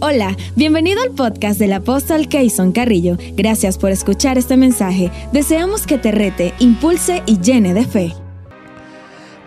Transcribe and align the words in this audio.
Hola, 0.00 0.36
bienvenido 0.56 1.02
al 1.02 1.10
podcast 1.10 1.58
del 1.60 1.74
apóstol 1.74 2.26
Keyson 2.26 2.72
Carrillo. 2.72 3.18
Gracias 3.34 3.76
por 3.76 3.90
escuchar 3.90 4.38
este 4.38 4.56
mensaje. 4.56 5.10
Deseamos 5.32 5.86
que 5.86 5.98
te 5.98 6.10
rete, 6.10 6.54
impulse 6.60 7.22
y 7.26 7.38
llene 7.38 7.74
de 7.74 7.84
fe. 7.84 8.14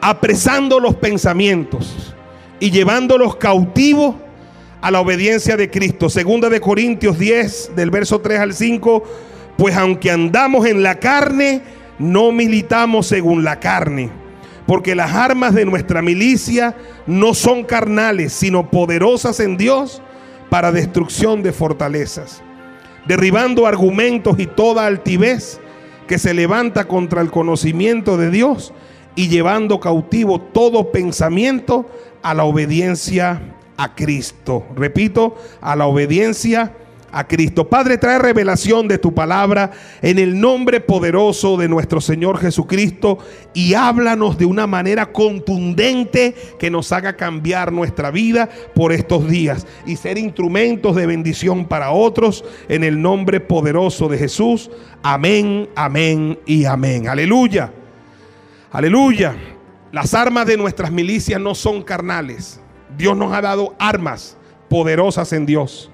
Apresando 0.02 0.80
los 0.80 0.96
pensamientos 0.96 2.14
y 2.60 2.70
llevándolos 2.70 3.38
cautivos 3.38 4.16
a 4.82 4.92
la 4.92 5.02
obediencia 5.02 5.58
de 5.58 5.72
Cristo. 5.72 6.10
Segunda 6.10 6.48
de 6.48 6.62
Corintios 6.62 7.18
10, 7.18 7.72
del 7.76 7.90
verso 7.90 8.22
3 8.22 8.40
al 8.40 8.54
5. 8.54 9.04
Pues 9.58 9.76
aunque 9.76 10.12
andamos 10.12 10.68
en 10.68 10.84
la 10.84 11.00
carne, 11.00 11.64
no 11.98 12.32
militamos 12.32 13.08
según 13.08 13.44
la 13.44 13.60
carne. 13.60 14.12
Porque 14.68 14.94
las 14.94 15.12
armas 15.14 15.56
de 15.56 15.66
nuestra 15.66 16.04
milicia 16.04 16.76
no 17.08 17.34
son 17.34 17.64
carnales, 17.64 18.32
sino 18.32 18.70
poderosas 18.70 19.40
en 19.40 19.58
Dios 19.58 20.04
para 20.50 20.72
destrucción 20.72 21.44
de 21.44 21.52
fortalezas, 21.52 22.42
derribando 23.08 23.68
argumentos 23.68 24.40
y 24.40 24.48
toda 24.48 24.86
altivez 24.86 25.60
que 26.08 26.18
se 26.18 26.34
levanta 26.34 26.88
contra 26.88 27.22
el 27.22 27.32
conocimiento 27.32 28.18
de 28.18 28.30
Dios 28.30 28.74
y 29.16 29.28
llevando 29.28 29.80
cautivo 29.80 30.40
todo 30.40 30.92
pensamiento 30.92 31.90
a 32.22 32.34
la 32.34 32.44
obediencia 32.44 33.42
a 33.78 33.96
Cristo. 33.96 34.64
Repito, 34.76 35.36
a 35.62 35.76
la 35.76 35.88
obediencia 35.88 36.64
a 36.64 36.85
Cristo. 37.24 37.70
Padre, 37.70 37.98
trae 37.98 38.20
revelación 38.20 38.90
de 38.90 38.98
tu 38.98 39.14
palabra 39.14 39.72
en 40.02 40.20
el 40.20 40.40
nombre 40.40 40.82
poderoso 40.82 41.56
de 41.56 41.70
nuestro 41.70 42.02
Señor 42.02 42.38
Jesucristo 42.38 43.20
y 43.54 43.74
háblanos 43.74 44.38
de 44.38 44.46
una 44.46 44.68
manera 44.68 45.14
contundente 45.14 46.36
que 46.60 46.70
nos 46.70 46.92
haga 46.92 47.16
cambiar 47.16 47.72
nuestra 47.72 48.12
vida 48.12 48.50
por 48.76 48.92
estos 48.92 49.28
días 49.30 49.66
y 49.86 49.96
ser 49.96 50.18
instrumentos 50.18 50.96
de 50.96 51.06
bendición 51.06 51.66
para 51.66 51.92
otros 51.92 52.44
en 52.68 52.84
el 52.84 53.02
nombre 53.02 53.40
poderoso 53.40 54.10
de 54.10 54.18
Jesús. 54.18 54.70
Amén, 55.02 55.70
amén 55.76 56.38
y 56.46 56.66
amén. 56.66 57.08
Aleluya. 57.08 57.72
Aleluya. 58.72 59.36
Las 59.94 60.14
armas 60.14 60.46
de 60.46 60.58
nuestras 60.58 60.92
milicias 60.92 61.40
no 61.40 61.56
son 61.56 61.82
carnales. 61.82 62.60
Dios 62.98 63.16
nos 63.16 63.32
ha 63.32 63.40
dado 63.40 63.74
armas 63.80 64.36
poderosas 64.68 65.32
en 65.32 65.46
Dios 65.46 65.90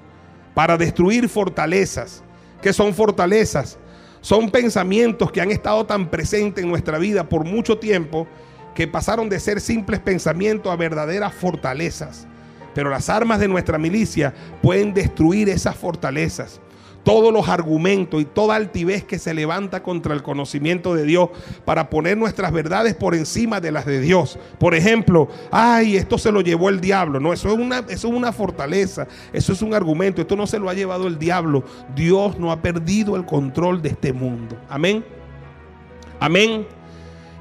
para 0.54 0.76
destruir 0.76 1.28
fortalezas. 1.28 2.22
que 2.60 2.72
son 2.72 2.94
fortalezas? 2.94 3.76
Son 4.20 4.48
pensamientos 4.48 5.32
que 5.32 5.40
han 5.40 5.50
estado 5.50 5.84
tan 5.84 6.08
presentes 6.08 6.62
en 6.62 6.70
nuestra 6.70 6.96
vida 6.98 7.28
por 7.28 7.44
mucho 7.44 7.78
tiempo 7.78 8.28
que 8.72 8.86
pasaron 8.86 9.28
de 9.28 9.40
ser 9.40 9.60
simples 9.60 9.98
pensamientos 9.98 10.72
a 10.72 10.76
verdaderas 10.76 11.34
fortalezas. 11.34 12.28
Pero 12.72 12.88
las 12.88 13.08
armas 13.10 13.40
de 13.40 13.48
nuestra 13.48 13.78
milicia 13.78 14.32
pueden 14.62 14.94
destruir 14.94 15.48
esas 15.48 15.76
fortalezas 15.76 16.61
todos 17.02 17.32
los 17.32 17.48
argumentos 17.48 18.20
y 18.20 18.24
toda 18.24 18.56
altivez 18.56 19.04
que 19.04 19.18
se 19.18 19.34
levanta 19.34 19.82
contra 19.82 20.14
el 20.14 20.22
conocimiento 20.22 20.94
de 20.94 21.04
Dios 21.04 21.30
para 21.64 21.90
poner 21.90 22.16
nuestras 22.16 22.52
verdades 22.52 22.94
por 22.94 23.14
encima 23.14 23.60
de 23.60 23.72
las 23.72 23.86
de 23.86 24.00
Dios. 24.00 24.38
Por 24.58 24.74
ejemplo, 24.74 25.28
ay, 25.50 25.96
esto 25.96 26.18
se 26.18 26.32
lo 26.32 26.40
llevó 26.40 26.68
el 26.68 26.80
diablo. 26.80 27.20
No, 27.20 27.32
eso 27.32 27.48
es 27.48 27.54
una, 27.58 27.78
eso 27.78 28.08
es 28.08 28.14
una 28.14 28.32
fortaleza, 28.32 29.06
eso 29.32 29.52
es 29.52 29.62
un 29.62 29.74
argumento, 29.74 30.22
esto 30.22 30.36
no 30.36 30.46
se 30.46 30.58
lo 30.58 30.68
ha 30.68 30.74
llevado 30.74 31.06
el 31.06 31.18
diablo. 31.18 31.64
Dios 31.94 32.38
no 32.38 32.52
ha 32.52 32.62
perdido 32.62 33.16
el 33.16 33.24
control 33.24 33.82
de 33.82 33.90
este 33.90 34.12
mundo. 34.12 34.56
Amén. 34.68 35.04
Amén. 36.20 36.66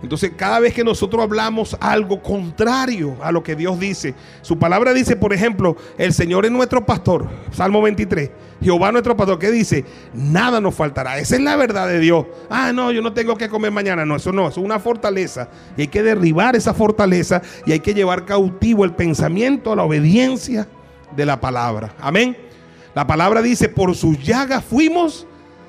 Entonces, 0.02 0.31
cada 0.35 0.59
vez 0.59 0.73
que 0.73 0.83
nosotros 0.83 1.21
hablamos 1.21 1.77
algo 1.80 2.21
contrario 2.21 3.17
a 3.21 3.31
lo 3.31 3.44
que 3.44 3.55
Dios 3.55 3.80
dice, 3.80 4.16
su 4.41 4.57
palabra 4.57 4.94
dice, 4.94 5.16
por 5.16 5.33
ejemplo, 5.33 5.77
el 5.97 6.13
Señor 6.13 6.45
es 6.45 6.52
nuestro 6.52 6.85
pastor, 6.85 7.30
Salmo 7.52 7.81
23, 7.81 8.31
Jehová 8.61 8.91
nuestro 8.91 9.17
pastor, 9.17 9.39
¿qué 9.39 9.49
dice? 9.49 9.85
Nada 10.13 10.61
nos 10.61 10.75
faltará. 10.75 11.17
Esa 11.17 11.35
es 11.35 11.41
la 11.41 11.55
verdad 11.55 11.88
de 11.88 11.99
Dios. 11.99 12.25
Ah, 12.49 12.72
no, 12.72 12.91
yo 12.91 13.02
no 13.02 13.11
tengo 13.11 13.35
que 13.35 13.49
comer 13.49 13.72
mañana. 13.72 14.05
No, 14.05 14.16
eso 14.16 14.31
no, 14.31 14.47
eso 14.47 14.59
es 14.59 14.66
una 14.66 14.79
fortaleza. 14.79 15.50
Y 15.78 15.81
hay 15.81 15.88
que 15.88 16.03
derribar 16.03 16.56
esa 16.56 16.73
fortaleza 16.73 17.41
y 17.66 17.72
hay 17.72 17.79
que 17.79 17.95
llevar 17.95 18.25
cautivo 18.25 18.85
el 18.85 18.94
pensamiento 18.94 19.72
a 19.72 19.75
la 19.75 19.84
obediencia 19.84 20.67
de 21.16 21.25
la 21.25 21.41
palabra. 21.41 21.95
Amén. 22.00 22.38
La 22.94 23.07
palabra 23.07 23.41
dice, 23.41 23.67
por 23.67 23.95
sus 23.95 24.22
llagas 24.22 24.63
fuimos 24.63 25.25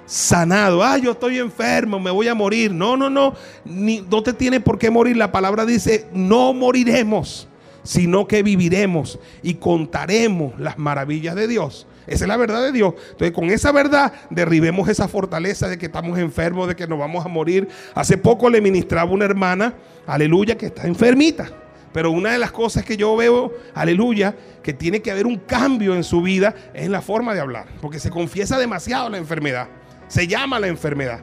sanado. 0.07 0.83
Ah, 0.83 0.99
yo 0.99 1.13
estoy 1.13 1.39
enfermo, 1.39 1.99
me 1.99 2.11
voy 2.11 2.29
a 2.29 2.35
morir. 2.35 2.73
No, 2.73 2.97
no, 2.97 3.11
no. 3.11 3.35
Ni, 3.65 4.01
no 4.01 4.23
te 4.23 4.33
tiene 4.33 4.61
por 4.61 4.79
qué 4.79 4.91
morir. 4.91 5.17
La 5.17 5.33
palabra 5.33 5.65
dice, 5.65 6.07
no 6.13 6.53
moriremos, 6.53 7.49
sino 7.83 8.27
que 8.27 8.43
viviremos 8.43 9.19
y 9.43 9.55
contaremos 9.55 10.59
las 10.59 10.79
maravillas 10.79 11.35
de 11.35 11.49
Dios. 11.49 11.87
Esa 12.07 12.25
es 12.25 12.29
la 12.29 12.37
verdad 12.37 12.63
de 12.63 12.73
Dios. 12.73 12.95
Entonces, 13.13 13.33
con 13.33 13.51
esa 13.51 13.71
verdad, 13.71 14.13
derribemos 14.31 14.89
esa 14.89 15.07
fortaleza 15.07 15.69
de 15.69 15.79
que 15.79 15.87
estamos 15.87 16.19
enfermos, 16.19 16.69
de 16.69 16.75
que 16.75 16.87
nos 16.87 16.99
vamos 16.99 17.25
a 17.25 17.29
morir. 17.29 17.69
Hace 17.95 18.19
poco 18.19 18.51
le 18.51 18.61
ministraba 18.61 19.11
una 19.11 19.25
hermana, 19.25 19.75
aleluya, 20.07 20.57
que 20.57 20.67
está 20.67 20.87
enfermita. 20.87 21.51
Pero 21.93 22.11
una 22.11 22.33
de 22.33 22.39
las 22.39 22.51
cosas 22.51 22.85
que 22.85 22.97
yo 22.97 23.15
veo, 23.17 23.53
aleluya, 23.75 24.35
que 24.63 24.73
tiene 24.73 25.01
que 25.01 25.11
haber 25.11 25.27
un 25.27 25.37
cambio 25.37 25.95
en 25.95 26.03
su 26.03 26.23
vida 26.23 26.55
es 26.75 26.87
en 26.87 26.93
la 26.93 27.03
forma 27.03 27.35
de 27.35 27.41
hablar. 27.41 27.67
Porque 27.81 28.01
se 28.01 28.11
confiesa 28.11 28.59
demasiado 28.59 29.11
la 29.11 29.19
enfermedad 29.19 29.69
se 30.13 30.27
llama 30.27 30.61
la 30.61 30.67
enfermedad. 30.67 31.21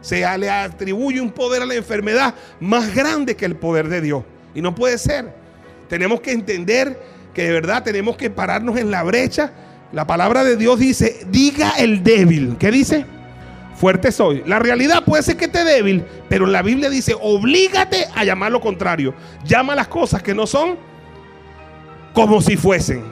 Se 0.00 0.26
le 0.38 0.48
atribuye 0.48 1.20
un 1.20 1.30
poder 1.30 1.60
a 1.60 1.66
la 1.66 1.74
enfermedad 1.74 2.34
más 2.58 2.94
grande 2.94 3.36
que 3.36 3.44
el 3.44 3.54
poder 3.54 3.88
de 3.88 4.00
Dios. 4.00 4.24
Y 4.54 4.62
no 4.62 4.74
puede 4.74 4.96
ser. 4.96 5.30
Tenemos 5.90 6.22
que 6.22 6.32
entender 6.32 6.98
que 7.34 7.42
de 7.42 7.52
verdad 7.52 7.82
tenemos 7.82 8.16
que 8.16 8.30
pararnos 8.30 8.78
en 8.78 8.90
la 8.90 9.02
brecha. 9.02 9.52
La 9.92 10.06
palabra 10.06 10.42
de 10.42 10.56
Dios 10.56 10.78
dice, 10.78 11.26
diga 11.30 11.72
el 11.76 12.02
débil. 12.02 12.56
¿Qué 12.58 12.70
dice? 12.70 13.04
Fuerte 13.76 14.10
soy. 14.10 14.42
La 14.46 14.58
realidad 14.58 15.04
puede 15.04 15.22
ser 15.22 15.36
que 15.36 15.44
esté 15.44 15.62
débil, 15.62 16.02
pero 16.30 16.46
la 16.46 16.62
Biblia 16.62 16.88
dice, 16.88 17.14
oblígate 17.20 18.06
a 18.14 18.24
llamar 18.24 18.52
lo 18.52 18.62
contrario. 18.62 19.12
Llama 19.44 19.74
las 19.74 19.88
cosas 19.88 20.22
que 20.22 20.34
no 20.34 20.46
son 20.46 20.78
como 22.14 22.40
si 22.40 22.56
fuesen. 22.56 23.04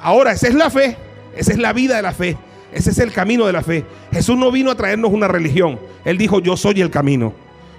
Ahora, 0.00 0.30
esa 0.30 0.46
es 0.46 0.54
la 0.54 0.70
fe. 0.70 0.96
Esa 1.36 1.50
es 1.50 1.58
la 1.58 1.72
vida 1.72 1.96
de 1.96 2.02
la 2.02 2.12
fe. 2.12 2.36
Ese 2.76 2.90
es 2.90 2.98
el 2.98 3.10
camino 3.10 3.46
de 3.46 3.54
la 3.54 3.62
fe. 3.62 3.86
Jesús 4.12 4.36
no 4.36 4.52
vino 4.52 4.70
a 4.70 4.74
traernos 4.74 5.10
una 5.10 5.26
religión. 5.26 5.80
Él 6.04 6.18
dijo, 6.18 6.40
yo 6.40 6.58
soy 6.58 6.82
el 6.82 6.90
camino. 6.90 7.32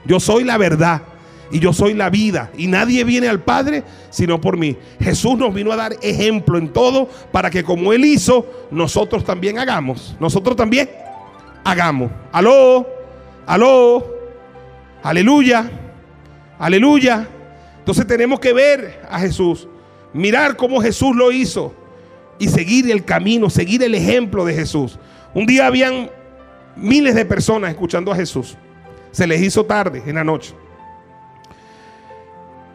Yo 0.05 0.19
soy 0.19 0.43
la 0.43 0.57
verdad. 0.57 1.03
Y 1.51 1.59
yo 1.59 1.71
soy 1.71 1.93
la 1.93 2.09
vida. 2.09 2.49
Y 2.57 2.65
nadie 2.65 3.03
viene 3.03 3.27
al 3.27 3.43
Padre 3.43 3.83
sino 4.09 4.41
por 4.41 4.57
mí. 4.57 4.75
Jesús 4.99 5.37
nos 5.37 5.53
vino 5.53 5.71
a 5.71 5.75
dar 5.75 5.93
ejemplo 6.01 6.57
en 6.57 6.73
todo 6.73 7.07
para 7.31 7.51
que 7.51 7.63
como 7.63 7.93
Él 7.93 8.05
hizo, 8.05 8.43
nosotros 8.71 9.23
también 9.23 9.59
hagamos. 9.59 10.17
Nosotros 10.19 10.55
también 10.55 10.89
hagamos. 11.63 12.11
Aló, 12.31 12.87
aló, 13.45 14.03
aleluya, 15.03 15.69
aleluya. 16.57 17.27
Entonces 17.77 18.07
tenemos 18.07 18.39
que 18.39 18.51
ver 18.51 19.03
a 19.07 19.19
Jesús. 19.19 19.67
Mirar 20.11 20.57
cómo 20.57 20.81
Jesús 20.81 21.15
lo 21.15 21.31
hizo 21.31 21.71
y 22.39 22.47
seguir 22.47 22.89
el 22.91 23.03
camino, 23.03 23.49
seguir 23.49 23.83
el 23.83 23.95
ejemplo 23.95 24.45
de 24.45 24.53
Jesús. 24.53 24.99
Un 25.33 25.45
día 25.45 25.67
habían 25.67 26.09
miles 26.75 27.15
de 27.15 27.25
personas 27.25 27.71
escuchando 27.71 28.11
a 28.11 28.15
Jesús. 28.15 28.55
Se 29.11 29.25
les 29.25 29.41
hizo 29.41 29.65
tarde 29.65 30.03
en 30.05 30.15
la 30.15 30.23
noche. 30.23 30.53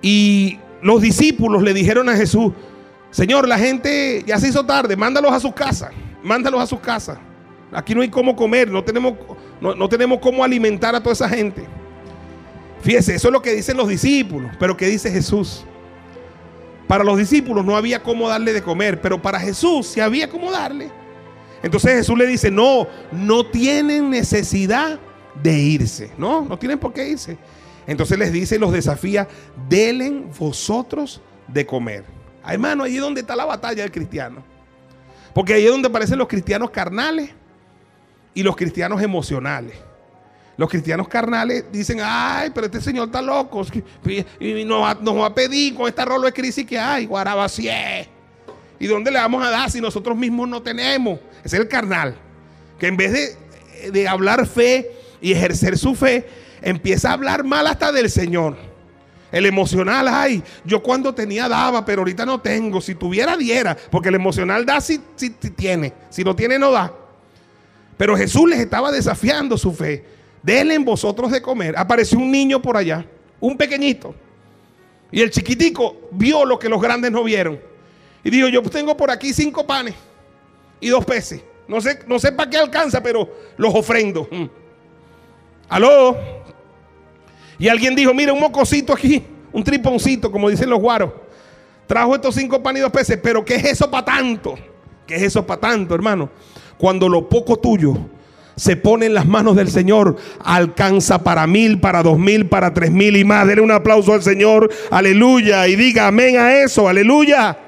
Y 0.00 0.58
los 0.82 1.00
discípulos 1.00 1.62
le 1.62 1.72
dijeron 1.72 2.08
a 2.08 2.16
Jesús, 2.16 2.52
Señor, 3.10 3.46
la 3.46 3.58
gente 3.58 4.24
ya 4.26 4.38
se 4.38 4.48
hizo 4.48 4.64
tarde, 4.64 4.96
mándalos 4.96 5.32
a 5.32 5.38
sus 5.38 5.52
casas, 5.54 5.90
mándalos 6.22 6.60
a 6.60 6.66
sus 6.66 6.80
casas. 6.80 7.18
Aquí 7.70 7.94
no 7.94 8.02
hay 8.02 8.08
cómo 8.08 8.34
comer, 8.34 8.70
no 8.70 8.82
tenemos, 8.82 9.14
no, 9.60 9.74
no 9.74 9.88
tenemos 9.88 10.18
cómo 10.18 10.42
alimentar 10.42 10.94
a 10.94 11.00
toda 11.00 11.12
esa 11.12 11.28
gente. 11.28 11.64
Fíjese, 12.82 13.14
eso 13.14 13.28
es 13.28 13.32
lo 13.32 13.40
que 13.40 13.54
dicen 13.54 13.76
los 13.76 13.88
discípulos, 13.88 14.50
pero 14.58 14.76
¿qué 14.76 14.86
dice 14.86 15.10
Jesús? 15.10 15.64
Para 16.92 17.04
los 17.04 17.16
discípulos 17.16 17.64
no 17.64 17.75
había 17.75 18.03
cómo 18.03 18.28
darle 18.28 18.53
de 18.53 18.60
comer, 18.60 19.00
pero 19.00 19.22
para 19.22 19.41
Jesús 19.41 19.86
sí 19.86 20.00
había 20.00 20.28
cómo 20.28 20.53
darle. 20.53 20.91
Entonces 21.62 21.92
Jesús 21.92 22.18
le 22.18 22.27
dice, 22.27 22.50
no, 22.50 22.86
no 23.10 23.47
tienen 23.47 24.10
necesidad 24.10 25.00
de 25.42 25.59
irse. 25.59 26.12
No, 26.18 26.44
no 26.44 26.59
tienen 26.59 26.78
por 26.78 26.92
qué 26.92 27.09
irse. 27.09 27.39
Entonces 27.86 28.18
les 28.18 28.30
dice 28.30 28.56
y 28.56 28.59
los 28.59 28.72
desafía, 28.72 29.27
delen 29.71 30.28
vosotros 30.39 31.22
de 31.48 31.65
comer. 31.65 32.04
Hermano, 32.47 32.84
ahí 32.84 32.97
es 32.97 33.00
donde 33.00 33.22
está 33.22 33.36
la 33.36 33.47
batalla 33.47 33.84
del 33.84 33.91
cristiano. 33.91 34.44
Porque 35.33 35.54
ahí 35.54 35.65
es 35.65 35.71
donde 35.71 35.89
aparecen 35.89 36.18
los 36.18 36.28
cristianos 36.28 36.68
carnales 36.68 37.30
y 38.34 38.42
los 38.42 38.54
cristianos 38.54 39.00
emocionales. 39.00 39.77
Los 40.57 40.69
cristianos 40.69 41.09
carnales 41.09 41.65
dicen, 41.72 41.99
ay, 42.03 42.51
pero 42.54 42.66
este 42.66 42.81
señor 42.81 43.07
está 43.07 43.22
loco. 43.22 43.65
Y 44.39 44.65
nos 44.65 44.83
va, 44.83 45.27
a 45.27 45.34
pedir 45.34 45.75
con 45.75 45.89
esta 45.89 46.04
rolo 46.04 46.27
de 46.27 46.33
crisis 46.33 46.66
que 46.66 46.78
hay, 46.78 47.07
guarabacié. 47.07 48.09
¿Y 48.78 48.87
dónde 48.87 49.10
le 49.10 49.19
vamos 49.19 49.45
a 49.45 49.51
dar 49.51 49.71
si 49.71 49.81
nosotros 49.81 50.16
mismos 50.16 50.49
no 50.49 50.63
tenemos? 50.63 51.19
Es 51.43 51.53
el 51.54 51.69
carnal. 51.69 52.16
Que 52.78 52.89
en 52.89 52.97
vez 52.97 53.13
de, 53.13 53.91
de 53.91 54.09
hablar 54.09 54.47
fe 54.47 54.91
y 55.21 55.33
ejercer 55.33 55.78
su 55.78 55.95
fe, 55.95 56.27
empieza 56.60 57.10
a 57.10 57.13
hablar 57.15 57.45
mal 57.45 57.66
hasta 57.66 57.91
del 57.93 58.10
Señor. 58.10 58.57
El 59.31 59.47
emocional, 59.47 60.07
ay, 60.09 60.43
yo 60.63 60.83
cuando 60.83 61.15
tenía 61.15 61.49
daba, 61.49 61.87
pero 61.87 62.03
ahorita 62.03 62.27
no 62.27 62.41
tengo. 62.41 62.83
Si 62.83 62.95
tuviera, 62.95 63.37
diera. 63.39 63.75
Porque 63.91 64.10
el 64.10 64.16
emocional 64.16 64.66
da 64.66 64.81
si, 64.83 65.01
si 65.16 65.31
tiene. 65.31 65.95
Si 66.10 66.22
no 66.22 66.37
tiene, 66.37 66.59
no 66.59 66.71
da. 66.71 66.93
Pero 67.97 68.16
Jesús 68.16 68.51
les 68.51 68.60
estaba 68.60 68.93
desafiando 68.93 69.57
su 69.57 69.72
fe. 69.72 70.11
Denle 70.42 70.74
en 70.74 70.84
vosotros 70.84 71.30
de 71.30 71.41
comer. 71.41 71.74
Apareció 71.77 72.18
un 72.18 72.30
niño 72.30 72.60
por 72.60 72.77
allá, 72.77 73.06
un 73.41 73.56
pequeñito. 73.56 74.15
Y 75.10 75.21
el 75.21 75.30
chiquitico 75.30 76.09
vio 76.10 76.44
lo 76.44 76.59
que 76.59 76.68
los 76.68 76.80
grandes 76.80 77.12
no 77.12 77.22
vieron. 77.22 77.60
Y 78.24 78.30
dijo, 78.30 78.48
yo 78.48 78.62
tengo 78.62 78.97
por 78.97 79.10
aquí 79.10 79.33
cinco 79.33 79.66
panes 79.66 79.94
y 80.80 80.89
dos 80.89 81.04
peces. 81.04 81.42
No 81.68 81.80
sé, 81.80 82.00
no 82.06 82.18
sé 82.18 82.33
para 82.33 82.50
qué 82.50 82.56
alcanza, 82.56 83.03
pero 83.03 83.28
los 83.56 83.74
ofrendo. 83.74 84.28
Mm. 84.30 84.44
Aló. 85.68 86.16
Y 87.59 87.68
alguien 87.68 87.94
dijo, 87.94 88.12
mira, 88.12 88.33
un 88.33 88.41
mocosito 88.41 88.92
aquí, 88.92 89.22
un 89.53 89.62
triponcito, 89.62 90.30
como 90.30 90.50
dicen 90.50 90.68
los 90.68 90.80
guaros. 90.80 91.12
Trajo 91.86 92.15
estos 92.15 92.34
cinco 92.34 92.62
panes 92.62 92.80
y 92.80 92.83
dos 92.83 92.92
peces, 92.92 93.18
pero 93.22 93.44
¿qué 93.44 93.56
es 93.56 93.65
eso 93.65 93.91
para 93.91 94.04
tanto? 94.04 94.54
¿Qué 95.06 95.16
es 95.16 95.22
eso 95.22 95.47
para 95.47 95.60
tanto, 95.60 95.94
hermano? 95.94 96.30
Cuando 96.78 97.09
lo 97.09 97.28
poco 97.28 97.56
tuyo 97.56 97.97
se 98.62 98.76
pone 98.76 99.06
en 99.06 99.14
las 99.14 99.26
manos 99.26 99.56
del 99.56 99.68
Señor, 99.68 100.16
alcanza 100.38 101.24
para 101.24 101.48
mil, 101.48 101.80
para 101.80 102.00
dos 102.00 102.16
mil, 102.16 102.47
para 102.47 102.72
tres 102.72 102.92
mil 102.92 103.16
y 103.16 103.24
más. 103.24 103.44
Denle 103.44 103.60
un 103.60 103.72
aplauso 103.72 104.12
al 104.12 104.22
Señor, 104.22 104.70
aleluya, 104.92 105.66
y 105.66 105.74
diga 105.74 106.06
amén 106.06 106.38
a 106.38 106.62
eso, 106.62 106.88
aleluya. 106.88 107.59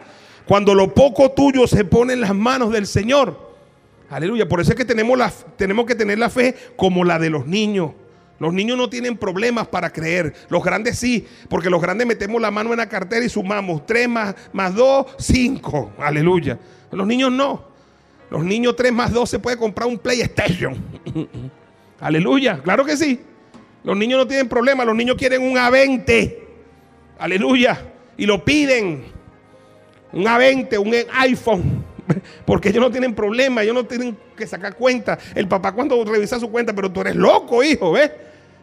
Cuando 0.47 0.73
lo 0.73 0.95
poco 0.95 1.33
tuyo 1.33 1.67
se 1.67 1.85
pone 1.85 2.13
en 2.13 2.21
las 2.21 2.33
manos 2.33 2.71
del 2.71 2.87
Señor, 2.87 3.37
aleluya. 4.09 4.49
Por 4.49 4.61
eso 4.61 4.71
es 4.71 4.77
que 4.77 4.85
tenemos, 4.85 5.19
la, 5.19 5.33
tenemos 5.57 5.85
que 5.85 5.97
tener 5.97 6.17
la 6.17 6.31
fe 6.31 6.55
como 6.77 7.03
la 7.03 7.19
de 7.19 7.29
los 7.29 7.45
niños. 7.45 7.91
Los 8.39 8.55
niños 8.55 8.79
no 8.79 8.89
tienen 8.89 9.17
problemas 9.17 9.67
para 9.67 9.91
creer. 9.91 10.33
Los 10.49 10.63
grandes 10.63 10.97
sí, 10.97 11.27
porque 11.49 11.71
los 11.71 11.83
grandes 11.83 12.07
metemos 12.07 12.41
la 12.41 12.53
mano 12.53 12.71
en 12.71 12.77
la 12.77 12.89
cartera 12.89 13.25
y 13.25 13.29
sumamos 13.29 13.85
tres 13.85 14.09
más, 14.09 14.33
más 14.53 14.73
dos, 14.73 15.07
cinco. 15.19 15.91
Aleluya. 15.99 16.57
Los 16.93 17.05
niños 17.05 17.33
no. 17.33 17.74
Los 18.31 18.45
niños 18.45 18.75
3 18.77 18.93
más 18.93 19.13
2 19.13 19.29
se 19.29 19.39
puede 19.39 19.57
comprar 19.57 19.89
un 19.89 19.99
PlayStation. 19.99 20.77
Aleluya, 22.01 22.61
claro 22.63 22.85
que 22.85 22.97
sí. 22.97 23.21
Los 23.83 23.97
niños 23.97 24.19
no 24.19 24.27
tienen 24.27 24.49
problema, 24.49 24.85
los 24.85 24.97
niños 24.97 25.17
quieren 25.17 25.43
un 25.43 25.57
A20. 25.57 26.37
Aleluya. 27.19 27.81
Y 28.17 28.27
lo 28.27 28.45
piden. 28.45 29.05
Un 30.13 30.25
A20, 30.25 30.79
un 30.79 30.95
iPhone. 31.13 31.85
Porque 32.47 32.71
ellos 32.71 32.83
no 32.83 32.91
tienen 32.91 33.15
problema, 33.15 33.63
ellos 33.63 33.75
no 33.75 33.85
tienen 33.85 34.17
que 34.37 34.47
sacar 34.47 34.77
cuenta. 34.77 35.19
El 35.35 35.49
papá 35.49 35.73
cuando 35.73 36.03
revisa 36.05 36.39
su 36.41 36.51
cuenta, 36.51 36.75
pero 36.75 36.91
tú 36.91 37.01
eres 37.01 37.17
loco, 37.17 37.63
hijo, 37.63 37.93
¿ves? 37.93 38.11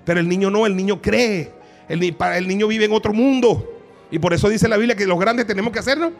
Pero 0.06 0.19
el 0.19 0.28
niño 0.28 0.50
no, 0.50 0.66
el 0.66 0.75
niño 0.75 1.02
cree. 1.02 1.52
El, 1.88 2.04
el 2.04 2.48
niño 2.48 2.68
vive 2.68 2.86
en 2.86 2.94
otro 2.94 3.13
mundo. 3.13 3.80
Y 4.10 4.19
por 4.19 4.34
eso 4.34 4.50
dice 4.50 4.68
la 4.68 4.78
Biblia 4.78 4.96
que 4.96 5.06
los 5.06 5.19
grandes 5.19 5.48
tenemos 5.48 5.72
que 5.72 5.80
hacerlo 5.80 6.12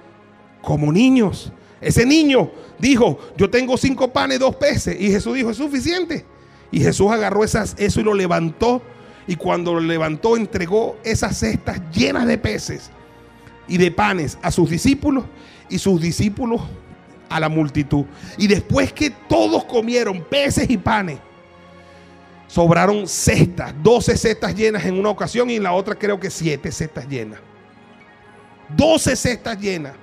como 0.62 0.92
niños. 0.92 1.52
Ese 1.82 2.06
niño 2.06 2.52
dijo, 2.78 3.20
yo 3.36 3.50
tengo 3.50 3.76
cinco 3.76 4.14
panes, 4.14 4.40
dos 4.40 4.56
peces. 4.56 4.96
Y 5.00 5.10
Jesús 5.10 5.36
dijo, 5.36 5.50
es 5.50 5.58
suficiente. 5.58 6.26
Y 6.72 6.80
Jesús 6.80 7.12
agarró 7.12 7.44
esas, 7.44 7.76
eso 7.78 8.00
y 8.00 8.04
lo 8.04 8.14
levantó. 8.14 8.82
Y 9.28 9.36
cuando 9.36 9.74
lo 9.74 9.82
levantó, 9.82 10.38
entregó 10.38 10.98
esas 11.04 11.38
cestas 11.38 11.82
llenas 11.92 12.28
de 12.28 12.38
peces 12.38 12.92
y 13.68 13.78
de 13.78 13.92
panes 13.92 14.38
a 14.42 14.52
sus 14.52 14.70
discípulos 14.70 15.26
y 15.70 15.80
sus 15.80 16.02
discípulos 16.02 16.62
a 17.30 17.40
la 17.40 17.50
multitud. 17.50 18.06
Y 18.38 18.48
después 18.48 18.94
que 18.94 19.10
todos 19.10 19.64
comieron 19.66 20.24
peces 20.24 20.70
y 20.70 20.78
panes, 20.78 21.20
sobraron 22.48 23.08
cestas, 23.08 23.74
12 23.82 24.18
cestas 24.18 24.54
llenas 24.54 24.86
en 24.86 25.00
una 25.00 25.10
ocasión 25.10 25.50
y 25.50 25.56
en 25.56 25.64
la 25.64 25.72
otra 25.72 25.96
creo 25.96 26.20
que 26.20 26.30
siete 26.30 26.72
cestas 26.72 27.08
llenas. 27.08 27.40
12 28.76 29.16
cestas 29.16 29.60
llenas. 29.60 29.94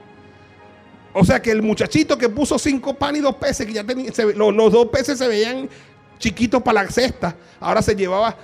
O 1.13 1.25
sea 1.25 1.41
que 1.41 1.51
el 1.51 1.63
muchachito 1.63 2.17
que 2.19 2.29
puso 2.29 2.59
cinco 2.59 2.95
panes 2.95 3.21
y 3.21 3.23
dos 3.23 3.37
peces, 3.37 3.67
que 3.67 3.73
ya 3.73 3.85
tenía, 3.85 4.11
los, 4.35 4.73
dos 4.73 4.87
peces 4.89 5.19
se 5.19 5.27
veían 5.27 5.69
chiquitos 6.19 6.63
para 6.63 6.83
la 6.83 6.91
cesta, 6.91 7.37
ahora 7.61 7.81
se 7.83 7.95
llevaba 7.95 8.37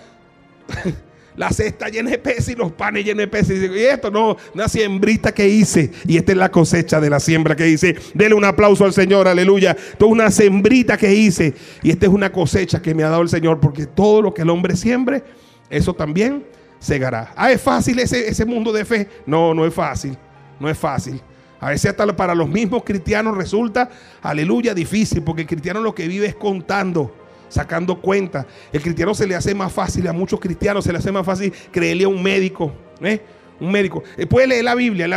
la 1.37 1.50
cesta 1.50 1.88
llena 1.88 2.11
de 2.11 2.19
peces 2.19 2.49
y 2.50 2.55
los 2.55 2.72
panes 2.72 3.05
llenos 3.05 3.19
de 3.19 3.28
peces. 3.28 3.70
Y, 3.70 3.84
esto 3.84 4.11
no, 4.11 4.37
una 4.55 4.69
siembrita 4.69 5.32
que 5.32 5.49
hice. 5.49 5.90
Y 6.06 6.16
esta 6.16 6.32
es 6.32 6.38
la 6.38 6.50
cosecha 6.50 7.00
de 7.00 7.11
la 7.11 7.20
siembra 7.20 7.55
que 7.55 7.69
hice. 7.69 7.96
Dele 8.14 8.34
un 8.34 8.44
aplauso 8.44 8.84
al 8.84 8.93
Señor, 8.93 9.28
aleluya. 9.28 9.72
Es 9.72 10.06
una 10.06 10.31
sembrita 10.31 10.96
que 10.96 11.12
hice. 11.12 11.55
Y 11.82 11.90
esta 11.90 12.06
es 12.06 12.12
una 12.12 12.32
cosecha 12.32 12.81
que 12.81 12.94
me 12.94 13.02
ha 13.02 13.10
dado 13.10 13.22
el 13.22 13.28
Señor. 13.28 13.60
Porque 13.60 13.87
todo 13.87 14.22
lo 14.22 14.32
que 14.32 14.43
el 14.43 14.50
hombre 14.50 14.76
siembre, 14.76 15.22
eso 15.69 15.94
también 15.94 16.44
segará. 16.78 17.32
Ah, 17.37 17.50
¿es 17.52 17.60
fácil 17.60 17.99
ese, 17.99 18.28
ese 18.28 18.44
mundo 18.44 18.72
de 18.72 18.84
fe? 18.84 19.08
No, 19.26 19.55
no 19.55 19.67
es 19.67 19.75
fácil. 19.75 20.17
No 20.60 20.70
es 20.70 20.78
fácil. 20.78 21.20
A 21.64 21.70
veces 21.70 21.93
hasta 21.93 22.14
para 22.14 22.34
los 22.34 22.46
mismos 22.46 22.84
cristianos 22.84 23.38
resulta, 23.38 23.88
aleluya, 24.20 24.75
difícil, 24.75 25.22
porque 25.22 25.43
el 25.43 25.49
cristiano 25.49 25.81
lo 25.81 25.94
que 25.94 26.06
vive 26.06 26.26
es 26.26 26.34
contando, 26.34 27.16
sacando 27.49 28.02
cuenta. 28.02 28.46
El 28.70 28.82
cristiano 28.82 29.14
se 29.14 29.26
le 29.26 29.34
hace 29.34 29.55
más 29.55 29.72
fácil, 29.72 30.06
a 30.06 30.12
muchos 30.12 30.38
cristianos 30.40 30.84
se 30.84 30.93
le 30.93 30.99
hace 30.99 31.11
más 31.11 31.25
fácil 31.25 31.50
creerle 31.72 32.05
a 32.05 32.08
un 32.08 32.22
médico. 32.22 32.70
¿eh? 33.00 33.19
Un 33.58 33.72
médico. 33.72 34.02
Eh, 34.19 34.26
puede 34.26 34.46
leer 34.46 34.62
la 34.62 34.75
Biblia, 34.75 35.08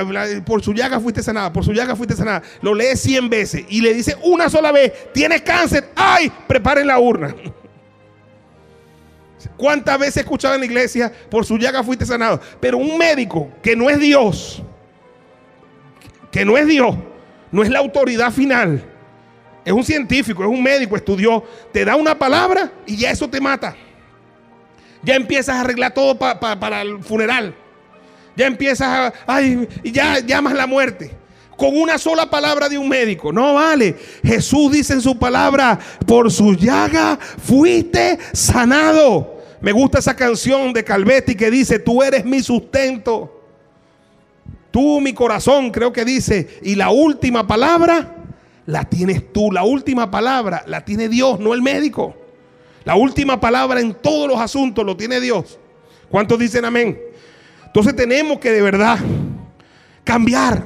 por 0.46 0.64
su 0.64 0.74
llaga 0.74 1.02
fuiste 1.02 1.22
sanada, 1.22 1.52
por 1.52 1.66
su 1.66 1.74
llaga 1.74 1.98
fuiste 1.98 2.16
sanada. 2.16 2.42
Lo 2.62 2.74
lee 2.74 2.96
100 2.96 3.30
veces 3.30 3.66
y 3.68 3.82
le 3.82 3.94
dice 3.94 4.16
una 4.24 4.50
sola 4.50 4.72
vez, 4.72 4.94
tienes 5.14 5.42
cáncer, 5.42 5.90
ay, 5.98 6.32
preparen 6.48 6.88
la 6.88 6.98
urna. 6.98 7.36
¿Cuántas 9.58 10.00
veces 10.00 10.24
escuchaba 10.24 10.56
en 10.56 10.62
la 10.62 10.66
iglesia, 10.66 11.12
por 11.30 11.46
su 11.46 11.58
llaga 11.58 11.84
fuiste 11.84 12.06
sanado? 12.06 12.40
Pero 12.62 12.78
un 12.78 12.98
médico 12.98 13.52
que 13.62 13.76
no 13.76 13.90
es 13.90 14.00
Dios, 14.00 14.64
que 16.38 16.46
no 16.46 16.56
es 16.56 16.68
Dios, 16.68 16.96
no 17.52 17.64
es 17.64 17.70
la 17.72 17.80
autoridad 17.80 18.32
final. 18.32 18.84
Es 19.66 19.74
un 19.74 19.84
científico, 19.84 20.44
es 20.44 20.50
un 20.50 20.62
médico, 20.62 20.96
estudió, 20.96 21.44
te 21.74 21.84
da 21.84 21.96
una 21.96 22.16
palabra 22.16 22.72
y 22.86 22.96
ya 22.96 23.10
eso 23.10 23.28
te 23.28 23.42
mata. 23.42 23.76
Ya 25.02 25.16
empiezas 25.16 25.56
a 25.56 25.62
arreglar 25.62 25.96
todo 25.96 26.16
para 26.16 26.84
el 26.84 27.04
funeral. 27.04 27.56
Ya 28.36 28.46
empiezas 28.46 28.88
a, 28.88 29.14
ay, 29.26 29.68
ya 29.84 30.20
llamas 30.20 30.54
la 30.54 30.68
muerte. 30.68 31.12
Con 31.58 31.76
una 31.76 31.98
sola 31.98 32.30
palabra 32.30 32.70
de 32.70 32.78
un 32.78 32.88
médico. 32.88 33.34
No 33.34 33.56
vale. 33.56 33.96
Jesús 34.24 34.74
dice 34.74 34.94
en 34.94 35.02
su 35.02 35.18
palabra, 35.18 35.80
por 36.06 36.32
su 36.32 36.54
llaga 36.54 37.18
fuiste 37.18 38.20
sanado. 38.32 39.42
Me 39.60 39.72
gusta 39.72 39.98
esa 39.98 40.16
canción 40.16 40.72
de 40.72 40.84
Calvetti 40.84 41.34
que 41.34 41.50
dice, 41.50 41.80
tú 41.80 42.04
eres 42.04 42.24
mi 42.24 42.44
sustento. 42.44 43.37
Tú, 44.72 45.02
mi 45.02 45.14
corazón, 45.14 45.72
creo 45.72 45.94
que 45.94 46.06
dice, 46.06 46.60
y 46.62 46.76
la 46.76 46.90
última 46.90 47.48
palabra 47.48 48.16
la 48.66 48.84
tienes 48.84 49.34
tú. 49.34 49.52
La 49.52 49.64
última 49.64 50.12
palabra 50.12 50.64
la 50.68 50.86
tiene 50.86 51.10
Dios, 51.10 51.40
no 51.40 51.54
el 51.54 51.62
médico. 51.62 52.16
La 52.84 52.96
última 52.96 53.40
palabra 53.40 53.80
en 53.80 53.94
todos 53.96 54.28
los 54.28 54.40
asuntos 54.40 54.86
lo 54.86 54.96
tiene 54.96 55.20
Dios. 55.20 55.60
¿Cuántos 56.10 56.40
dicen 56.40 56.64
amén? 56.64 56.98
Entonces 57.66 57.96
tenemos 57.96 58.40
que 58.40 58.52
de 58.52 58.62
verdad 58.62 58.98
cambiar. 60.04 60.66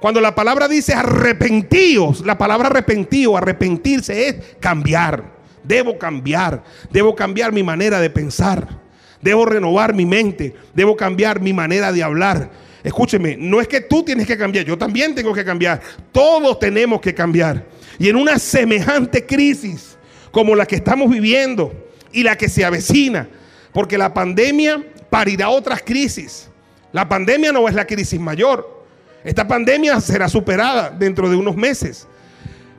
Cuando 0.00 0.20
la 0.20 0.34
palabra 0.34 0.68
dice 0.68 0.94
arrepentíos, 0.94 2.26
la 2.26 2.36
palabra 2.36 2.68
arrepentido, 2.68 3.36
arrepentirse 3.36 4.28
es 4.28 4.36
cambiar. 4.58 5.24
Debo 5.62 5.96
cambiar. 5.96 6.64
Debo 6.90 7.14
cambiar 7.14 7.52
mi 7.52 7.62
manera 7.62 8.00
de 8.00 8.10
pensar. 8.10 8.80
Debo 9.20 9.46
renovar 9.46 9.94
mi 9.94 10.04
mente. 10.04 10.54
Debo 10.74 10.96
cambiar 10.96 11.40
mi 11.40 11.52
manera 11.52 11.92
de 11.92 12.02
hablar. 12.02 12.50
Escúcheme, 12.82 13.36
no 13.38 13.60
es 13.60 13.68
que 13.68 13.80
tú 13.80 14.02
tienes 14.02 14.26
que 14.26 14.36
cambiar, 14.36 14.64
yo 14.64 14.76
también 14.76 15.14
tengo 15.14 15.32
que 15.32 15.44
cambiar. 15.44 15.80
Todos 16.10 16.58
tenemos 16.58 17.00
que 17.00 17.14
cambiar. 17.14 17.64
Y 17.98 18.08
en 18.08 18.16
una 18.16 18.38
semejante 18.38 19.24
crisis 19.24 19.96
como 20.32 20.56
la 20.56 20.66
que 20.66 20.76
estamos 20.76 21.08
viviendo 21.08 21.72
y 22.10 22.22
la 22.22 22.36
que 22.36 22.48
se 22.48 22.64
avecina, 22.64 23.28
porque 23.72 23.96
la 23.96 24.12
pandemia 24.12 24.82
parirá 25.10 25.50
otras 25.50 25.82
crisis. 25.82 26.48
La 26.90 27.08
pandemia 27.08 27.52
no 27.52 27.68
es 27.68 27.74
la 27.74 27.86
crisis 27.86 28.18
mayor. 28.18 28.84
Esta 29.22 29.46
pandemia 29.46 30.00
será 30.00 30.28
superada 30.28 30.90
dentro 30.90 31.30
de 31.30 31.36
unos 31.36 31.56
meses. 31.56 32.08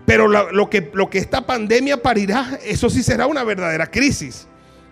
Pero 0.06 0.28
lo, 0.28 0.70
que, 0.70 0.92
lo 0.94 1.10
que 1.10 1.18
esta 1.18 1.46
pandemia 1.46 2.02
parirá, 2.02 2.60
eso 2.66 2.90
sí 2.90 3.02
será 3.02 3.26
una 3.26 3.46
verdadera 3.46 3.90
crisis, 3.90 4.48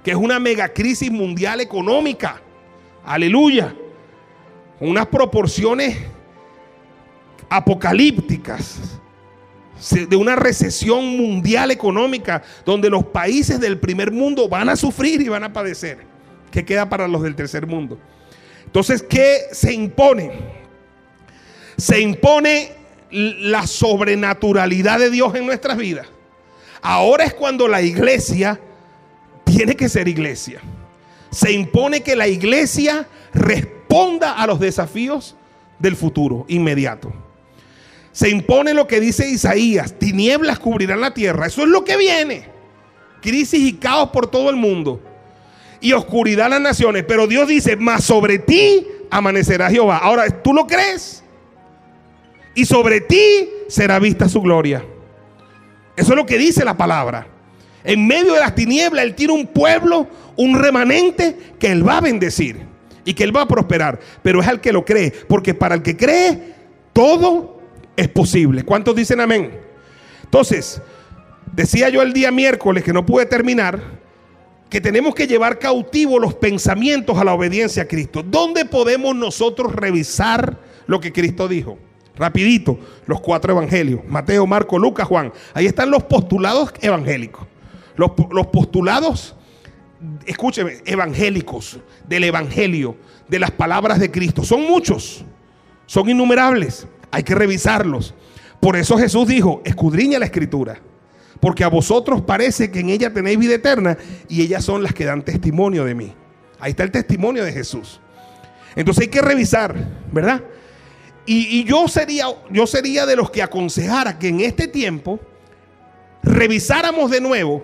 que 0.06 0.12
es 0.12 0.18
una 0.18 0.40
mega 0.40 0.70
crisis 0.70 1.12
mundial 1.12 1.60
económica. 1.60 2.42
Aleluya 3.04 3.76
unas 4.82 5.06
proporciones 5.08 5.96
apocalípticas 7.48 8.80
de 10.10 10.16
una 10.16 10.36
recesión 10.36 11.06
mundial 11.06 11.72
económica 11.72 12.42
donde 12.66 12.90
los 12.90 13.06
países 13.06 13.60
del 13.60 13.80
primer 13.80 14.12
mundo 14.12 14.50
van 14.50 14.70
a 14.70 14.76
sufrir 14.76 15.22
y 15.22 15.30
van 15.30 15.44
a 15.44 15.54
padecer. 15.54 16.00
¿Qué 16.52 16.66
queda 16.66 16.90
para 16.90 17.08
los 17.08 17.22
del 17.22 17.36
tercer 17.36 17.66
mundo? 17.66 17.98
Entonces, 18.66 19.04
¿qué 19.04 19.42
se 19.52 19.72
impone? 19.74 20.32
Se 21.78 22.00
impone 22.00 22.74
la 23.12 23.68
sobrenaturalidad 23.68 25.00
de 25.00 25.10
Dios 25.10 25.34
en 25.36 25.46
nuestras 25.46 25.78
vidas. 25.78 26.08
Ahora 26.82 27.24
es 27.26 27.34
cuando 27.34 27.68
la 27.68 27.82
iglesia 27.82 28.60
tiene 29.44 29.76
que 29.76 29.90
ser 29.90 30.08
iglesia. 30.08 30.62
Se 31.30 31.52
impone 31.52 32.02
que 32.02 32.16
la 32.16 32.28
iglesia 32.28 33.08
responda 33.34 33.81
responda 33.92 34.32
a 34.32 34.48
los 34.48 34.60
desafíos 34.60 35.36
del 35.78 35.98
futuro 35.98 36.46
inmediato. 36.48 37.12
Se 38.14 38.30
impone 38.30 38.74
lo 38.74 38.88
que 38.88 39.02
dice 39.02 39.30
Isaías, 39.30 40.00
tinieblas 40.00 40.60
cubrirán 40.60 41.02
la 41.02 41.14
tierra. 41.14 41.48
Eso 41.48 41.64
es 41.64 41.68
lo 41.68 41.84
que 41.84 41.98
viene. 41.98 42.46
Crisis 43.22 43.60
y 43.60 43.74
caos 43.74 44.10
por 44.12 44.28
todo 44.28 44.50
el 44.50 44.56
mundo. 44.56 45.02
Y 45.82 45.92
oscuridad 45.92 46.50
las 46.50 46.62
naciones. 46.62 47.04
Pero 47.06 47.28
Dios 47.28 47.50
dice, 47.50 47.76
más 47.76 48.06
sobre 48.06 48.40
ti 48.40 48.88
amanecerá 49.10 49.70
Jehová. 49.70 49.98
Ahora, 49.98 50.42
¿tú 50.42 50.54
lo 50.54 50.68
crees? 50.68 51.24
Y 52.56 52.66
sobre 52.66 53.02
ti 53.02 53.50
será 53.68 54.00
vista 54.00 54.30
su 54.30 54.42
gloria. 54.42 54.86
Eso 55.98 56.12
es 56.12 56.16
lo 56.16 56.26
que 56.26 56.38
dice 56.38 56.64
la 56.64 56.78
palabra. 56.78 57.28
En 57.84 58.08
medio 58.08 58.34
de 58.36 58.40
las 58.40 58.56
tinieblas, 58.56 59.04
Él 59.04 59.16
tiene 59.16 59.34
un 59.34 59.48
pueblo, 59.48 60.08
un 60.38 60.58
remanente 60.58 61.38
que 61.60 61.72
Él 61.72 61.86
va 61.86 61.98
a 61.98 62.02
bendecir 62.02 62.71
y 63.06 63.14
que 63.14 63.24
Él 63.24 63.36
va 63.36 63.42
a 63.42 63.48
prosperar. 63.48 64.00
Pero 64.22 64.42
es 64.42 64.48
al 64.48 64.62
que 64.62 64.74
lo 64.74 64.86
cree. 64.86 65.12
Porque 65.28 65.54
para 65.54 65.76
el 65.76 65.82
que 65.82 65.98
cree, 65.98 66.56
todo 66.94 67.62
es 67.96 68.08
posible. 68.08 68.64
¿Cuántos 68.64 68.96
dicen 68.96 69.20
amén? 69.20 69.60
Entonces, 70.24 70.82
decía 71.54 71.90
yo 71.90 72.02
el 72.02 72.14
día 72.14 72.32
miércoles 72.32 72.84
que 72.84 72.94
no 72.94 73.06
pude 73.06 73.26
terminar, 73.26 73.82
que 74.70 74.80
tenemos 74.80 75.14
que 75.14 75.28
llevar 75.28 75.60
cautivo 75.60 76.18
los 76.18 76.34
pensamientos 76.34 77.18
a 77.18 77.26
la 77.26 77.34
obediencia 77.34 77.84
a 77.84 77.88
Cristo. 77.88 78.24
¿Dónde 78.24 78.66
podemos 78.66 79.16
nosotros 79.16 79.74
revisar 79.74 80.58
lo 80.88 81.02
que 81.02 81.12
Cristo 81.12 81.48
dijo? 81.50 81.78
Rapidito, 82.16 82.80
los 83.06 83.20
cuatro 83.20 83.52
evangelios, 83.52 84.02
Mateo, 84.08 84.46
Marco, 84.48 84.80
Lucas, 84.80 85.08
Juan. 85.08 85.34
Ahí 85.54 85.66
están 85.66 85.92
los 85.92 86.04
postulados 86.04 86.72
evangélicos. 86.82 87.48
Los, 87.96 88.12
los 88.32 88.48
postulados, 88.48 89.36
escúcheme, 90.26 90.82
evangélicos, 90.86 91.80
del 92.08 92.24
evangelio, 92.24 92.98
de 93.28 93.40
las 93.40 93.52
palabras 93.52 94.00
de 94.00 94.12
Cristo. 94.12 94.44
Son 94.44 94.62
muchos, 94.64 95.24
son 95.86 96.10
innumerables 96.10 96.88
hay 97.12 97.24
que 97.24 97.36
revisarlos. 97.36 98.14
Por 98.60 98.76
eso 98.78 98.98
Jesús 98.98 99.28
dijo, 99.28 99.62
escudriña 99.66 100.18
la 100.18 100.26
escritura, 100.26 100.80
porque 101.40 101.64
a 101.64 101.68
vosotros 101.68 102.22
parece 102.22 102.72
que 102.72 102.80
en 102.80 102.90
ella 102.90 103.14
tenéis 103.14 103.38
vida 103.38 103.56
eterna 103.56 103.98
y 104.30 104.42
ellas 104.42 104.64
son 104.64 104.82
las 104.82 104.94
que 104.94 105.06
dan 105.06 105.24
testimonio 105.24 105.84
de 105.84 105.96
mí. 105.96 106.14
Ahí 106.60 106.72
está 106.72 106.84
el 106.84 106.92
testimonio 106.92 107.44
de 107.44 107.52
Jesús. 107.52 108.00
Entonces 108.76 109.04
hay 109.04 109.08
que 109.10 109.22
revisar, 109.22 109.76
¿verdad? 110.12 110.42
Y, 111.26 111.64
yo, 111.66 111.88
sería, 111.88 112.26
yo 112.50 112.66
sería 112.66 113.06
de 113.06 113.16
los 113.16 113.30
que 113.30 113.42
aconsejara 113.42 114.18
que 114.18 114.28
en 114.28 114.42
este 114.42 114.68
tiempo 114.68 115.20
revisáramos 116.24 117.12
de 117.12 117.22
nuevo 117.22 117.64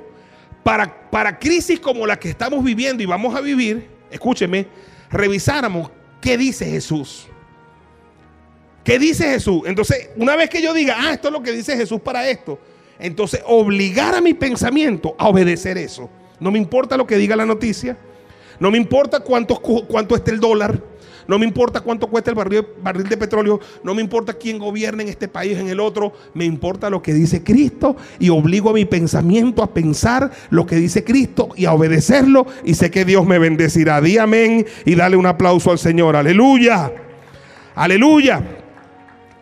para, 1.10 1.40
crisis 1.40 1.80
como 1.80 2.06
la 2.06 2.20
que 2.20 2.30
estamos 2.30 2.62
viviendo 2.62 3.02
y 3.02 3.06
vamos 3.06 3.34
a 3.34 3.40
vivir, 3.40 3.88
escúcheme, 4.12 4.68
revisáramos 5.10 5.90
qué 6.20 6.38
dice 6.38 6.66
Jesús. 6.66 7.26
¿Qué 8.84 9.00
dice 9.00 9.30
Jesús? 9.30 9.62
Entonces, 9.66 10.10
una 10.18 10.36
vez 10.36 10.50
que 10.50 10.62
yo 10.62 10.74
diga, 10.74 10.98
ah, 11.00 11.14
esto 11.14 11.30
es 11.30 11.34
lo 11.34 11.42
que 11.42 11.54
dice 11.54 11.78
Jesús 11.78 12.02
para 12.02 12.28
esto, 12.28 12.60
entonces 13.00 13.42
obligar 13.46 14.14
a 14.14 14.20
mi 14.20 14.34
pensamiento 14.34 15.16
a 15.18 15.30
obedecer 15.30 15.78
eso. 15.78 16.10
No 16.38 16.52
me 16.52 16.58
importa 16.58 16.98
lo 16.98 17.08
que 17.08 17.16
diga 17.16 17.38
la 17.38 17.46
noticia, 17.46 17.98
no 18.60 18.70
me 18.70 18.78
importa 18.78 19.22
cuánto, 19.22 19.62
cuánto 19.62 20.18
esté 20.18 20.32
el 20.32 20.42
dólar, 20.42 20.84
no 21.28 21.38
me 21.38 21.46
importa 21.46 21.82
cuánto 21.82 22.08
cuesta 22.08 22.32
el 22.32 22.36
barril, 22.36 23.10
de 23.10 23.18
petróleo, 23.18 23.60
no 23.84 23.94
me 23.94 24.02
importa 24.02 24.34
quién 24.34 24.58
gobierna 24.58 25.04
en 25.04 25.10
este 25.10 25.28
país, 25.28 25.58
en 25.58 25.68
el 25.68 25.80
otro, 25.80 26.14
me 26.34 26.46
importa 26.46 26.90
lo 26.90 27.02
que 27.02 27.14
dice 27.14 27.44
Cristo 27.44 27.96
y 28.20 28.30
obligo 28.30 28.70
a 28.70 28.74
mi 28.74 28.86
pensamiento 28.86 29.62
a 29.62 29.74
pensar 29.74 30.32
lo 30.50 30.66
que 30.66 30.76
dice 30.76 31.04
Cristo 31.04 31.50
y 31.56 31.66
a 31.66 31.74
obedecerlo 31.74 32.48
y 32.64 32.76
sé 32.76 32.92
que 32.92 33.06
Dios 33.06 33.26
me 33.26 33.40
bendecirá. 33.40 34.02
Di 34.02 34.18
amén 34.18 34.66
y 34.86 34.96
dale 34.96 35.18
un 35.18 35.26
aplauso 35.26 35.72
al 35.72 35.80
Señor. 35.80 36.16
Aleluya. 36.16 36.92
Aleluya. 37.76 38.44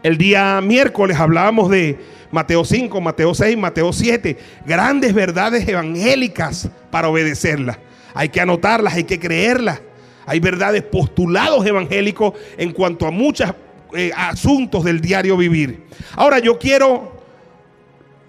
El 0.04 0.18
día 0.18 0.62
miércoles 0.62 1.18
hablábamos 1.18 1.70
de 1.70 1.98
Mateo 2.32 2.66
5, 2.66 3.00
Mateo 3.02 3.34
6, 3.34 3.58
Mateo 3.58 3.94
7, 3.94 4.38
grandes 4.66 5.14
verdades 5.14 5.68
evangélicas 5.68 6.70
para 6.92 7.10
obedecerlas. 7.10 7.78
Hay 8.14 8.30
que 8.30 8.42
anotarlas, 8.42 8.96
hay 8.96 9.06
que 9.06 9.20
creerlas. 9.20 9.82
Hay 10.26 10.40
verdades 10.40 10.84
postulados 10.84 11.66
evangélicos 11.66 12.34
en 12.58 12.72
cuanto 12.72 13.06
a 13.06 13.12
muchos 13.12 13.54
eh, 13.94 14.12
asuntos 14.16 14.84
del 14.84 15.00
diario 15.00 15.38
vivir. 15.38 15.84
Ahora 16.16 16.40
yo 16.40 16.58
quiero 16.58 17.14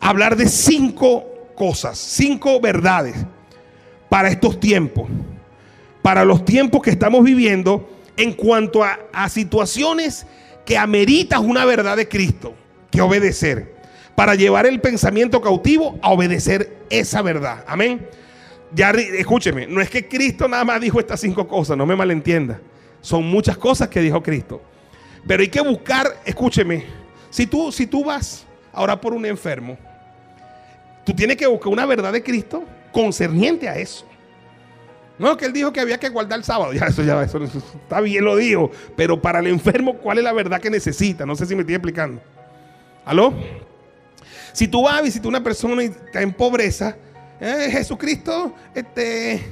hablar 0.01 0.37
de 0.37 0.49
cinco 0.49 1.25
cosas, 1.55 1.99
cinco 1.99 2.61
verdades 2.61 3.17
para 4.09 4.29
estos 4.29 4.61
tiempos, 4.61 5.09
para 6.03 6.25
los 6.25 6.45
tiempos 6.45 6.83
que 6.83 6.91
estamos 6.91 7.25
viviendo 7.25 7.89
en 8.17 8.33
cuanto 8.33 8.85
a, 8.85 8.99
a 9.13 9.29
situaciones 9.29 10.27
que 10.65 10.77
ameritas 10.77 11.41
una 11.41 11.65
verdad 11.65 11.97
de 11.97 12.09
Cristo 12.09 12.55
que 12.91 13.01
obedecer. 13.01 13.75
Para 14.15 14.35
llevar 14.35 14.67
el 14.67 14.81
pensamiento 14.81 15.41
cautivo 15.43 15.99
a 16.01 16.11
obedecer 16.11 16.79
esa 16.89 17.23
verdad. 17.23 17.65
Amén. 17.67 18.09
Ya 18.73 18.91
escúcheme, 18.91 19.67
no 19.67 19.81
es 19.81 19.89
que 19.89 20.09
Cristo 20.09 20.49
nada 20.49 20.65
más 20.65 20.81
dijo 20.81 20.99
estas 20.99 21.21
cinco 21.21 21.47
cosas, 21.47 21.77
no 21.77 21.87
me 21.87 21.97
malentienda. 21.97 22.61
Son 23.01 23.25
muchas 23.25 23.57
cosas 23.57 23.89
que 23.89 24.01
dijo 24.01 24.23
Cristo. 24.23 24.61
Pero 25.27 25.43
hay 25.43 25.49
que 25.49 25.61
buscar, 25.61 26.21
escúcheme, 26.25 26.85
si 27.31 27.47
tú, 27.47 27.71
si 27.71 27.87
tú 27.87 28.05
vas 28.05 28.47
ahora 28.73 29.01
por 29.01 29.13
un 29.13 29.27
enfermo, 29.27 29.79
tú 31.05 31.15
tienes 31.15 31.37
que 31.37 31.47
buscar 31.47 31.73
una 31.73 31.87
verdad 31.87 32.13
de 32.13 32.23
Cristo 32.23 32.65
concerniente 32.93 33.69
a 33.69 33.77
eso. 33.77 34.07
No, 35.19 35.37
que 35.37 35.47
él 35.47 35.53
dijo 35.53 35.73
que 35.73 35.81
había 35.81 35.99
que 35.99 36.09
guardar 36.09 36.39
el 36.39 36.45
sábado. 36.45 36.73
Ya, 36.75 36.87
eso 36.87 37.03
ya, 37.03 37.23
eso, 37.23 37.43
está 37.43 38.01
bien, 38.01 38.25
lo 38.25 38.37
dijo. 38.37 38.71
Pero 38.97 39.21
para 39.21 39.41
el 39.41 39.47
enfermo, 39.47 39.95
¿cuál 39.95 40.19
es 40.19 40.25
la 40.25 40.33
verdad 40.33 40.61
que 40.61 40.71
necesita? 40.71 41.25
No 41.25 41.35
sé 41.37 41.47
si 41.47 41.55
me 41.55 41.63
estoy 41.63 41.77
explicando. 41.77 42.21
¿Aló? 43.05 43.33
Si 44.53 44.69
tú 44.69 44.83
vas 44.83 44.99
a 44.99 45.03
visitar 45.03 45.27
a 45.27 45.29
una 45.29 45.43
persona 45.43 45.83
y 45.83 45.87
está 45.87 46.23
en 46.23 46.33
pobreza, 46.33 46.97
eh, 47.41 47.69
Jesucristo 47.71 48.55
este, 48.75 49.43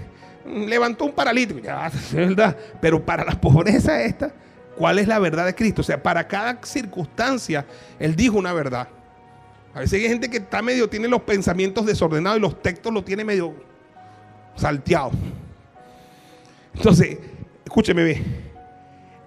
levantó 0.46 1.04
un 1.04 1.12
paralítico. 1.12 1.60
Ya, 1.60 1.90
verdad. 2.12 2.56
Pero 2.80 3.04
para 3.04 3.24
la 3.24 3.40
pobreza 3.40 4.02
esta, 4.02 4.32
¿cuál 4.76 4.98
es 4.98 5.08
la 5.08 5.18
verdad 5.18 5.46
de 5.46 5.54
Cristo? 5.54 5.80
O 5.82 5.84
sea, 5.84 6.02
para 6.02 6.26
cada 6.26 6.58
circunstancia, 6.62 7.64
Él 7.98 8.14
dijo 8.14 8.38
una 8.38 8.52
verdad. 8.52 8.88
A 9.74 9.80
veces 9.80 10.02
hay 10.02 10.08
gente 10.08 10.30
que 10.30 10.36
está 10.36 10.62
medio, 10.62 10.88
tiene 10.88 11.08
los 11.08 11.22
pensamientos 11.22 11.84
desordenados 11.84 12.38
y 12.38 12.40
los 12.40 12.62
textos 12.62 12.92
los 12.92 13.04
tiene 13.04 13.24
medio 13.24 13.54
salteados. 14.54 15.14
Entonces, 16.74 17.18
escúcheme 17.64 18.04
bien. 18.04 18.54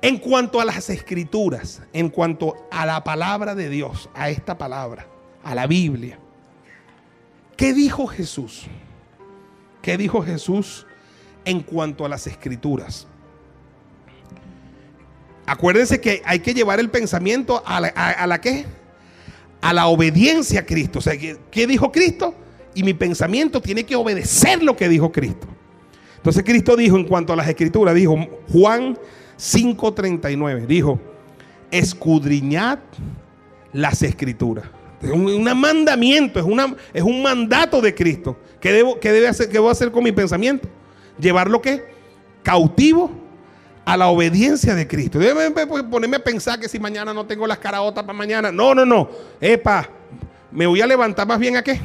En 0.01 0.19
cuanto 0.19 0.61
a 0.61 0.65
las 0.65 0.89
escrituras, 0.89 1.81
en 1.91 2.09
cuanto 2.09 2.67
a 2.71 2.85
la 2.85 3.03
palabra 3.03 3.55
de 3.55 3.67
Dios, 3.67 4.09
a 4.13 4.29
esta 4.29 4.57
palabra, 4.57 5.07
a 5.43 5.53
la 5.55 5.67
Biblia, 5.67 6.19
¿qué 7.57 7.73
dijo 7.73 8.07
Jesús? 8.07 8.67
¿Qué 9.81 9.97
dijo 9.97 10.21
Jesús 10.21 10.85
en 11.43 11.61
cuanto 11.61 12.05
a 12.05 12.09
las 12.09 12.27
escrituras? 12.27 13.07
Acuérdense 15.45 15.99
que 15.99 16.21
hay 16.25 16.39
que 16.39 16.53
llevar 16.53 16.79
el 16.79 16.89
pensamiento 16.89 17.63
a 17.65 17.79
la, 17.81 17.93
a, 17.95 18.41
qué? 18.41 18.65
A 19.61 19.73
la 19.73 19.87
obediencia 19.87 20.61
a 20.61 20.65
Cristo. 20.65 20.99
O 20.99 21.01
sea, 21.01 21.13
¿qué 21.17 21.67
dijo 21.67 21.91
Cristo? 21.91 22.35
Y 22.73 22.83
mi 22.83 22.93
pensamiento 22.93 23.61
tiene 23.61 23.85
que 23.85 23.95
obedecer 23.95 24.61
lo 24.61 24.75
que 24.75 24.87
dijo 24.87 25.11
Cristo. 25.11 25.47
Entonces 26.17 26.43
Cristo 26.43 26.75
dijo 26.75 26.97
en 26.97 27.05
cuanto 27.05 27.33
a 27.33 27.35
las 27.37 27.47
escrituras, 27.47 27.95
dijo 27.95 28.17
Juan 28.51 28.97
5:39, 29.37 30.67
dijo, 30.67 30.99
escudriñad 31.71 32.79
las 33.71 34.01
escrituras. 34.01 34.65
Es 35.01 35.11
un, 35.11 35.43
mandamiento, 35.43 36.39
es, 36.39 36.45
una, 36.45 36.75
es 36.93 37.03
un 37.03 37.21
mandato 37.21 37.81
de 37.81 37.93
Cristo. 37.93 38.37
¿Qué, 38.59 38.71
debo, 38.71 38.99
qué 38.99 39.11
debe 39.11 39.27
hacer, 39.27 39.49
qué 39.49 39.59
hacer 39.69 39.91
con 39.91 40.03
mi 40.03 40.11
pensamiento? 40.11 40.67
Llevarlo 41.19 41.61
qué? 41.61 41.85
Cautivo 42.41 43.11
a 43.85 43.95
la 43.95 44.07
obediencia 44.07 44.73
de 44.73 44.87
Cristo. 44.87 45.19
Debe 45.19 45.51
ponerme 45.83 46.17
a 46.17 46.23
pensar 46.23 46.59
que 46.59 46.67
si 46.67 46.79
mañana 46.79 47.13
no 47.13 47.25
tengo 47.25 47.45
las 47.45 47.59
caraotas 47.59 48.03
para 48.03 48.17
mañana. 48.17 48.51
No, 48.51 48.73
no, 48.73 48.85
no. 48.85 49.09
Epa, 49.39 49.87
me 50.51 50.65
voy 50.65 50.81
a 50.81 50.87
levantar 50.87 51.27
más 51.27 51.39
bien 51.39 51.57
a 51.57 51.63
qué? 51.63 51.79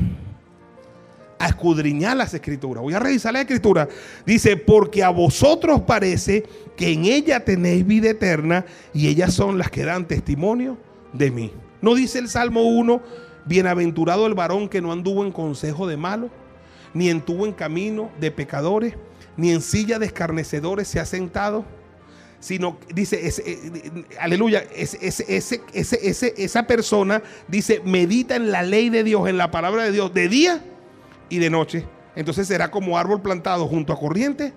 a 1.43 1.49
escudriñar 1.49 2.17
las 2.17 2.33
escrituras. 2.35 2.83
Voy 2.83 2.95
a 2.95 3.01
revisar 3.01 3.33
la 3.33 3.41
escritura. 3.41 3.89
Dice, 4.25 4.57
porque 4.57 5.03
a 5.03 5.09
vosotros 5.09 5.81
parece 5.81 6.45
que 6.77 6.93
en 6.93 7.05
ella 7.05 7.45
tenéis 7.45 7.85
vida 7.85 8.11
eterna 8.11 8.65
y 8.95 9.09
ellas 9.09 9.35
son 9.35 9.59
las 9.59 9.69
que 9.69 9.85
dan 9.85 10.07
testimonio 10.07 10.79
de 11.13 11.33
mí. 11.33 11.53
¿No 11.83 11.95
dice 11.95 12.21
el 12.21 12.29
Salmo 12.29 12.63
1, 12.63 13.03
bienaventurado 13.45 14.27
el 14.27 14.35
varón 14.35 14.69
que 14.69 14.81
no 14.81 14.93
anduvo 14.93 15.25
en 15.25 15.33
consejo 15.33 15.87
de 15.87 15.97
malos, 15.97 16.31
ni 16.95 17.11
entuvo 17.11 17.45
en 17.45 17.53
camino 17.53 18.11
de 18.21 18.31
pecadores, 18.31 18.95
ni 19.37 19.51
en 19.51 19.61
silla 19.61 19.99
de 19.99 20.07
escarnecedores 20.07 20.89
se 20.89 21.01
ha 21.01 21.05
sentado? 21.05 21.65
sino 22.43 22.77
dice, 22.93 23.21
eh, 23.25 24.05
aleluya, 24.19 24.65
esa 24.75 26.67
persona 26.67 27.23
dice, 27.47 27.81
medita 27.85 28.35
en 28.35 28.51
la 28.51 28.65
ley 28.65 28.89
de 28.91 29.05
Dios, 29.05 29.29
en 29.29 29.39
la 29.39 29.53
palabra 29.53 29.85
de 29.85 29.93
Dios, 29.93 30.13
de 30.13 30.29
día 30.29 30.61
y 31.29 31.39
de 31.39 31.51
noche. 31.51 31.87
Entonces 32.17 32.49
será 32.49 32.73
como 32.73 32.99
árbol 32.99 33.23
plantado 33.23 33.69
junto 33.69 33.93
a 33.93 33.99
corriente 33.99 34.53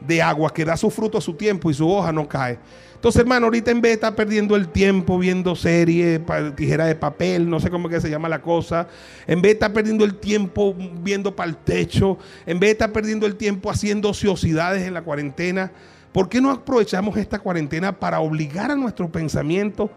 de 0.00 0.22
agua 0.22 0.52
que 0.52 0.64
da 0.64 0.76
su 0.76 0.90
fruto 0.90 1.18
a 1.18 1.20
su 1.20 1.34
tiempo 1.34 1.70
y 1.70 1.74
su 1.74 1.88
hoja 1.88 2.12
no 2.12 2.28
cae. 2.28 2.58
Entonces, 3.04 3.20
hermano, 3.20 3.44
ahorita 3.46 3.70
en 3.70 3.82
vez 3.82 3.90
de 3.90 3.94
estar 3.96 4.14
perdiendo 4.14 4.56
el 4.56 4.68
tiempo 4.68 5.18
viendo 5.18 5.54
series, 5.54 6.22
tijera 6.56 6.86
de 6.86 6.94
papel, 6.94 7.50
no 7.50 7.60
sé 7.60 7.68
cómo 7.68 7.86
que 7.86 8.00
se 8.00 8.08
llama 8.08 8.30
la 8.30 8.40
cosa, 8.40 8.88
en 9.26 9.42
vez 9.42 9.50
de 9.50 9.52
estar 9.52 9.74
perdiendo 9.74 10.06
el 10.06 10.14
tiempo 10.14 10.74
viendo 11.02 11.36
para 11.36 11.50
el 11.50 11.56
techo, 11.58 12.16
en 12.46 12.58
vez 12.58 12.68
de 12.68 12.72
estar 12.72 12.92
perdiendo 12.92 13.26
el 13.26 13.36
tiempo 13.36 13.70
haciendo 13.70 14.08
ociosidades 14.08 14.86
en 14.86 14.94
la 14.94 15.02
cuarentena, 15.02 15.70
¿por 16.12 16.30
qué 16.30 16.40
no 16.40 16.50
aprovechamos 16.50 17.18
esta 17.18 17.38
cuarentena 17.38 17.92
para 17.92 18.20
obligar 18.20 18.70
a 18.70 18.74
nuestro 18.74 19.12
pensamiento 19.12 19.90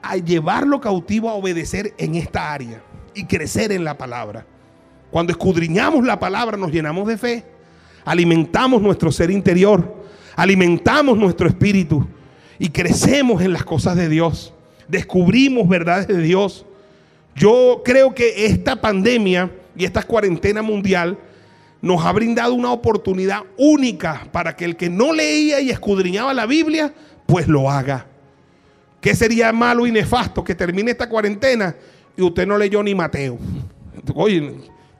a 0.00 0.16
llevarlo 0.16 0.80
cautivo 0.80 1.30
a 1.30 1.34
obedecer 1.34 1.92
en 1.98 2.14
esta 2.14 2.52
área 2.52 2.84
y 3.14 3.24
crecer 3.24 3.72
en 3.72 3.82
la 3.82 3.98
palabra? 3.98 4.46
Cuando 5.10 5.32
escudriñamos 5.32 6.04
la 6.04 6.20
palabra 6.20 6.56
nos 6.56 6.70
llenamos 6.70 7.08
de 7.08 7.18
fe, 7.18 7.53
alimentamos 8.04 8.82
nuestro 8.82 9.10
ser 9.10 9.30
interior, 9.30 10.02
alimentamos 10.36 11.16
nuestro 11.16 11.48
espíritu 11.48 12.06
y 12.58 12.68
crecemos 12.68 13.42
en 13.42 13.52
las 13.52 13.64
cosas 13.64 13.96
de 13.96 14.08
Dios. 14.08 14.52
Descubrimos 14.88 15.68
verdades 15.68 16.06
de 16.06 16.20
Dios. 16.20 16.66
Yo 17.34 17.82
creo 17.84 18.14
que 18.14 18.46
esta 18.46 18.80
pandemia 18.80 19.50
y 19.76 19.84
esta 19.84 20.02
cuarentena 20.02 20.62
mundial 20.62 21.18
nos 21.82 22.04
ha 22.04 22.12
brindado 22.12 22.54
una 22.54 22.72
oportunidad 22.72 23.42
única 23.58 24.26
para 24.32 24.56
que 24.56 24.64
el 24.64 24.76
que 24.76 24.88
no 24.88 25.12
leía 25.12 25.60
y 25.60 25.70
escudriñaba 25.70 26.32
la 26.32 26.46
Biblia, 26.46 26.94
pues 27.26 27.48
lo 27.48 27.70
haga. 27.70 28.06
¿Qué 29.00 29.14
sería 29.14 29.52
malo 29.52 29.86
y 29.86 29.92
nefasto 29.92 30.42
que 30.42 30.54
termine 30.54 30.92
esta 30.92 31.08
cuarentena 31.08 31.74
y 32.16 32.22
usted 32.22 32.46
no 32.46 32.56
leyó 32.56 32.82
ni 32.82 32.94
Mateo? 32.94 33.38
Oye, 34.14 34.54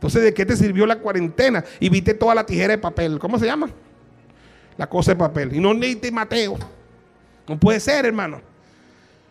entonces 0.05 0.23
¿de 0.23 0.35
qué 0.35 0.45
te 0.45 0.55
sirvió 0.55 0.85
la 0.85 0.99
cuarentena? 0.99 1.65
Y 1.81 1.89
viste 1.89 2.13
toda 2.13 2.35
la 2.35 2.45
tijera 2.45 2.73
de 2.73 2.79
papel. 2.79 3.19
¿Cómo 3.19 3.39
se 3.39 3.47
llama? 3.47 3.71
La 4.77 4.87
cosa 4.87 5.13
de 5.13 5.17
papel. 5.17 5.57
Y 5.57 5.61
no 5.61 5.73
leíste 5.73 6.13
Mateo. 6.13 6.59
No 7.49 7.59
puede 7.59 7.81
ser, 7.81 8.05
hermano. 8.05 8.43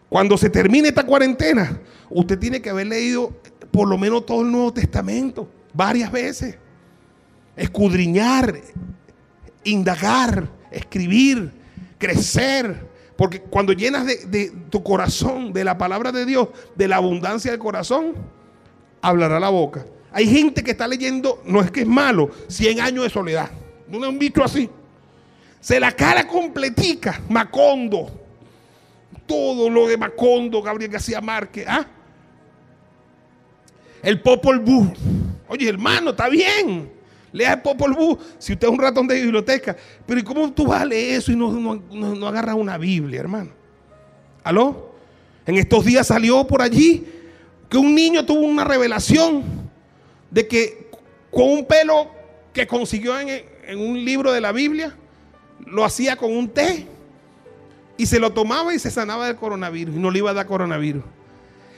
Cuando 0.10 0.36
se 0.36 0.50
termine 0.50 0.88
esta 0.88 1.06
cuarentena, 1.06 1.80
usted 2.10 2.40
tiene 2.40 2.60
que 2.60 2.72
haber 2.72 2.88
leído 2.88 3.32
por 3.70 3.88
lo 3.88 4.00
menos 4.00 4.26
todo 4.26 4.42
el 4.42 4.52
Nuevo 4.52 4.74
Testamento, 4.74 5.48
varias 5.76 6.12
veces. 6.12 6.58
Escudriñar, 7.56 8.60
indagar, 9.64 10.50
escribir, 10.72 11.52
crecer. 12.00 12.90
Porque 13.16 13.42
cuando 13.42 13.74
llenas 13.74 14.08
de, 14.08 14.26
de, 14.26 14.52
tu 14.72 14.82
corazón 14.82 15.54
de 15.54 15.64
la 15.64 15.78
palabra 15.78 16.12
de 16.12 16.26
Dios, 16.26 16.48
de 16.76 16.88
la 16.88 16.96
abundancia 16.96 17.52
del 17.52 17.60
corazón, 17.60 18.16
hablará 19.04 19.40
la 19.40 19.50
boca. 19.50 19.86
Hay 20.14 20.28
gente 20.28 20.64
que 20.64 20.72
está 20.72 20.88
leyendo, 20.88 21.42
no 21.44 21.60
es 21.60 21.72
que 21.72 21.82
es 21.82 21.88
malo, 21.88 22.30
100 22.48 22.80
años 22.80 23.04
de 23.04 23.10
soledad. 23.10 23.50
¿No 23.88 24.06
han 24.06 24.20
visto 24.20 24.44
así? 24.44 24.70
Se 25.60 25.80
la 25.80 25.92
cara 25.92 26.28
completica, 26.28 27.20
Macondo. 27.30 28.12
Todo 29.26 29.70
lo 29.70 29.88
de 29.88 29.98
Macondo, 29.98 30.62
Gabriel 30.62 30.92
García 30.92 31.20
Márquez. 31.20 31.66
¿ah? 31.68 31.88
El 34.04 34.22
Popol 34.22 34.60
Vuh. 34.60 34.94
Oye, 35.48 35.68
hermano, 35.68 36.12
está 36.12 36.30
bien. 36.30 36.92
Lea 37.32 37.54
el 37.54 37.62
Popol 37.62 37.94
Vuh 37.94 38.18
si 38.38 38.54
usted 38.54 38.68
es 38.68 38.74
un 38.74 38.80
ratón 38.80 39.08
de 39.08 39.16
biblioteca. 39.16 39.76
Pero 40.06 40.20
¿y 40.20 40.24
cómo 40.24 40.52
tú 40.54 40.68
vas 40.68 40.84
a 40.84 40.86
leer 40.86 41.20
eso 41.20 41.32
y 41.32 41.36
no 41.36 42.28
agarras 42.28 42.56
una 42.56 42.78
Biblia, 42.78 43.20
hermano? 43.20 43.50
¿Aló? 44.44 44.94
En 45.46 45.58
estos 45.58 45.86
días 45.86 46.06
salió 46.06 46.46
por 46.46 46.62
allí 46.62 47.06
que 47.70 47.78
un 47.78 47.96
niño 47.96 48.24
tuvo 48.26 48.42
una 48.42 48.64
revelación 48.64 49.63
de 50.34 50.48
que 50.48 50.88
con 51.32 51.44
un 51.44 51.66
pelo 51.66 52.10
que 52.52 52.66
consiguió 52.66 53.14
en, 53.20 53.80
un 53.80 54.04
libro 54.04 54.32
de 54.32 54.42
la 54.42 54.52
Biblia, 54.52 54.96
lo 55.66 55.86
hacía 55.86 56.16
con 56.16 56.36
un 56.36 56.50
té 56.50 56.88
y 57.98 58.06
se 58.08 58.20
lo 58.20 58.34
tomaba 58.34 58.74
y 58.74 58.80
se 58.80 58.92
sanaba 58.92 59.28
del 59.28 59.36
coronavirus 59.36 59.96
y 59.96 60.00
no 60.00 60.12
le 60.12 60.20
iba 60.20 60.32
a 60.32 60.34
dar 60.34 60.48
coronavirus. 60.48 61.04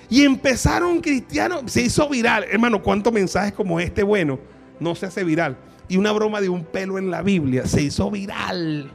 Y 0.09 0.23
empezaron 0.23 1.01
cristianos, 1.01 1.63
se 1.71 1.81
hizo 1.81 2.07
viral. 2.07 2.45
Hermano, 2.49 2.81
¿cuántos 2.81 3.11
mensajes 3.11 3.53
como 3.53 3.79
este 3.79 4.03
bueno 4.03 4.39
no 4.79 4.95
se 4.95 5.05
hace 5.05 5.23
viral? 5.23 5.57
Y 5.87 5.97
una 5.97 6.11
broma 6.11 6.39
de 6.41 6.49
un 6.49 6.63
pelo 6.63 6.97
en 6.97 7.11
la 7.11 7.21
Biblia 7.21 7.65
se 7.65 7.81
hizo 7.81 8.09
viral. 8.09 8.89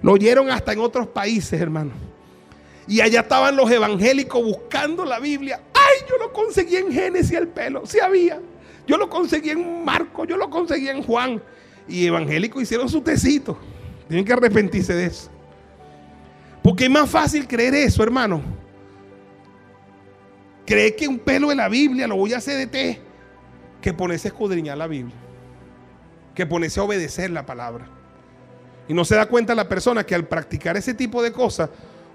Lo 0.00 0.12
oyeron 0.12 0.50
hasta 0.50 0.72
en 0.72 0.78
otros 0.78 1.08
países, 1.08 1.60
hermano. 1.60 1.90
Y 2.86 3.00
allá 3.02 3.20
estaban 3.20 3.54
los 3.54 3.70
evangélicos 3.70 4.42
buscando 4.42 5.04
la 5.04 5.18
Biblia. 5.18 5.60
¡Ay, 5.74 6.06
yo 6.08 6.16
lo 6.16 6.32
conseguí 6.32 6.76
en 6.76 6.90
Génesis 6.90 7.32
el 7.32 7.48
pelo! 7.48 7.84
Sí 7.84 8.00
había. 8.00 8.40
Yo 8.88 8.96
lo 8.96 9.10
conseguí 9.10 9.50
en 9.50 9.84
Marco, 9.84 10.24
yo 10.24 10.38
lo 10.38 10.48
conseguí 10.48 10.88
en 10.88 11.02
Juan. 11.02 11.42
Y 11.86 12.06
evangélicos 12.06 12.62
hicieron 12.62 12.88
su 12.88 13.02
tecito. 13.02 13.58
Tienen 14.08 14.24
que 14.24 14.32
arrepentirse 14.32 14.94
de 14.94 15.06
eso. 15.06 15.30
Porque 16.62 16.84
es 16.84 16.90
más 16.90 17.08
fácil 17.08 17.46
creer 17.46 17.74
eso, 17.74 18.02
hermano. 18.02 18.40
Creer 20.64 20.96
que 20.96 21.06
un 21.06 21.18
pelo 21.18 21.50
de 21.50 21.54
la 21.54 21.68
Biblia 21.68 22.06
lo 22.08 22.16
voy 22.16 22.32
a 22.32 22.38
hacer 22.38 22.56
de 22.56 22.66
té. 22.66 23.00
Que 23.82 23.92
ponerse 23.92 24.28
a 24.28 24.30
escudriñar 24.30 24.78
la 24.78 24.86
Biblia. 24.86 25.16
Que 26.34 26.46
ponerse 26.46 26.80
a 26.80 26.84
obedecer 26.84 27.30
la 27.30 27.44
palabra. 27.44 27.86
Y 28.88 28.94
no 28.94 29.04
se 29.04 29.16
da 29.16 29.26
cuenta 29.26 29.54
la 29.54 29.68
persona 29.68 30.04
que 30.04 30.14
al 30.14 30.26
practicar 30.26 30.78
ese 30.78 30.94
tipo 30.94 31.22
de 31.22 31.30
cosas, 31.30 31.68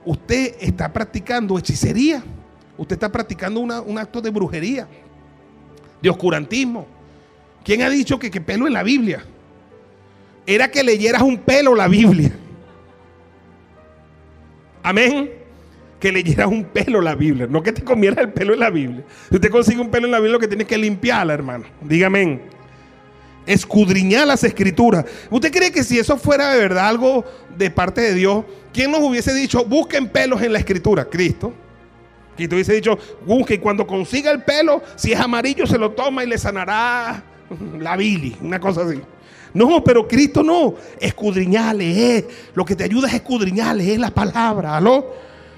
usted 0.06 0.56
está 0.60 0.92
practicando 0.92 1.60
hechicería. 1.60 2.24
Usted 2.76 2.96
está 2.96 3.12
practicando 3.12 3.60
un 3.60 3.98
acto 4.00 4.20
de 4.20 4.32
brujería, 4.32 4.88
de 6.04 6.10
oscurantismo. 6.12 6.86
¿Quién 7.64 7.82
ha 7.82 7.90
dicho 7.90 8.20
que, 8.20 8.30
que 8.30 8.42
pelo 8.42 8.68
en 8.68 8.74
la 8.74 8.84
Biblia? 8.84 9.26
era 10.46 10.70
que 10.70 10.84
leyeras 10.84 11.22
un 11.22 11.38
pelo 11.38 11.76
la 11.76 11.88
Biblia. 11.88 12.32
Amén. 14.82 15.32
Que 16.00 16.12
leyeras 16.12 16.48
un 16.48 16.66
pelo 16.66 17.02
la 17.02 17.16
Biblia. 17.16 17.48
No 17.50 17.64
que 17.64 17.72
te 17.72 17.84
comieras 17.84 18.20
el 18.20 18.34
pelo 18.34 18.54
en 18.54 18.60
la 18.60 18.70
Biblia. 18.70 19.04
Si 19.30 19.36
usted 19.36 19.50
consigue 19.50 19.80
un 19.80 19.90
pelo 19.90 20.06
en 20.06 20.12
la 20.12 20.20
Biblia, 20.20 20.34
lo 20.34 20.40
que 20.40 20.48
tiene 20.48 20.66
que 20.66 20.78
limpiarla, 20.78 21.34
hermano. 21.34 21.66
Dígame. 21.82 22.42
Escudriñar 23.46 24.28
las 24.28 24.44
escrituras. 24.44 25.06
¿Usted 25.30 25.52
cree 25.52 25.72
que 25.72 25.84
si 25.84 26.00
eso 26.00 26.18
fuera 26.18 26.52
de 26.52 26.60
verdad 26.60 26.88
algo 26.88 27.26
de 27.58 27.70
parte 27.70 28.02
de 28.02 28.14
Dios, 28.14 28.46
¿quién 28.74 28.92
nos 28.92 29.02
hubiese 29.02 29.34
dicho, 29.34 29.66
busquen 29.66 30.08
pelos 30.08 30.42
en 30.42 30.54
la 30.54 30.60
escritura? 30.60 31.06
Cristo. 31.06 31.54
Cristo 32.36 32.56
hubiese 32.56 32.74
dicho, 32.74 32.98
busque 33.26 33.56
y 33.56 33.58
cuando 33.60 33.86
consiga 33.86 34.32
el 34.32 34.44
pelo, 34.44 34.82
si 34.96 35.12
es 35.12 35.20
amarillo, 35.20 35.68
se 35.68 35.78
lo 35.78 35.92
toma 35.92 36.24
y 36.24 36.28
le 36.28 36.38
sanará 36.38 37.24
la 37.80 37.96
bili. 37.96 38.36
Una 38.42 38.60
cosa 38.60 38.82
así. 38.82 39.00
No, 39.54 39.84
pero 39.84 40.08
Cristo 40.08 40.42
no. 40.44 40.76
Escudriñales, 41.00 41.98
es. 41.98 42.26
Lo 42.56 42.66
que 42.66 42.76
te 42.76 42.84
ayuda 42.84 43.08
es 43.08 43.14
escudriñales, 43.14 43.88
es 43.88 44.00
la 44.00 44.10
palabra. 44.10 44.78
¿Aló? 44.78 45.14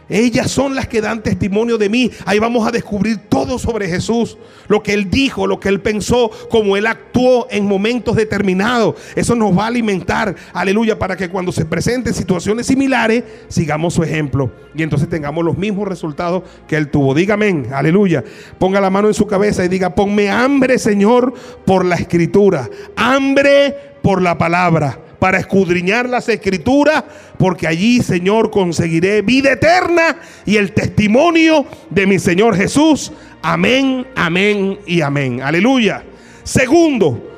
Ellas 0.09 0.51
son 0.51 0.75
las 0.75 0.87
que 0.87 1.01
dan 1.01 1.23
testimonio 1.23 1.77
de 1.77 1.89
mí. 1.89 2.11
Ahí 2.25 2.39
vamos 2.39 2.67
a 2.67 2.71
descubrir 2.71 3.17
todo 3.29 3.57
sobre 3.57 3.87
Jesús. 3.87 4.37
Lo 4.67 4.83
que 4.83 4.93
Él 4.93 5.09
dijo, 5.09 5.47
lo 5.47 5.59
que 5.59 5.69
Él 5.69 5.81
pensó, 5.81 6.29
cómo 6.49 6.77
Él 6.77 6.87
actuó 6.87 7.47
en 7.49 7.65
momentos 7.65 8.15
determinados. 8.15 8.95
Eso 9.15 9.35
nos 9.35 9.57
va 9.57 9.63
a 9.63 9.67
alimentar, 9.67 10.35
aleluya, 10.53 10.99
para 10.99 11.15
que 11.15 11.29
cuando 11.29 11.51
se 11.51 11.65
presenten 11.65 12.13
situaciones 12.13 12.67
similares, 12.67 13.23
sigamos 13.47 13.93
su 13.93 14.03
ejemplo. 14.03 14.51
Y 14.75 14.83
entonces 14.83 15.09
tengamos 15.09 15.43
los 15.43 15.57
mismos 15.57 15.87
resultados 15.87 16.43
que 16.67 16.75
Él 16.75 16.89
tuvo. 16.89 17.13
Dígame, 17.13 17.65
aleluya. 17.71 18.23
Ponga 18.59 18.81
la 18.81 18.89
mano 18.89 19.07
en 19.07 19.13
su 19.13 19.25
cabeza 19.25 19.65
y 19.65 19.69
diga, 19.69 19.95
ponme 19.95 20.29
hambre, 20.29 20.77
Señor, 20.77 21.33
por 21.65 21.85
la 21.85 21.95
escritura. 21.95 22.69
Hambre 22.95 23.95
por 24.01 24.21
la 24.21 24.37
palabra 24.37 25.04
para 25.19 25.39
escudriñar 25.39 26.09
las 26.09 26.29
escrituras, 26.29 27.03
porque 27.37 27.67
allí, 27.67 28.01
Señor, 28.01 28.51
conseguiré 28.51 29.21
vida 29.21 29.53
eterna 29.53 30.17
y 30.45 30.57
el 30.57 30.73
testimonio 30.73 31.65
de 31.89 32.07
mi 32.07 32.19
Señor 32.19 32.55
Jesús. 32.55 33.11
Amén, 33.41 34.07
amén 34.15 34.79
y 34.85 35.01
amén. 35.01 35.41
Aleluya. 35.41 36.03
Segundo, 36.43 37.31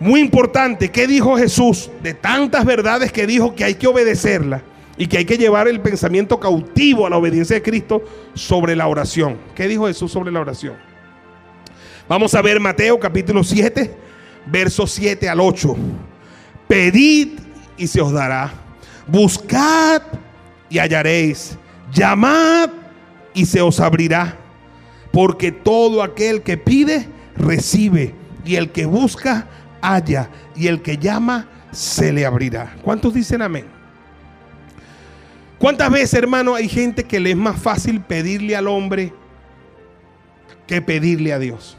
muy 0.00 0.20
importante, 0.20 0.90
¿qué 0.90 1.06
dijo 1.06 1.36
Jesús? 1.36 1.90
De 2.02 2.14
tantas 2.14 2.64
verdades 2.64 3.12
que 3.12 3.26
dijo 3.26 3.54
que 3.54 3.64
hay 3.64 3.74
que 3.74 3.86
obedecerla 3.86 4.62
y 4.96 5.06
que 5.06 5.18
hay 5.18 5.24
que 5.24 5.38
llevar 5.38 5.68
el 5.68 5.80
pensamiento 5.80 6.38
cautivo 6.38 7.06
a 7.06 7.10
la 7.10 7.16
obediencia 7.16 7.56
de 7.56 7.62
Cristo 7.62 8.02
sobre 8.34 8.76
la 8.76 8.86
oración. 8.86 9.38
¿Qué 9.54 9.66
dijo 9.66 9.86
Jesús 9.86 10.12
sobre 10.12 10.30
la 10.30 10.40
oración? 10.40 10.74
Vamos 12.08 12.34
a 12.34 12.42
ver 12.42 12.60
Mateo 12.60 13.00
capítulo 13.00 13.42
7, 13.42 13.94
versos 14.46 14.90
7 14.92 15.28
al 15.28 15.40
8. 15.40 15.76
Pedid 16.68 17.38
y 17.76 17.86
se 17.86 18.00
os 18.00 18.12
dará. 18.12 18.52
Buscad 19.06 20.02
y 20.68 20.78
hallaréis. 20.78 21.58
Llamad 21.92 22.70
y 23.34 23.46
se 23.46 23.60
os 23.60 23.80
abrirá. 23.80 24.38
Porque 25.12 25.52
todo 25.52 26.02
aquel 26.02 26.42
que 26.42 26.56
pide, 26.56 27.08
recibe. 27.36 28.14
Y 28.44 28.56
el 28.56 28.72
que 28.72 28.86
busca, 28.86 29.46
halla. 29.80 30.30
Y 30.56 30.66
el 30.66 30.82
que 30.82 30.98
llama, 30.98 31.48
se 31.70 32.12
le 32.12 32.26
abrirá. 32.26 32.76
¿Cuántos 32.82 33.14
dicen 33.14 33.42
amén? 33.42 33.66
¿Cuántas 35.58 35.90
veces, 35.90 36.14
hermano, 36.14 36.54
hay 36.54 36.68
gente 36.68 37.04
que 37.04 37.20
le 37.20 37.30
es 37.30 37.36
más 37.36 37.58
fácil 37.58 38.00
pedirle 38.00 38.56
al 38.56 38.68
hombre 38.68 39.12
que 40.66 40.82
pedirle 40.82 41.32
a 41.32 41.38
Dios? 41.38 41.76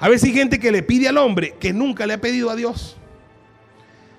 A 0.00 0.08
veces 0.08 0.28
hay 0.28 0.34
gente 0.34 0.60
que 0.60 0.70
le 0.70 0.82
pide 0.82 1.08
al 1.08 1.18
hombre 1.18 1.54
que 1.58 1.72
nunca 1.72 2.06
le 2.06 2.14
ha 2.14 2.20
pedido 2.20 2.50
a 2.50 2.56
Dios. 2.56 2.96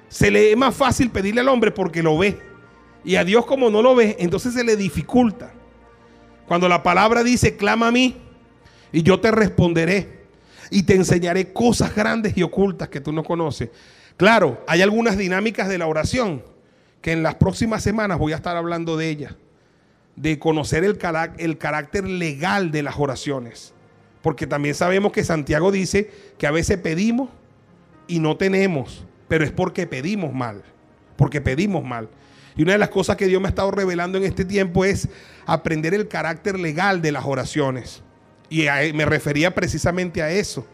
se 0.10 0.32
le 0.32 0.52
es 0.52 0.58
más 0.58 0.76
fácil 0.76 1.12
pedirle 1.12 1.42
al 1.42 1.50
hombre 1.50 1.72
porque 1.72 2.02
lo 2.04 2.18
ve. 2.18 2.40
Y 3.04 3.16
a 3.16 3.24
Dios 3.24 3.46
como 3.46 3.70
no 3.70 3.82
lo 3.82 3.96
ve, 3.96 4.18
entonces 4.20 4.54
se 4.54 4.64
le 4.64 4.76
dificulta. 4.76 5.54
Cuando 6.48 6.68
la 6.68 6.84
palabra 6.84 7.24
dice, 7.24 7.56
clama 7.56 7.88
a 7.88 7.92
mí 7.92 8.18
y 8.92 9.04
yo 9.04 9.20
te 9.20 9.32
responderé 9.32 10.26
y 10.72 10.84
te 10.84 10.96
enseñaré 10.96 11.54
cosas 11.54 11.96
grandes 11.96 12.36
y 12.36 12.44
ocultas 12.44 12.90
que 12.90 13.00
tú 13.00 13.12
no 13.12 13.24
conoces. 13.24 13.70
Claro, 14.18 14.64
hay 14.68 14.82
algunas 14.82 15.18
dinámicas 15.18 15.70
de 15.70 15.78
la 15.78 15.88
oración 15.88 16.44
que 17.02 17.12
en 17.14 17.24
las 17.24 17.36
próximas 17.36 17.84
semanas 17.84 18.18
voy 18.18 18.34
a 18.34 18.38
estar 18.38 18.58
hablando 18.58 18.98
de 18.98 19.10
ellas, 19.10 19.36
de 20.16 20.40
conocer 20.40 20.84
el, 20.84 21.00
el 21.38 21.58
carácter 21.58 22.04
legal 22.04 22.72
de 22.72 22.84
las 22.84 22.96
oraciones. 22.98 23.74
Porque 24.22 24.48
también 24.48 24.76
sabemos 24.76 25.12
que 25.12 25.24
Santiago 25.24 25.72
dice 25.72 26.10
que 26.38 26.48
a 26.48 26.52
veces 26.52 26.78
pedimos 26.78 27.30
y 28.08 28.20
no 28.20 28.38
tenemos, 28.38 29.06
pero 29.28 29.46
es 29.46 29.52
porque 29.52 29.88
pedimos 29.88 30.34
mal, 30.34 30.64
porque 31.16 31.42
pedimos 31.42 31.84
mal. 31.84 32.10
Y 32.56 32.64
una 32.64 32.74
de 32.74 32.78
las 32.80 32.90
cosas 32.90 33.16
que 33.16 33.28
Dios 33.28 33.42
me 33.42 33.48
ha 33.48 33.50
estado 33.50 33.72
revelando 33.72 34.18
en 34.18 34.26
este 34.26 34.44
tiempo 34.44 34.84
es 34.84 35.08
aprender 35.46 35.94
el 35.94 36.08
carácter 36.08 36.60
legal 36.60 37.02
de 37.02 37.12
las 37.12 37.24
oraciones. 37.26 38.04
Y 38.50 38.66
me 38.94 39.06
refería 39.06 39.56
precisamente 39.56 40.22
a 40.22 40.32
eso. 40.32 40.68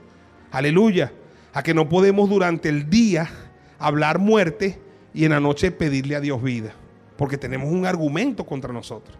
Aleluya. 0.51 1.11
A 1.53 1.61
que 1.61 1.73
no 1.73 1.87
podemos 1.87 2.29
durante 2.29 2.69
el 2.69 2.89
día 2.89 3.29
hablar 3.77 4.17
muerte 4.17 4.79
y 5.13 5.25
en 5.25 5.31
la 5.31 5.39
noche 5.39 5.71
pedirle 5.71 6.15
a 6.15 6.21
Dios 6.21 6.41
vida. 6.41 6.73
Porque 7.17 7.37
tenemos 7.37 7.71
un 7.71 7.85
argumento 7.85 8.45
contra 8.45 8.73
nosotros. 8.73 9.17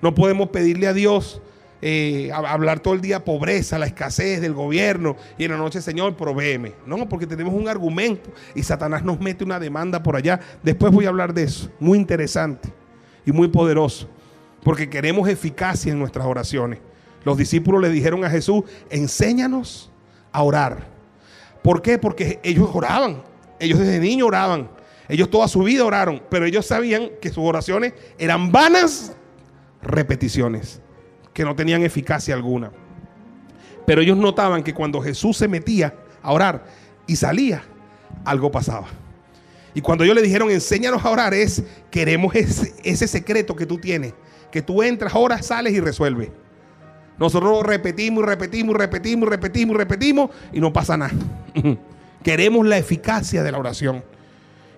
No 0.00 0.14
podemos 0.14 0.48
pedirle 0.48 0.86
a 0.86 0.92
Dios 0.92 1.42
eh, 1.82 2.30
hablar 2.32 2.80
todo 2.80 2.94
el 2.94 3.02
día 3.02 3.24
pobreza, 3.24 3.78
la 3.78 3.86
escasez 3.86 4.40
del 4.40 4.54
gobierno 4.54 5.16
y 5.36 5.44
en 5.44 5.52
la 5.52 5.58
noche, 5.58 5.82
Señor, 5.82 6.16
provéeme. 6.16 6.74
No, 6.86 7.08
porque 7.08 7.26
tenemos 7.26 7.52
un 7.52 7.68
argumento 7.68 8.30
y 8.54 8.62
Satanás 8.62 9.04
nos 9.04 9.20
mete 9.20 9.44
una 9.44 9.60
demanda 9.60 10.02
por 10.02 10.16
allá. 10.16 10.40
Después 10.62 10.92
voy 10.92 11.04
a 11.04 11.08
hablar 11.08 11.34
de 11.34 11.44
eso. 11.44 11.70
Muy 11.78 11.98
interesante 11.98 12.72
y 13.26 13.32
muy 13.32 13.48
poderoso. 13.48 14.08
Porque 14.62 14.88
queremos 14.88 15.28
eficacia 15.28 15.92
en 15.92 15.98
nuestras 15.98 16.26
oraciones. 16.26 16.80
Los 17.24 17.36
discípulos 17.36 17.82
le 17.82 17.90
dijeron 17.90 18.24
a 18.24 18.30
Jesús, 18.30 18.64
enséñanos 18.88 19.92
a 20.32 20.42
orar. 20.42 20.88
¿Por 21.62 21.82
qué? 21.82 21.98
Porque 21.98 22.40
ellos 22.42 22.70
oraban. 22.72 23.22
Ellos 23.60 23.78
desde 23.78 23.98
niños 24.00 24.28
oraban. 24.28 24.70
Ellos 25.08 25.30
toda 25.30 25.46
su 25.46 25.62
vida 25.62 25.84
oraron. 25.84 26.22
Pero 26.30 26.46
ellos 26.46 26.66
sabían 26.66 27.10
que 27.20 27.28
sus 27.28 27.44
oraciones 27.44 27.92
eran 28.18 28.50
vanas 28.50 29.14
repeticiones 29.82 30.80
que 31.36 31.44
no 31.44 31.54
tenían 31.54 31.82
eficacia 31.82 32.34
alguna. 32.34 32.70
Pero 33.86 34.00
ellos 34.00 34.16
notaban 34.16 34.62
que 34.62 34.72
cuando 34.72 35.02
Jesús 35.02 35.36
se 35.36 35.46
metía 35.46 35.94
a 36.22 36.32
orar 36.32 36.64
y 37.06 37.14
salía, 37.14 37.62
algo 38.24 38.50
pasaba. 38.50 38.86
Y 39.74 39.82
cuando 39.82 40.02
ellos 40.02 40.16
le 40.16 40.22
dijeron, 40.22 40.50
enséñanos 40.50 41.04
a 41.04 41.10
orar, 41.10 41.34
es, 41.34 41.62
queremos 41.90 42.34
ese, 42.34 42.74
ese 42.82 43.06
secreto 43.06 43.54
que 43.54 43.66
tú 43.66 43.76
tienes, 43.76 44.14
que 44.50 44.62
tú 44.62 44.82
entras, 44.82 45.12
oras, 45.14 45.44
sales 45.44 45.74
y 45.74 45.80
resuelves. 45.80 46.30
Nosotros 47.18 47.62
repetimos 47.66 48.24
y 48.24 48.26
repetimos 48.26 48.74
y 48.74 48.78
repetimos 48.78 49.26
y 49.26 49.30
repetimos 49.30 49.74
y 49.74 49.78
repetimos 49.78 50.30
y 50.54 50.60
no 50.60 50.72
pasa 50.72 50.96
nada. 50.96 51.12
Queremos 52.22 52.66
la 52.66 52.78
eficacia 52.78 53.42
de 53.42 53.52
la 53.52 53.58
oración. 53.58 54.02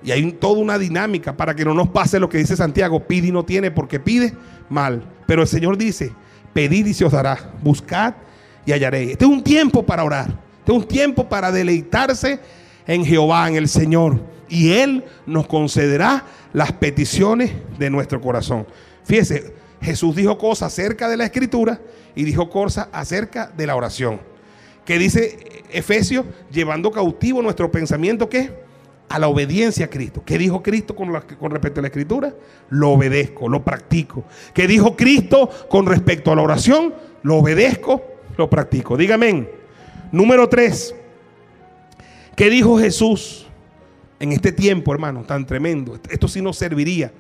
Y 0.03 0.11
hay 0.11 0.33
toda 0.33 0.59
una 0.59 0.77
dinámica 0.77 1.37
para 1.37 1.55
que 1.55 1.65
no 1.65 1.73
nos 1.73 1.89
pase 1.91 2.19
lo 2.19 2.29
que 2.29 2.39
dice 2.39 2.57
Santiago, 2.57 3.07
pide 3.07 3.29
y 3.29 3.33
no 3.33 3.45
tiene 3.45 3.71
porque 3.71 4.01
pide 4.01 4.35
mal. 4.69 5.05
Pero 5.25 5.43
el 5.43 5.49
Señor 5.49 5.77
dice, 5.79 6.13
Pedid 6.59 6.87
y 6.87 6.93
se 6.93 7.05
os 7.05 7.13
dará. 7.13 7.39
Buscad 7.63 8.15
y 8.67 8.73
hallaréis. 8.73 9.13
Este 9.13 9.25
es 9.25 9.31
un 9.31 9.45
tiempo 9.45 9.87
para 9.87 10.03
orar. 10.03 10.27
Este 10.59 10.73
es 10.73 10.77
un 10.77 10.89
tiempo 10.89 11.29
para 11.29 11.53
deleitarse 11.53 12.41
en 12.85 13.05
Jehová, 13.05 13.47
en 13.47 13.55
el 13.55 13.69
Señor. 13.69 14.21
Y 14.49 14.73
Él 14.73 15.05
nos 15.25 15.47
concederá 15.47 16.25
las 16.53 16.73
peticiones 16.73 17.53
de 17.79 17.91
nuestro 17.91 18.21
corazón. 18.21 18.67
Fíjese, 19.05 19.55
Jesús 19.81 20.17
dijo 20.17 20.37
cosas 20.37 20.73
acerca 20.73 21.09
de 21.09 21.17
la 21.17 21.27
escritura 21.27 21.81
y 22.17 22.25
dijo 22.25 22.51
cosas 22.51 22.89
acerca 22.91 23.53
de 23.57 23.65
la 23.65 23.77
oración. 23.77 24.21
Que 24.85 24.99
dice 24.99 25.63
Efesios, 25.71 26.27
llevando 26.51 26.91
cautivo 26.91 27.41
nuestro 27.41 27.71
pensamiento, 27.71 28.29
¿qué? 28.29 28.53
A 29.09 29.19
la 29.19 29.29
obediencia 29.29 29.87
a 29.87 29.91
Cristo. 29.91 30.23
¿Qué 30.25 30.39
dijo 30.39 30.63
Cristo 30.63 30.95
con, 30.95 31.13
respecto 31.13 31.81
a 31.81 31.83
la 31.83 31.89
escritura? 31.89 32.35
Lo 32.69 32.91
obedezco, 32.91 33.49
lo 33.49 33.65
practico. 33.65 34.25
¿Qué 34.53 34.67
dijo 34.67 34.97
Cristo 34.97 35.49
con 35.69 35.87
respecto 35.87 36.31
a 36.31 36.37
la 36.37 36.43
oración? 36.43 36.95
Lo 37.23 37.37
obedezco, 37.37 38.03
lo 38.37 38.51
practico. 38.51 38.97
Dígame. 38.97 39.49
Número 40.13 40.49
tres. 40.49 40.95
¿Qué 42.37 42.51
dijo 42.51 42.79
Jesús 42.79 43.47
en 44.21 44.33
este 44.33 44.53
tiempo, 44.53 44.93
hermano, 44.93 45.23
tan 45.23 45.47
tremendo? 45.47 45.99
Esto 46.11 46.29
sí 46.29 46.41
nos 46.41 46.57
serviría 46.57 47.13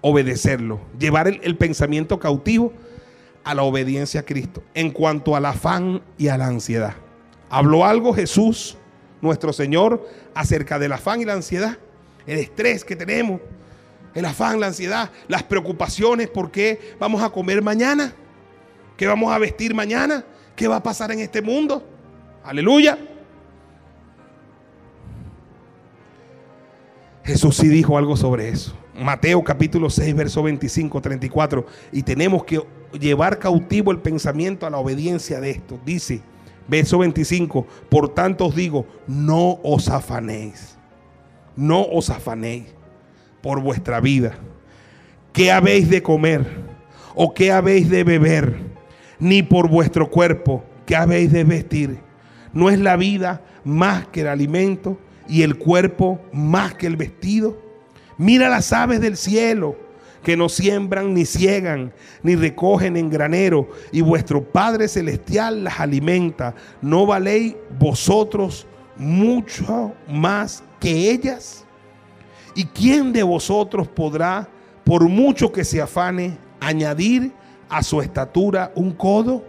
obedecerlo, 0.00 0.80
llevar 0.98 1.28
el, 1.28 1.40
el 1.42 1.56
pensamiento 1.56 2.18
cautivo 2.18 2.72
a 3.42 3.54
la 3.54 3.62
obediencia 3.62 4.20
a 4.20 4.24
Cristo 4.24 4.62
en 4.74 4.90
cuanto 4.90 5.34
al 5.34 5.46
afán 5.46 6.02
y 6.18 6.28
a 6.28 6.36
la 6.36 6.46
ansiedad. 6.46 6.94
¿Habló 7.48 7.84
algo 7.84 8.12
Jesús, 8.12 8.76
nuestro 9.20 9.52
Señor, 9.52 10.08
acerca 10.34 10.78
del 10.78 10.92
afán 10.92 11.20
y 11.20 11.24
la 11.24 11.34
ansiedad, 11.34 11.78
el 12.26 12.38
estrés 12.38 12.84
que 12.84 12.96
tenemos, 12.96 13.40
el 14.14 14.24
afán, 14.24 14.60
la 14.60 14.68
ansiedad, 14.68 15.10
las 15.28 15.42
preocupaciones 15.42 16.28
por 16.28 16.50
qué 16.50 16.94
vamos 16.98 17.22
a 17.22 17.30
comer 17.30 17.62
mañana, 17.62 18.14
qué 18.96 19.06
vamos 19.06 19.32
a 19.32 19.38
vestir 19.38 19.74
mañana, 19.74 20.24
qué 20.54 20.68
va 20.68 20.76
a 20.76 20.82
pasar 20.82 21.10
en 21.12 21.20
este 21.20 21.42
mundo. 21.42 21.86
Aleluya. 22.44 22.98
Jesús 27.24 27.56
sí 27.56 27.68
dijo 27.68 27.96
algo 27.96 28.16
sobre 28.16 28.50
eso. 28.50 28.76
Mateo 28.94 29.42
capítulo 29.42 29.90
6, 29.90 30.14
verso 30.14 30.42
25, 30.42 31.00
34. 31.00 31.66
Y 31.90 32.02
tenemos 32.02 32.44
que 32.44 32.62
llevar 32.92 33.38
cautivo 33.38 33.90
el 33.90 33.98
pensamiento 33.98 34.66
a 34.66 34.70
la 34.70 34.78
obediencia 34.78 35.40
de 35.40 35.50
esto. 35.50 35.80
Dice, 35.84 36.20
Verso 36.66 36.98
25, 36.98 37.66
por 37.90 38.14
tanto 38.14 38.46
os 38.46 38.54
digo, 38.54 38.86
no 39.06 39.60
os 39.62 39.88
afanéis, 39.88 40.78
no 41.56 41.82
os 41.82 42.08
afanéis 42.08 42.64
por 43.42 43.60
vuestra 43.60 44.00
vida. 44.00 44.34
¿Qué 45.32 45.52
habéis 45.52 45.90
de 45.90 46.02
comer? 46.02 46.46
¿O 47.14 47.34
qué 47.34 47.52
habéis 47.52 47.90
de 47.90 48.02
beber? 48.04 48.56
Ni 49.18 49.42
por 49.42 49.68
vuestro 49.68 50.10
cuerpo, 50.10 50.64
¿qué 50.86 50.96
habéis 50.96 51.32
de 51.32 51.44
vestir? 51.44 51.98
¿No 52.52 52.70
es 52.70 52.78
la 52.78 52.96
vida 52.96 53.42
más 53.64 54.06
que 54.06 54.22
el 54.22 54.28
alimento 54.28 54.98
y 55.28 55.42
el 55.42 55.58
cuerpo 55.58 56.20
más 56.32 56.74
que 56.74 56.86
el 56.86 56.96
vestido? 56.96 57.60
Mira 58.16 58.48
las 58.48 58.72
aves 58.72 59.00
del 59.00 59.16
cielo 59.16 59.83
que 60.24 60.36
no 60.36 60.48
siembran 60.48 61.14
ni 61.14 61.24
ciegan, 61.24 61.92
ni 62.22 62.34
recogen 62.34 62.96
en 62.96 63.10
granero, 63.10 63.68
y 63.92 64.00
vuestro 64.00 64.42
Padre 64.42 64.88
Celestial 64.88 65.62
las 65.62 65.78
alimenta. 65.78 66.54
¿No 66.82 67.06
valéis 67.06 67.54
vosotros 67.78 68.66
mucho 68.96 69.92
más 70.08 70.64
que 70.80 71.10
ellas? 71.10 71.64
¿Y 72.54 72.64
quién 72.64 73.12
de 73.12 73.22
vosotros 73.22 73.86
podrá, 73.86 74.48
por 74.82 75.08
mucho 75.08 75.52
que 75.52 75.64
se 75.64 75.80
afane, 75.80 76.38
añadir 76.58 77.32
a 77.68 77.82
su 77.82 78.00
estatura 78.00 78.72
un 78.74 78.92
codo? 78.92 79.44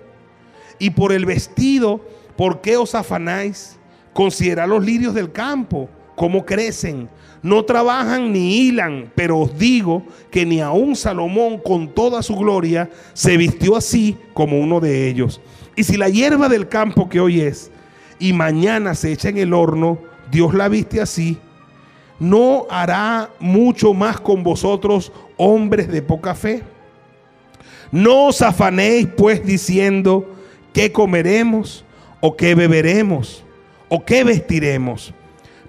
Y 0.77 0.89
por 0.89 1.13
el 1.13 1.25
vestido, 1.25 2.01
¿por 2.35 2.59
qué 2.61 2.75
os 2.75 2.93
afanáis? 2.93 3.79
Considerad 4.13 4.67
los 4.67 4.83
lirios 4.83 5.13
del 5.13 5.31
campo, 5.31 5.89
cómo 6.15 6.45
crecen 6.45 7.09
no 7.45 7.63
trabajan 7.63 8.33
ni 8.33 8.57
hilan, 8.57 9.11
pero 9.13 9.37
os 9.37 9.55
digo 9.55 10.01
que 10.31 10.47
ni 10.47 10.61
aun 10.61 10.95
Salomón 10.95 11.59
con 11.59 11.89
toda 11.89 12.23
su 12.23 12.35
gloria 12.35 12.89
se 13.13 13.37
vistió 13.37 13.75
así 13.75 14.17
como 14.33 14.59
uno 14.59 14.79
de 14.79 15.07
ellos. 15.07 15.39
Y 15.75 15.83
si 15.83 15.95
la 15.95 16.09
hierba 16.09 16.49
del 16.49 16.67
campo 16.67 17.07
que 17.07 17.19
hoy 17.19 17.41
es 17.41 17.69
y 18.17 18.33
mañana 18.33 18.95
se 18.95 19.11
echa 19.11 19.29
en 19.29 19.37
el 19.37 19.53
horno, 19.53 19.99
Dios 20.31 20.55
la 20.55 20.69
viste 20.69 20.99
así, 21.01 21.37
¿no 22.19 22.65
hará 22.67 23.29
mucho 23.39 23.93
más 23.93 24.19
con 24.19 24.41
vosotros, 24.41 25.11
hombres 25.37 25.87
de 25.87 26.01
poca 26.01 26.33
fe? 26.33 26.63
No 27.91 28.25
os 28.25 28.41
afanéis 28.41 29.07
pues 29.15 29.45
diciendo, 29.45 30.33
¿qué 30.73 30.91
comeremos? 30.91 31.85
¿O 32.21 32.35
qué 32.35 32.55
beberemos? 32.55 33.43
¿O 33.87 34.03
qué 34.03 34.23
vestiremos? 34.23 35.13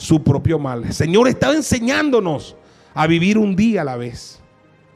su 0.00 0.22
propio 0.22 0.58
mal. 0.58 0.84
El 0.84 0.94
Señor 0.94 1.28
estaba 1.28 1.54
enseñándonos 1.54 2.56
a 2.94 3.06
vivir 3.06 3.36
un 3.36 3.54
día 3.54 3.82
a 3.82 3.84
la 3.84 3.96
vez, 3.96 4.40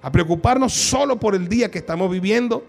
a 0.01 0.11
preocuparnos 0.11 0.73
solo 0.73 1.21
por 1.21 1.35
el 1.35 1.47
día 1.47 1.71
que 1.71 1.79
estamos 1.79 2.11
viviendo 2.11 2.65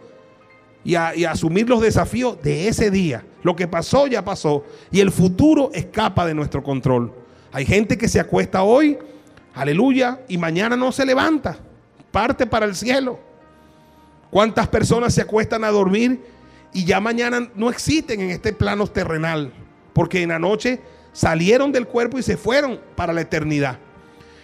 y 0.83 0.95
a, 0.95 1.15
y 1.15 1.23
a, 1.23 1.31
asumir 1.31 1.69
los 1.69 1.81
desafíos 1.81 2.41
de 2.43 2.67
ese 2.67 2.91
día. 2.91 3.25
Lo 3.41 3.55
que 3.55 3.69
pasó 3.69 4.07
ya 4.07 4.25
pasó 4.25 4.65
y 4.91 4.99
el 4.99 5.11
futuro 5.11 5.71
escapa 5.73 6.25
de 6.25 6.33
nuestro 6.33 6.61
control. 6.61 7.13
Hay 7.53 7.65
gente 7.65 7.97
que 7.97 8.09
se 8.09 8.19
acuesta 8.19 8.63
hoy, 8.63 8.97
aleluya, 9.53 10.19
y 10.27 10.37
mañana 10.37 10.75
no 10.75 10.91
se 10.91 11.05
levanta, 11.05 11.57
parte 12.11 12.45
para 12.45 12.65
el 12.65 12.75
cielo. 12.75 13.17
¿Cuántas 14.29 14.67
personas 14.67 15.13
se 15.13 15.21
acuestan 15.21 15.63
a 15.63 15.71
dormir 15.71 16.21
y 16.73 16.83
ya 16.83 16.99
mañana 16.99 17.49
no 17.55 17.69
existen 17.69 18.19
en 18.19 18.31
este 18.31 18.51
plano 18.51 18.87
terrenal? 18.87 19.53
Porque 19.93 20.21
en 20.21 20.29
la 20.29 20.39
noche 20.39 20.81
salieron 21.15 21.71
del 21.71 21.87
cuerpo 21.87 22.19
y 22.19 22.23
se 22.23 22.35
fueron 22.35 22.77
para 22.95 23.13
la 23.13 23.21
eternidad. 23.21 23.79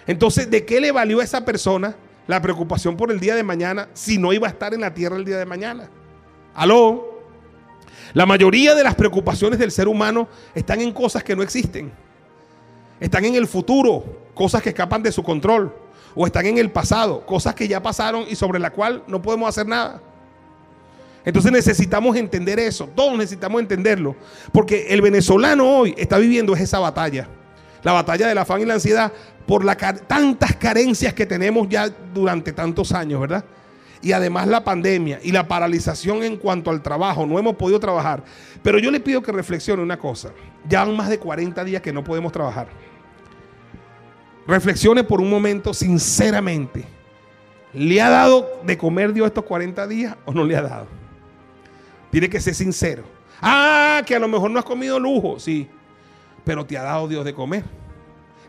Entonces, 0.07 0.49
¿de 0.49 0.65
qué 0.65 0.79
le 0.79 0.93
valió 0.93 1.19
a 1.19 1.23
esa 1.23 1.43
persona 1.43 1.95
la 2.27 2.41
preocupación 2.41 2.95
por 2.95 3.11
el 3.11 3.19
día 3.19 3.35
de 3.35 3.43
mañana 3.43 3.89
si 3.93 4.17
no 4.17 4.31
iba 4.31 4.47
a 4.47 4.51
estar 4.51 4.73
en 4.73 4.79
la 4.79 4.93
tierra 4.93 5.17
el 5.17 5.25
día 5.25 5.37
de 5.37 5.45
mañana? 5.45 5.89
Aló. 6.55 7.19
La 8.13 8.25
mayoría 8.25 8.73
de 8.73 8.83
las 8.83 8.95
preocupaciones 8.95 9.59
del 9.59 9.71
ser 9.71 9.89
humano 9.89 10.29
están 10.55 10.79
en 10.79 10.93
cosas 10.93 11.23
que 11.25 11.35
no 11.35 11.43
existen. 11.43 11.91
Están 13.01 13.25
en 13.25 13.35
el 13.35 13.47
futuro, 13.47 14.29
cosas 14.33 14.61
que 14.61 14.69
escapan 14.69 15.03
de 15.03 15.11
su 15.11 15.23
control. 15.23 15.75
O 16.15 16.25
están 16.25 16.45
en 16.45 16.57
el 16.57 16.71
pasado, 16.71 17.25
cosas 17.25 17.53
que 17.53 17.67
ya 17.67 17.83
pasaron 17.83 18.25
y 18.29 18.35
sobre 18.35 18.59
la 18.59 18.71
cual 18.71 19.03
no 19.07 19.21
podemos 19.21 19.49
hacer 19.49 19.67
nada. 19.67 20.01
Entonces 21.23 21.51
necesitamos 21.51 22.15
entender 22.15 22.59
eso, 22.59 22.87
todos 22.95 23.17
necesitamos 23.17 23.61
entenderlo, 23.61 24.15
porque 24.51 24.87
el 24.89 25.01
venezolano 25.01 25.69
hoy 25.69 25.93
está 25.97 26.17
viviendo 26.17 26.55
esa 26.55 26.79
batalla, 26.79 27.27
la 27.83 27.93
batalla 27.93 28.27
del 28.27 28.37
afán 28.37 28.61
y 28.61 28.65
la 28.65 28.73
ansiedad 28.75 29.11
por 29.45 29.63
las 29.63 29.77
tantas 30.07 30.55
carencias 30.55 31.13
que 31.13 31.25
tenemos 31.25 31.67
ya 31.69 31.89
durante 32.13 32.53
tantos 32.53 32.91
años, 32.91 33.21
¿verdad? 33.21 33.45
Y 34.01 34.13
además 34.13 34.47
la 34.47 34.63
pandemia 34.63 35.19
y 35.21 35.31
la 35.31 35.47
paralización 35.47 36.23
en 36.23 36.37
cuanto 36.37 36.71
al 36.71 36.81
trabajo, 36.81 37.25
no 37.27 37.37
hemos 37.37 37.55
podido 37.55 37.79
trabajar. 37.79 38.23
Pero 38.63 38.79
yo 38.79 38.89
le 38.89 38.99
pido 38.99 39.21
que 39.21 39.31
reflexione 39.31 39.83
una 39.83 39.99
cosa, 39.99 40.31
ya 40.67 40.81
han 40.81 40.95
más 40.95 41.09
de 41.09 41.19
40 41.19 41.63
días 41.63 41.83
que 41.83 41.93
no 41.93 42.03
podemos 42.03 42.31
trabajar. 42.31 42.67
Reflexione 44.47 45.03
por 45.03 45.21
un 45.21 45.29
momento 45.29 45.71
sinceramente, 45.71 46.83
¿le 47.73 48.01
ha 48.01 48.09
dado 48.09 48.61
de 48.63 48.75
comer 48.75 49.13
Dios 49.13 49.27
estos 49.27 49.45
40 49.45 49.85
días 49.85 50.15
o 50.25 50.33
no 50.33 50.43
le 50.43 50.55
ha 50.57 50.63
dado? 50.63 51.00
Tiene 52.11 52.29
que 52.29 52.39
ser 52.39 52.53
sincero. 52.53 53.03
Ah, 53.41 54.03
que 54.05 54.15
a 54.15 54.19
lo 54.19 54.27
mejor 54.27 54.51
no 54.51 54.59
has 54.59 54.65
comido 54.65 54.99
lujo, 54.99 55.39
sí. 55.39 55.67
Pero 56.43 56.65
te 56.65 56.77
ha 56.77 56.83
dado 56.83 57.07
Dios 57.07 57.25
de 57.25 57.33
comer. 57.33 57.63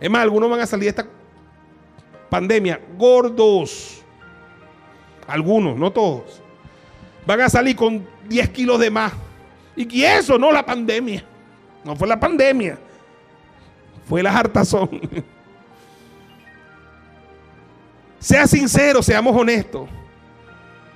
Es 0.00 0.10
más, 0.10 0.22
algunos 0.22 0.50
van 0.50 0.60
a 0.60 0.66
salir 0.66 0.84
de 0.84 0.90
esta 0.90 1.06
pandemia 2.28 2.80
gordos. 2.98 4.02
Algunos, 5.26 5.78
no 5.78 5.92
todos. 5.92 6.42
Van 7.24 7.40
a 7.40 7.48
salir 7.48 7.76
con 7.76 8.06
10 8.28 8.48
kilos 8.50 8.80
de 8.80 8.90
más. 8.90 9.12
Y 9.76 10.02
eso 10.02 10.38
no 10.38 10.50
la 10.50 10.66
pandemia. 10.66 11.24
No 11.84 11.94
fue 11.94 12.08
la 12.08 12.18
pandemia. 12.18 12.78
Fue 14.08 14.22
la 14.22 14.36
hartazón. 14.36 15.00
sea 18.18 18.46
sincero, 18.46 19.02
seamos 19.02 19.34
honestos. 19.36 19.88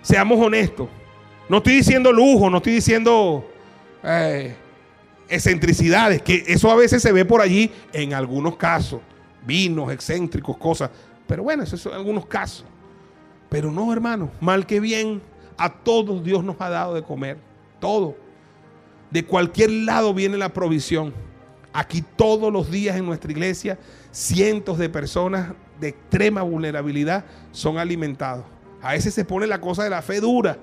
Seamos 0.02 0.38
honestos. 0.38 0.88
No 1.48 1.58
estoy 1.58 1.74
diciendo 1.74 2.12
lujo, 2.12 2.50
no 2.50 2.56
estoy 2.56 2.74
diciendo 2.74 3.48
eh, 4.02 4.56
excentricidades, 5.28 6.20
que 6.22 6.42
eso 6.48 6.70
a 6.70 6.74
veces 6.74 7.00
se 7.00 7.12
ve 7.12 7.24
por 7.24 7.40
allí 7.40 7.70
en 7.92 8.14
algunos 8.14 8.56
casos. 8.56 9.00
Vinos 9.46 9.92
excéntricos, 9.92 10.56
cosas. 10.56 10.90
Pero 11.26 11.44
bueno, 11.44 11.62
eso 11.62 11.76
son 11.76 11.94
algunos 11.94 12.26
casos. 12.26 12.64
Pero 13.48 13.70
no, 13.70 13.92
hermano, 13.92 14.30
mal 14.40 14.66
que 14.66 14.80
bien, 14.80 15.22
a 15.56 15.72
todos 15.72 16.24
Dios 16.24 16.42
nos 16.42 16.60
ha 16.60 16.68
dado 16.68 16.94
de 16.94 17.02
comer. 17.02 17.38
Todo. 17.78 18.16
De 19.12 19.24
cualquier 19.24 19.70
lado 19.70 20.12
viene 20.12 20.36
la 20.36 20.52
provisión. 20.52 21.14
Aquí 21.72 22.02
todos 22.16 22.52
los 22.52 22.72
días 22.72 22.96
en 22.96 23.06
nuestra 23.06 23.30
iglesia, 23.30 23.78
cientos 24.10 24.78
de 24.78 24.88
personas 24.88 25.52
de 25.78 25.88
extrema 25.88 26.42
vulnerabilidad 26.42 27.24
son 27.52 27.78
alimentados. 27.78 28.44
A 28.82 28.92
veces 28.92 29.14
se 29.14 29.24
pone 29.24 29.46
la 29.46 29.60
cosa 29.60 29.84
de 29.84 29.90
la 29.90 30.02
fe 30.02 30.20
dura 30.20 30.58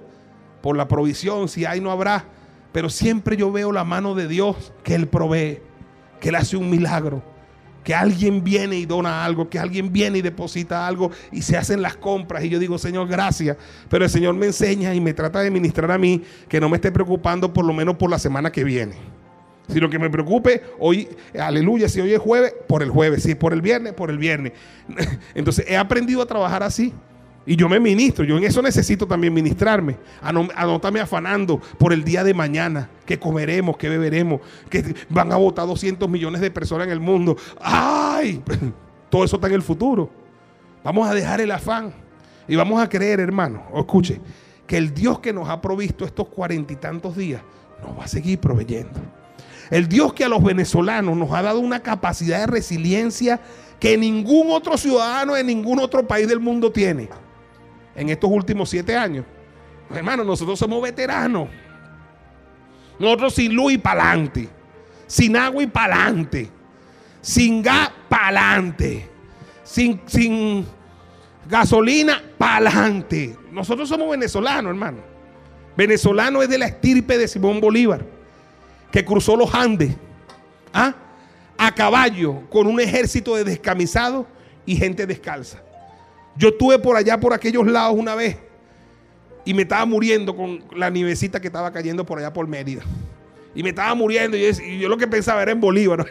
por 0.64 0.78
la 0.78 0.88
provisión, 0.88 1.50
si 1.50 1.66
hay 1.66 1.82
no 1.82 1.92
habrá. 1.92 2.24
Pero 2.72 2.90
siempre 2.90 3.36
yo 3.36 3.52
veo 3.52 3.74
la 3.74 3.84
mano 3.84 4.16
de 4.16 4.30
Dios 4.30 4.72
que 4.82 4.96
Él 4.96 5.10
provee, 5.10 5.60
que 6.22 6.30
Él 6.30 6.36
hace 6.36 6.56
un 6.56 6.70
milagro, 6.70 7.22
que 7.84 7.94
alguien 7.94 8.46
viene 8.46 8.78
y 8.78 8.86
dona 8.86 9.26
algo, 9.26 9.50
que 9.50 9.60
alguien 9.60 9.92
viene 9.92 10.20
y 10.20 10.22
deposita 10.22 10.88
algo 10.88 11.12
y 11.34 11.42
se 11.42 11.58
hacen 11.58 11.82
las 11.82 11.98
compras. 11.98 12.46
Y 12.46 12.50
yo 12.50 12.60
digo, 12.60 12.78
Señor, 12.78 13.10
gracias. 13.10 13.58
Pero 13.90 14.06
el 14.06 14.10
Señor 14.10 14.36
me 14.36 14.46
enseña 14.46 14.96
y 14.96 15.02
me 15.02 15.14
trata 15.14 15.42
de 15.42 15.52
ministrar 15.52 15.92
a 15.92 15.98
mí 15.98 16.24
que 16.48 16.62
no 16.62 16.70
me 16.70 16.78
esté 16.78 16.94
preocupando 16.94 17.52
por 17.52 17.66
lo 17.66 17.74
menos 17.74 17.98
por 17.98 18.10
la 18.10 18.18
semana 18.18 18.50
que 18.50 18.64
viene. 18.64 18.96
Sino 19.68 19.90
que 19.90 20.00
me 20.00 20.10
preocupe 20.10 20.64
hoy, 20.80 21.10
aleluya, 21.38 21.90
si 21.90 22.00
hoy 22.00 22.14
es 22.14 22.20
jueves, 22.20 22.56
por 22.70 22.84
el 22.84 22.90
jueves, 22.90 23.24
si 23.24 23.32
es 23.32 23.36
por 23.36 23.52
el 23.52 23.62
viernes, 23.62 23.92
por 23.92 24.10
el 24.10 24.18
viernes. 24.18 24.54
Entonces 25.36 25.66
he 25.68 25.76
aprendido 25.76 26.22
a 26.22 26.26
trabajar 26.26 26.64
así. 26.64 26.94
Y 27.46 27.58
yo 27.58 27.68
me 27.68 27.80
ministro, 27.80 28.24
yo 28.24 28.38
en 28.38 28.46
eso 28.46 28.62
necesito 28.62 29.06
también 29.06 29.34
ministrarme, 29.34 29.98
a 30.22 30.32
no, 30.32 30.48
estarme 30.76 31.02
afanando 31.02 31.60
por 31.78 31.92
el 31.92 32.04
día 32.04 32.24
de 32.24 32.34
mañana, 32.34 32.90
que 33.06 33.20
comeremos, 33.20 33.76
que 33.76 33.90
beberemos, 33.90 34.40
que 34.70 34.96
van 35.10 35.32
a 35.34 35.36
votar 35.36 35.68
200 35.68 36.10
millones 36.10 36.40
de 36.40 36.50
personas 36.52 36.88
en 36.88 36.94
el 36.94 37.02
mundo. 37.02 37.36
¡Ay! 37.60 38.42
Todo 39.10 39.26
eso 39.26 39.36
está 39.36 39.48
en 39.48 39.56
el 39.56 39.62
futuro. 39.62 40.10
Vamos 40.86 41.10
a 41.10 41.14
dejar 41.14 41.42
el 41.42 41.52
afán 41.52 41.94
y 42.48 42.56
vamos 42.56 42.82
a 42.82 42.88
creer, 42.88 43.20
hermano, 43.20 43.64
escuche, 43.76 44.22
que 44.66 44.78
el 44.78 44.94
Dios 44.94 45.20
que 45.20 45.34
nos 45.34 45.50
ha 45.50 45.60
provisto 45.60 46.06
estos 46.06 46.30
cuarenta 46.30 46.72
y 46.72 46.78
tantos 46.78 47.18
días 47.18 47.42
nos 47.86 48.00
va 48.00 48.06
a 48.06 48.08
seguir 48.08 48.40
proveyendo. 48.40 49.02
El 49.70 49.90
Dios 49.90 50.14
que 50.14 50.24
a 50.24 50.30
los 50.30 50.42
venezolanos 50.42 51.18
nos 51.18 51.32
ha 51.32 51.42
dado 51.42 51.60
una 51.60 51.82
capacidad 51.82 52.40
de 52.40 52.48
resiliencia 52.48 53.42
que 53.82 53.98
ningún 53.98 54.50
otro 54.52 54.78
ciudadano 54.78 55.34
de 55.34 55.44
ningún 55.44 55.80
otro 55.80 56.08
país 56.08 56.28
del 56.28 56.40
mundo 56.40 56.72
tiene 56.72 57.10
en 57.96 58.10
estos 58.10 58.30
últimos 58.30 58.70
siete 58.70 58.96
años. 58.96 59.26
Hermano, 59.94 60.24
nosotros 60.24 60.58
somos 60.58 60.82
veteranos. 60.82 61.48
Nosotros 63.00 63.34
sin 63.34 63.54
luz 63.54 63.74
y 63.74 63.78
pa'lante. 63.78 64.50
Sin 65.08 65.36
agua 65.36 65.64
y 65.64 65.68
pa'lante. 65.68 66.50
Sin 67.22 67.62
gas 67.62 67.92
pa'lante. 68.10 69.08
Sin, 69.64 70.02
sin 70.06 70.66
gasolina 71.48 72.22
pa'lante. 72.38 73.38
Nosotros 73.52 73.90
somos 73.90 74.10
venezolanos, 74.10 74.70
hermano. 74.70 75.00
Venezolano 75.76 76.42
es 76.42 76.50
de 76.50 76.58
la 76.58 76.68
estirpe 76.68 77.18
de 77.18 77.28
Simón 77.28 77.60
Bolívar, 77.60 78.06
que 78.92 79.04
cruzó 79.04 79.36
los 79.36 79.54
Andes 79.56 79.96
¿ah? 80.72 80.94
a 81.58 81.74
caballo 81.74 82.48
con 82.50 82.68
un 82.68 82.80
ejército 82.80 83.36
de 83.36 83.44
descamisados 83.44 84.28
y 84.66 84.76
gente 84.76 85.08
descalza. 85.08 85.64
Yo 86.36 86.50
estuve 86.50 86.80
por 86.80 86.96
allá, 86.96 87.20
por 87.20 87.34
aquellos 87.34 87.66
lados 87.68 87.96
una 87.98 88.16
vez. 88.16 88.38
Y 89.46 89.54
me 89.54 89.64
estaba 89.64 89.86
muriendo 89.86 90.36
con 90.36 90.64
la 90.76 90.90
nivecita 90.90 91.40
que 91.40 91.48
estaba 91.48 91.72
cayendo 91.72 92.06
por 92.06 92.18
allá 92.18 92.32
por 92.32 92.48
Mérida. 92.48 92.84
Y 93.54 93.62
me 93.62 93.70
estaba 93.70 93.94
muriendo. 93.94 94.38
Y 94.38 94.80
yo, 94.80 94.90
lo 94.90 94.98
que 94.98 95.08
pensaba 95.08 95.42
era 95.42 95.52
en 95.52 95.60
Bolívar. 95.60 96.06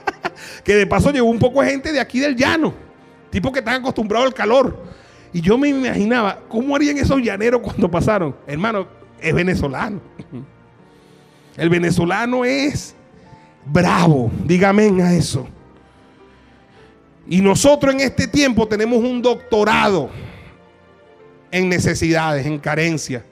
que 0.64 0.74
de 0.74 0.86
paso 0.86 1.10
llegó 1.10 1.28
un 1.28 1.38
poco 1.38 1.62
de 1.62 1.70
gente 1.70 1.92
de 1.92 2.00
aquí 2.00 2.20
del 2.20 2.36
llano. 2.36 2.74
Tipo 3.30 3.50
que 3.50 3.60
están 3.60 3.80
acostumbrados 3.80 4.26
al 4.26 4.34
calor. 4.34 4.84
Y 5.32 5.40
yo 5.40 5.58
me 5.58 5.68
imaginaba, 5.68 6.40
¿cómo 6.48 6.76
harían 6.76 6.96
esos 6.98 7.20
llaneros 7.20 7.60
cuando 7.60 7.90
pasaron? 7.90 8.34
Hermano, 8.46 8.86
es 9.20 9.34
venezolano. 9.34 10.00
El 11.56 11.68
venezolano 11.68 12.44
es 12.44 12.94
bravo. 13.64 14.30
Dígame 14.44 15.02
a 15.02 15.14
eso. 15.14 15.48
Y 17.28 17.40
nosotros 17.40 17.94
en 17.94 18.00
este 18.00 18.28
tiempo 18.28 18.68
tenemos 18.68 18.98
un 18.98 19.20
doctorado 19.20 20.10
en 21.50 21.68
necesidades, 21.68 22.46
en 22.46 22.58
carencias. 22.58 23.22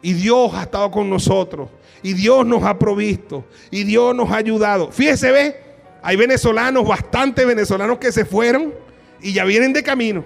Y 0.00 0.12
Dios 0.12 0.52
ha 0.54 0.62
estado 0.62 0.90
con 0.90 1.08
nosotros. 1.08 1.68
Y 2.02 2.12
Dios 2.12 2.46
nos 2.46 2.62
ha 2.64 2.78
provisto. 2.78 3.44
Y 3.70 3.84
Dios 3.84 4.14
nos 4.14 4.30
ha 4.30 4.36
ayudado. 4.36 4.90
Fíjese, 4.90 5.30
ve, 5.30 5.56
hay 6.02 6.16
venezolanos, 6.16 6.86
bastantes 6.86 7.46
venezolanos 7.46 7.98
que 7.98 8.12
se 8.12 8.24
fueron 8.24 8.74
y 9.20 9.32
ya 9.32 9.44
vienen 9.44 9.72
de 9.72 9.82
camino. 9.82 10.24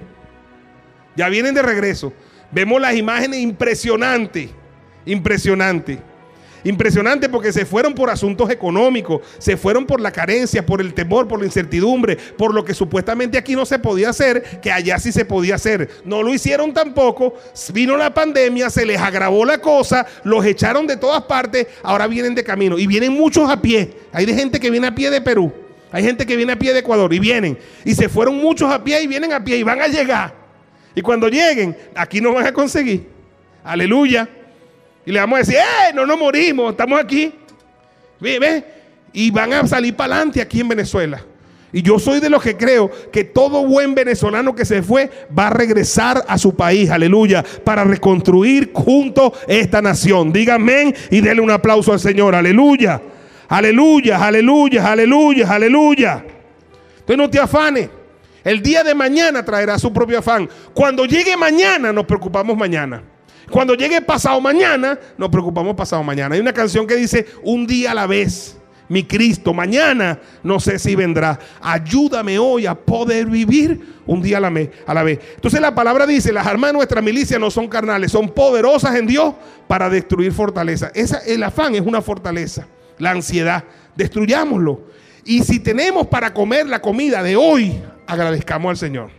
Ya 1.14 1.28
vienen 1.28 1.54
de 1.54 1.62
regreso. 1.62 2.12
Vemos 2.50 2.80
las 2.80 2.94
imágenes 2.94 3.40
impresionantes. 3.40 4.50
Impresionantes. 5.04 5.98
Impresionante 6.66 7.28
porque 7.28 7.52
se 7.52 7.64
fueron 7.64 7.94
por 7.94 8.10
asuntos 8.10 8.50
económicos, 8.50 9.20
se 9.38 9.56
fueron 9.56 9.86
por 9.86 10.00
la 10.00 10.10
carencia, 10.10 10.66
por 10.66 10.80
el 10.80 10.94
temor, 10.94 11.28
por 11.28 11.38
la 11.38 11.46
incertidumbre, 11.46 12.16
por 12.16 12.52
lo 12.52 12.64
que 12.64 12.74
supuestamente 12.74 13.38
aquí 13.38 13.54
no 13.54 13.64
se 13.64 13.78
podía 13.78 14.10
hacer, 14.10 14.58
que 14.60 14.72
allá 14.72 14.98
sí 14.98 15.12
se 15.12 15.24
podía 15.24 15.54
hacer. 15.54 15.88
No 16.04 16.24
lo 16.24 16.34
hicieron 16.34 16.74
tampoco, 16.74 17.34
vino 17.72 17.96
la 17.96 18.12
pandemia, 18.12 18.68
se 18.68 18.84
les 18.84 19.00
agravó 19.00 19.44
la 19.44 19.58
cosa, 19.58 20.08
los 20.24 20.44
echaron 20.44 20.88
de 20.88 20.96
todas 20.96 21.22
partes, 21.22 21.68
ahora 21.84 22.08
vienen 22.08 22.34
de 22.34 22.42
camino 22.42 22.76
y 22.80 22.88
vienen 22.88 23.12
muchos 23.12 23.48
a 23.48 23.62
pie. 23.62 23.98
Hay 24.12 24.26
de 24.26 24.34
gente 24.34 24.58
que 24.58 24.68
viene 24.68 24.88
a 24.88 24.94
pie 24.96 25.08
de 25.08 25.20
Perú. 25.20 25.52
Hay 25.92 26.02
gente 26.02 26.26
que 26.26 26.34
viene 26.34 26.54
a 26.54 26.58
pie 26.58 26.72
de 26.72 26.80
Ecuador 26.80 27.14
y 27.14 27.20
vienen. 27.20 27.56
Y 27.84 27.94
se 27.94 28.08
fueron 28.08 28.38
muchos 28.38 28.72
a 28.72 28.82
pie 28.82 29.00
y 29.04 29.06
vienen 29.06 29.32
a 29.32 29.44
pie 29.44 29.56
y 29.56 29.62
van 29.62 29.80
a 29.80 29.86
llegar. 29.86 30.34
Y 30.96 31.00
cuando 31.00 31.28
lleguen, 31.28 31.76
aquí 31.94 32.20
no 32.20 32.32
van 32.32 32.48
a 32.48 32.52
conseguir. 32.52 33.06
Aleluya. 33.62 34.28
Y 35.06 35.12
le 35.12 35.20
vamos 35.20 35.36
a 35.36 35.38
decir, 35.38 35.54
¡eh! 35.54 35.92
No 35.94 36.04
nos 36.04 36.18
morimos, 36.18 36.72
estamos 36.72 37.00
aquí. 37.00 37.32
¿Ve? 38.20 38.38
¿Ve? 38.40 38.64
Y 39.12 39.30
van 39.30 39.52
a 39.52 39.66
salir 39.66 39.94
para 39.94 40.16
adelante 40.16 40.42
aquí 40.42 40.60
en 40.60 40.68
Venezuela. 40.68 41.24
Y 41.72 41.82
yo 41.82 41.98
soy 41.98 42.20
de 42.20 42.28
los 42.28 42.42
que 42.42 42.56
creo 42.56 42.90
que 43.12 43.22
todo 43.24 43.64
buen 43.64 43.94
venezolano 43.94 44.54
que 44.54 44.64
se 44.64 44.82
fue 44.82 45.10
va 45.36 45.46
a 45.46 45.50
regresar 45.50 46.24
a 46.26 46.38
su 46.38 46.54
país, 46.54 46.90
aleluya, 46.90 47.44
para 47.64 47.84
reconstruir 47.84 48.70
junto 48.72 49.32
esta 49.46 49.80
nación. 49.80 50.32
Díganme 50.32 50.94
y 51.10 51.20
denle 51.20 51.42
un 51.42 51.50
aplauso 51.50 51.92
al 51.92 52.00
Señor, 52.00 52.34
aleluya. 52.34 53.00
Aleluya, 53.48 54.24
aleluya, 54.24 54.90
aleluya, 54.90 55.52
aleluya. 55.52 56.24
Entonces 56.98 57.16
no 57.16 57.30
te 57.30 57.38
afanes. 57.38 57.88
El 58.42 58.60
día 58.60 58.82
de 58.82 58.94
mañana 58.94 59.44
traerá 59.44 59.78
su 59.78 59.92
propio 59.92 60.18
afán. 60.18 60.48
Cuando 60.74 61.04
llegue 61.04 61.36
mañana 61.36 61.92
nos 61.92 62.06
preocupamos 62.06 62.56
mañana. 62.56 63.02
Cuando 63.50 63.74
llegue 63.74 64.00
pasado 64.00 64.40
mañana 64.40 64.98
nos 65.16 65.28
preocupamos 65.28 65.74
pasado 65.74 66.02
mañana. 66.02 66.34
Hay 66.34 66.40
una 66.40 66.52
canción 66.52 66.86
que 66.86 66.96
dice 66.96 67.26
un 67.42 67.66
día 67.66 67.92
a 67.92 67.94
la 67.94 68.06
vez. 68.06 68.56
Mi 68.88 69.02
Cristo, 69.02 69.52
mañana 69.52 70.20
no 70.44 70.60
sé 70.60 70.78
si 70.78 70.94
vendrá. 70.94 71.38
Ayúdame 71.60 72.38
hoy 72.38 72.66
a 72.66 72.74
poder 72.76 73.26
vivir 73.26 73.96
un 74.06 74.22
día 74.22 74.38
a 74.38 74.40
la, 74.40 75.02
vez. 75.02 75.18
Entonces 75.34 75.60
la 75.60 75.74
palabra 75.74 76.06
dice, 76.06 76.32
las 76.32 76.46
armas 76.46 76.70
de 76.70 76.76
nuestra 76.76 77.02
milicia 77.02 77.36
no 77.38 77.50
son 77.50 77.66
carnales, 77.66 78.12
son 78.12 78.28
poderosas 78.28 78.94
en 78.94 79.08
Dios 79.08 79.34
para 79.66 79.90
destruir 79.90 80.32
fortaleza. 80.32 80.92
Esa, 80.94 81.18
el 81.18 81.42
afán 81.42 81.74
es 81.74 81.80
una 81.80 82.00
fortaleza 82.00 82.68
la 82.98 83.10
ansiedad. 83.10 83.64
Destruyámoslo. 83.94 84.80
Y 85.24 85.42
si 85.42 85.58
tenemos 85.58 86.06
para 86.06 86.32
comer 86.32 86.66
la 86.66 86.80
comida 86.80 87.22
de 87.22 87.36
hoy, 87.36 87.82
agradezcamos 88.06 88.70
al 88.70 88.76
Señor. 88.76 89.10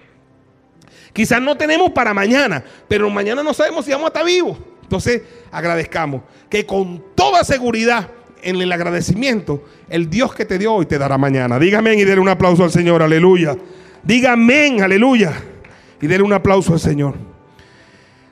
Quizás 1.17 1.41
no 1.41 1.57
tenemos 1.57 1.89
para 1.93 2.13
mañana, 2.13 2.63
pero 2.87 3.09
mañana 3.09 3.41
no 3.41 3.51
sabemos 3.51 3.83
si 3.83 3.89
vamos 3.89 4.05
a 4.05 4.07
estar 4.09 4.23
vivos. 4.23 4.55
Entonces, 4.83 5.23
agradezcamos 5.51 6.21
que 6.47 6.63
con 6.63 7.03
toda 7.15 7.43
seguridad 7.43 8.11
en 8.43 8.61
el 8.61 8.71
agradecimiento, 8.71 9.65
el 9.89 10.11
Dios 10.11 10.35
que 10.35 10.45
te 10.45 10.59
dio 10.59 10.75
hoy 10.75 10.85
te 10.85 10.99
dará 10.99 11.17
mañana. 11.17 11.57
Dígame 11.57 11.95
y 11.95 12.03
denle 12.03 12.21
un 12.21 12.29
aplauso 12.29 12.63
al 12.63 12.71
Señor, 12.71 13.01
aleluya. 13.01 13.57
Dígame, 14.03 14.79
aleluya. 14.79 15.33
Y 15.99 16.05
denle 16.05 16.23
un 16.23 16.33
aplauso 16.33 16.73
al 16.73 16.79
Señor. 16.79 17.15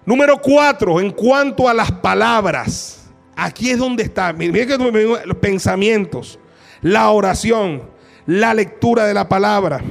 Número 0.05 0.39
cuatro, 0.39 0.99
en 0.99 1.09
cuanto 1.09 1.67
a 1.67 1.73
las 1.73 1.91
palabras. 1.91 3.09
Aquí 3.35 3.71
es 3.71 3.79
donde 3.79 4.03
está. 4.03 4.31
Miren 4.31 4.67
que 4.67 4.77
los 5.25 5.37
pensamientos, 5.37 6.37
la 6.83 7.09
oración, 7.09 7.81
la 8.27 8.53
lectura 8.53 9.07
de 9.07 9.15
la 9.15 9.27
palabra, 9.27 9.81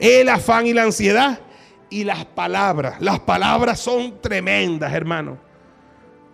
el 0.00 0.28
afán 0.28 0.66
y 0.66 0.72
la 0.72 0.82
ansiedad 0.82 1.38
y 1.94 2.02
las 2.02 2.24
palabras. 2.24 2.96
Las 2.98 3.20
palabras 3.20 3.78
son 3.78 4.20
tremendas, 4.20 4.92
hermano. 4.92 5.38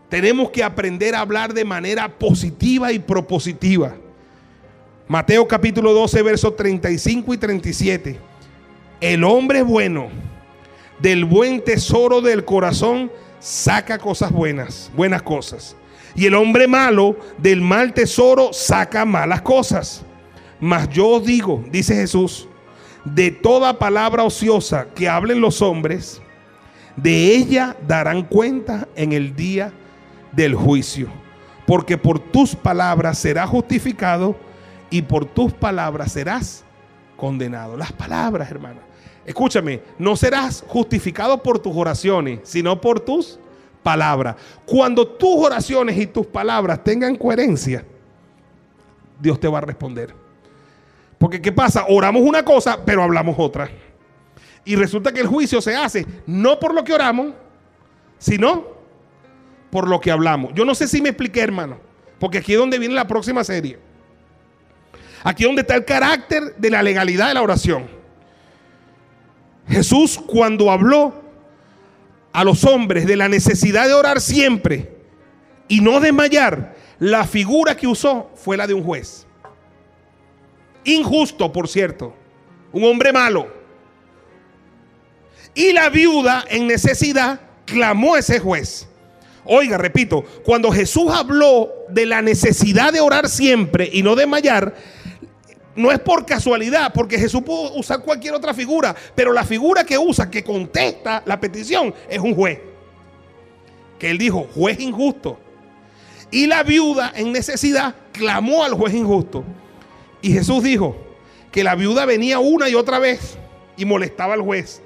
Tenemos 0.09 0.49
que 0.49 0.65
aprender 0.65 1.15
a 1.15 1.21
hablar 1.21 1.53
de 1.53 1.67
manera 1.67 2.09
positiva 2.09 2.93
y 2.93 2.99
propositiva. 2.99 3.95
Mateo 5.07 5.47
capítulo 5.47 5.93
12, 5.93 6.23
versos 6.23 6.57
35 6.57 7.35
y 7.35 7.37
37. 7.37 8.19
El 9.03 9.23
hombre 9.23 9.61
bueno, 9.63 10.09
del 10.99 11.27
buen 11.27 11.63
tesoro 11.63 12.23
del 12.23 12.47
corazón, 12.47 13.13
saca 13.39 13.99
cosas 13.99 14.33
buenas, 14.33 14.91
buenas 14.97 15.21
cosas. 15.21 15.77
Y 16.15 16.25
el 16.25 16.37
hombre 16.37 16.69
malo 16.69 17.19
del 17.37 17.61
mal 17.61 17.93
tesoro 17.93 18.55
saca 18.55 19.05
malas 19.05 19.43
cosas. 19.43 20.07
Mas 20.59 20.89
yo 20.89 21.07
os 21.07 21.27
digo, 21.27 21.63
dice 21.71 21.95
Jesús, 21.95 22.49
de 23.05 23.31
toda 23.31 23.79
palabra 23.79 24.25
ociosa 24.25 24.87
que 24.95 25.09
hablen 25.09 25.41
los 25.41 25.63
hombres, 25.63 26.21
de 26.97 27.35
ella 27.35 27.77
darán 27.87 28.23
cuenta 28.25 28.89
en 28.95 29.13
el 29.13 29.35
día 29.35 29.73
del 30.33 30.55
juicio. 30.55 31.09
Porque 31.67 31.97
por 31.97 32.19
tus 32.19 32.55
palabras 32.55 33.19
serás 33.19 33.49
justificado 33.49 34.37
y 34.91 35.03
por 35.03 35.25
tus 35.25 35.53
palabras 35.53 36.13
serás 36.13 36.65
condenado. 37.17 37.77
Las 37.77 37.93
palabras, 37.93 38.51
hermano. 38.51 38.81
Escúchame, 39.25 39.81
no 39.99 40.17
serás 40.17 40.65
justificado 40.67 41.43
por 41.43 41.59
tus 41.59 41.77
oraciones, 41.77 42.41
sino 42.43 42.81
por 42.81 43.01
tus 43.01 43.39
palabras. 43.83 44.37
Cuando 44.67 45.07
tus 45.07 45.37
oraciones 45.37 45.97
y 45.97 46.07
tus 46.07 46.27
palabras 46.27 46.83
tengan 46.83 47.15
coherencia, 47.17 47.85
Dios 49.21 49.39
te 49.39 49.47
va 49.47 49.59
a 49.59 49.63
responder. 49.63 50.20
Porque 51.21 51.43
¿qué 51.43 51.53
pasa? 51.53 51.85
Oramos 51.87 52.23
una 52.23 52.43
cosa, 52.43 52.83
pero 52.83 53.03
hablamos 53.03 53.37
otra. 53.39 53.71
Y 54.65 54.75
resulta 54.75 55.13
que 55.13 55.21
el 55.21 55.27
juicio 55.27 55.61
se 55.61 55.77
hace 55.77 56.07
no 56.27 56.59
por 56.59 56.73
lo 56.73 56.83
que 56.83 56.95
oramos, 56.95 57.35
sino 58.17 58.65
por 59.69 59.87
lo 59.87 60.01
que 60.01 60.11
hablamos. 60.11 60.55
Yo 60.55 60.65
no 60.65 60.75
sé 60.75 60.89
si 60.89 61.03
me 61.03 61.11
expliqué, 61.11 61.43
hermano, 61.43 61.79
porque 62.19 62.39
aquí 62.39 62.55
es 62.55 62.59
donde 62.59 62.79
viene 62.79 62.95
la 62.95 63.07
próxima 63.07 63.45
serie. 63.45 63.79
Aquí 65.23 65.43
es 65.43 65.49
donde 65.51 65.61
está 65.61 65.75
el 65.75 65.85
carácter 65.85 66.57
de 66.57 66.71
la 66.71 66.83
legalidad 66.83 67.29
de 67.29 67.35
la 67.35 67.43
oración. 67.43 67.87
Jesús 69.69 70.19
cuando 70.27 70.71
habló 70.71 71.21
a 72.33 72.45
los 72.45 72.65
hombres 72.65 73.07
de 73.07 73.17
la 73.17 73.29
necesidad 73.29 73.89
de 73.89 73.93
orar 73.93 74.23
siempre 74.23 74.97
y 75.69 75.83
no 75.83 76.01
desmayar, 76.01 76.77
la 76.99 77.27
figura 77.27 77.77
que 77.77 77.87
usó 77.87 78.31
fue 78.37 78.57
la 78.57 78.67
de 78.67 78.73
un 78.73 78.83
juez. 78.83 79.27
Injusto, 80.85 81.53
por 81.53 81.69
cierto. 81.69 82.15
Un 82.73 82.85
hombre 82.85 83.13
malo. 83.13 83.49
Y 85.55 85.73
la 85.73 85.89
viuda 85.91 86.45
en 86.49 86.67
necesidad 86.67 87.41
clamó 87.65 88.15
a 88.15 88.21
ese 88.21 88.39
juez. 88.39 88.87
Oiga, 89.45 89.79
repito, 89.79 90.25
cuando 90.45 90.71
Jesús 90.71 91.11
habló 91.13 91.71
de 91.89 92.07
la 92.07 92.23
necesidad 92.23 92.93
de 92.93 93.01
orar 93.01 93.29
siempre 93.29 93.89
y 93.93 94.03
no 94.03 94.15
desmayar, 94.15 94.75
no 95.75 95.91
es 95.91 95.99
por 95.99 96.27
casualidad, 96.27 96.93
porque 96.93 97.19
Jesús 97.19 97.43
pudo 97.43 97.73
usar 97.75 98.01
cualquier 98.03 98.35
otra 98.35 98.53
figura, 98.53 98.95
pero 99.15 99.33
la 99.33 99.45
figura 99.45 99.85
que 99.85 99.97
usa, 99.99 100.31
que 100.31 100.45
contesta 100.45 101.23
la 101.27 101.41
petición, 101.41 101.95
es 102.09 102.19
un 102.19 102.35
juez. 102.35 102.61
Que 103.99 104.11
él 104.11 104.19
dijo, 104.19 104.49
juez 104.55 104.79
injusto. 104.81 105.39
Y 106.31 106.47
la 106.47 106.63
viuda 106.63 107.13
en 107.15 107.33
necesidad 107.33 107.95
clamó 108.13 108.65
al 108.65 108.75
juez 108.75 108.95
injusto. 108.95 109.45
Y 110.23 110.33
Jesús 110.33 110.63
dijo 110.63 110.97
que 111.51 111.65
la 111.65 111.75
viuda 111.75 112.05
venía 112.05 112.39
una 112.39 112.69
y 112.69 112.75
otra 112.75 112.99
vez 112.99 113.37
y 113.77 113.85
molestaba 113.85 114.35
al 114.35 114.43
juez. 114.43 114.81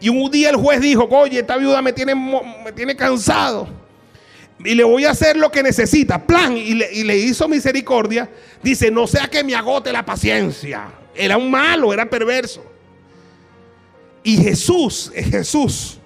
Y 0.00 0.08
un 0.08 0.30
día 0.30 0.50
el 0.50 0.56
juez 0.56 0.80
dijo, 0.80 1.04
oye, 1.10 1.40
esta 1.40 1.56
viuda 1.56 1.82
me 1.82 1.92
tiene, 1.92 2.14
me 2.14 2.72
tiene 2.72 2.96
cansado 2.96 3.68
y 4.64 4.74
le 4.74 4.84
voy 4.84 5.04
a 5.04 5.10
hacer 5.10 5.36
lo 5.36 5.50
que 5.50 5.62
necesita. 5.62 6.26
Plan, 6.26 6.56
y 6.56 6.74
le, 6.74 7.16
hizo 7.16 7.48
misericordia. 7.48 8.28
Dice, 8.62 8.90
no 8.90 9.06
sea 9.06 9.28
que 9.28 9.42
me 9.42 9.54
agote 9.54 9.92
la 9.92 10.04
paciencia. 10.04 10.92
Era 11.14 11.36
un 11.36 11.50
malo, 11.50 11.92
era 11.92 12.08
perverso. 12.08 12.64
Y 14.22 14.36
Jesús, 14.36 15.10
eh, 15.14 15.22
Jesús, 15.24 15.98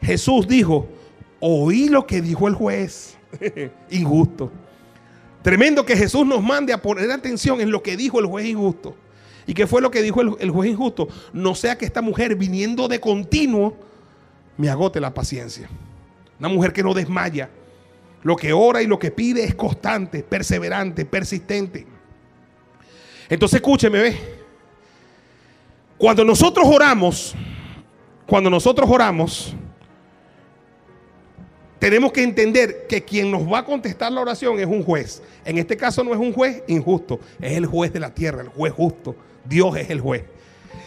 Jesús 0.00 0.46
dijo, 0.46 0.88
oí 1.40 1.88
lo 1.88 2.06
que 2.06 2.20
dijo 2.20 2.46
el 2.46 2.54
juez. 2.54 3.16
injusto. 3.90 4.50
Tremendo 5.48 5.86
que 5.86 5.96
Jesús 5.96 6.26
nos 6.26 6.42
mande 6.42 6.74
a 6.74 6.82
poner 6.82 7.10
atención 7.10 7.58
en 7.62 7.70
lo 7.70 7.82
que 7.82 7.96
dijo 7.96 8.20
el 8.20 8.26
juez 8.26 8.44
injusto. 8.44 8.94
¿Y 9.46 9.54
qué 9.54 9.66
fue 9.66 9.80
lo 9.80 9.90
que 9.90 10.02
dijo 10.02 10.20
el, 10.20 10.50
juez 10.50 10.70
injusto? 10.70 11.08
No 11.32 11.54
sea 11.54 11.78
que 11.78 11.86
esta 11.86 12.02
mujer 12.02 12.36
viniendo 12.36 12.86
de 12.86 13.00
continuo 13.00 13.74
me 14.58 14.68
agote 14.68 15.00
la 15.00 15.14
paciencia. 15.14 15.70
Una 16.38 16.50
mujer 16.50 16.74
que 16.74 16.82
no 16.82 16.92
desmaya, 16.92 17.48
lo 18.24 18.36
que 18.36 18.52
ora 18.52 18.82
y 18.82 18.86
lo 18.86 18.98
que 18.98 19.10
pide 19.10 19.42
es 19.42 19.54
constante, 19.54 20.22
perseverante, 20.22 21.06
persistente. 21.06 21.86
Entonces 23.30 23.56
escúcheme, 23.56 24.00
ve. 24.00 24.18
Cuando 25.96 26.26
nosotros 26.26 26.68
oramos, 26.70 27.34
cuando 28.26 28.50
nosotros 28.50 28.86
oramos, 28.90 29.56
tenemos 31.78 32.12
que 32.12 32.22
entender 32.22 32.86
que 32.88 33.04
quien 33.04 33.30
nos 33.30 33.42
va 33.50 33.58
a 33.58 33.64
contestar 33.64 34.10
la 34.10 34.20
oración 34.20 34.58
es 34.58 34.66
un 34.66 34.82
juez. 34.82 35.22
En 35.44 35.58
este 35.58 35.76
caso 35.76 36.02
no 36.02 36.12
es 36.12 36.18
un 36.18 36.32
juez 36.32 36.62
injusto, 36.66 37.20
es 37.40 37.56
el 37.56 37.66
juez 37.66 37.92
de 37.92 38.00
la 38.00 38.12
tierra, 38.12 38.42
el 38.42 38.48
juez 38.48 38.72
justo. 38.72 39.14
Dios 39.44 39.76
es 39.76 39.88
el 39.90 40.00
juez. 40.00 40.24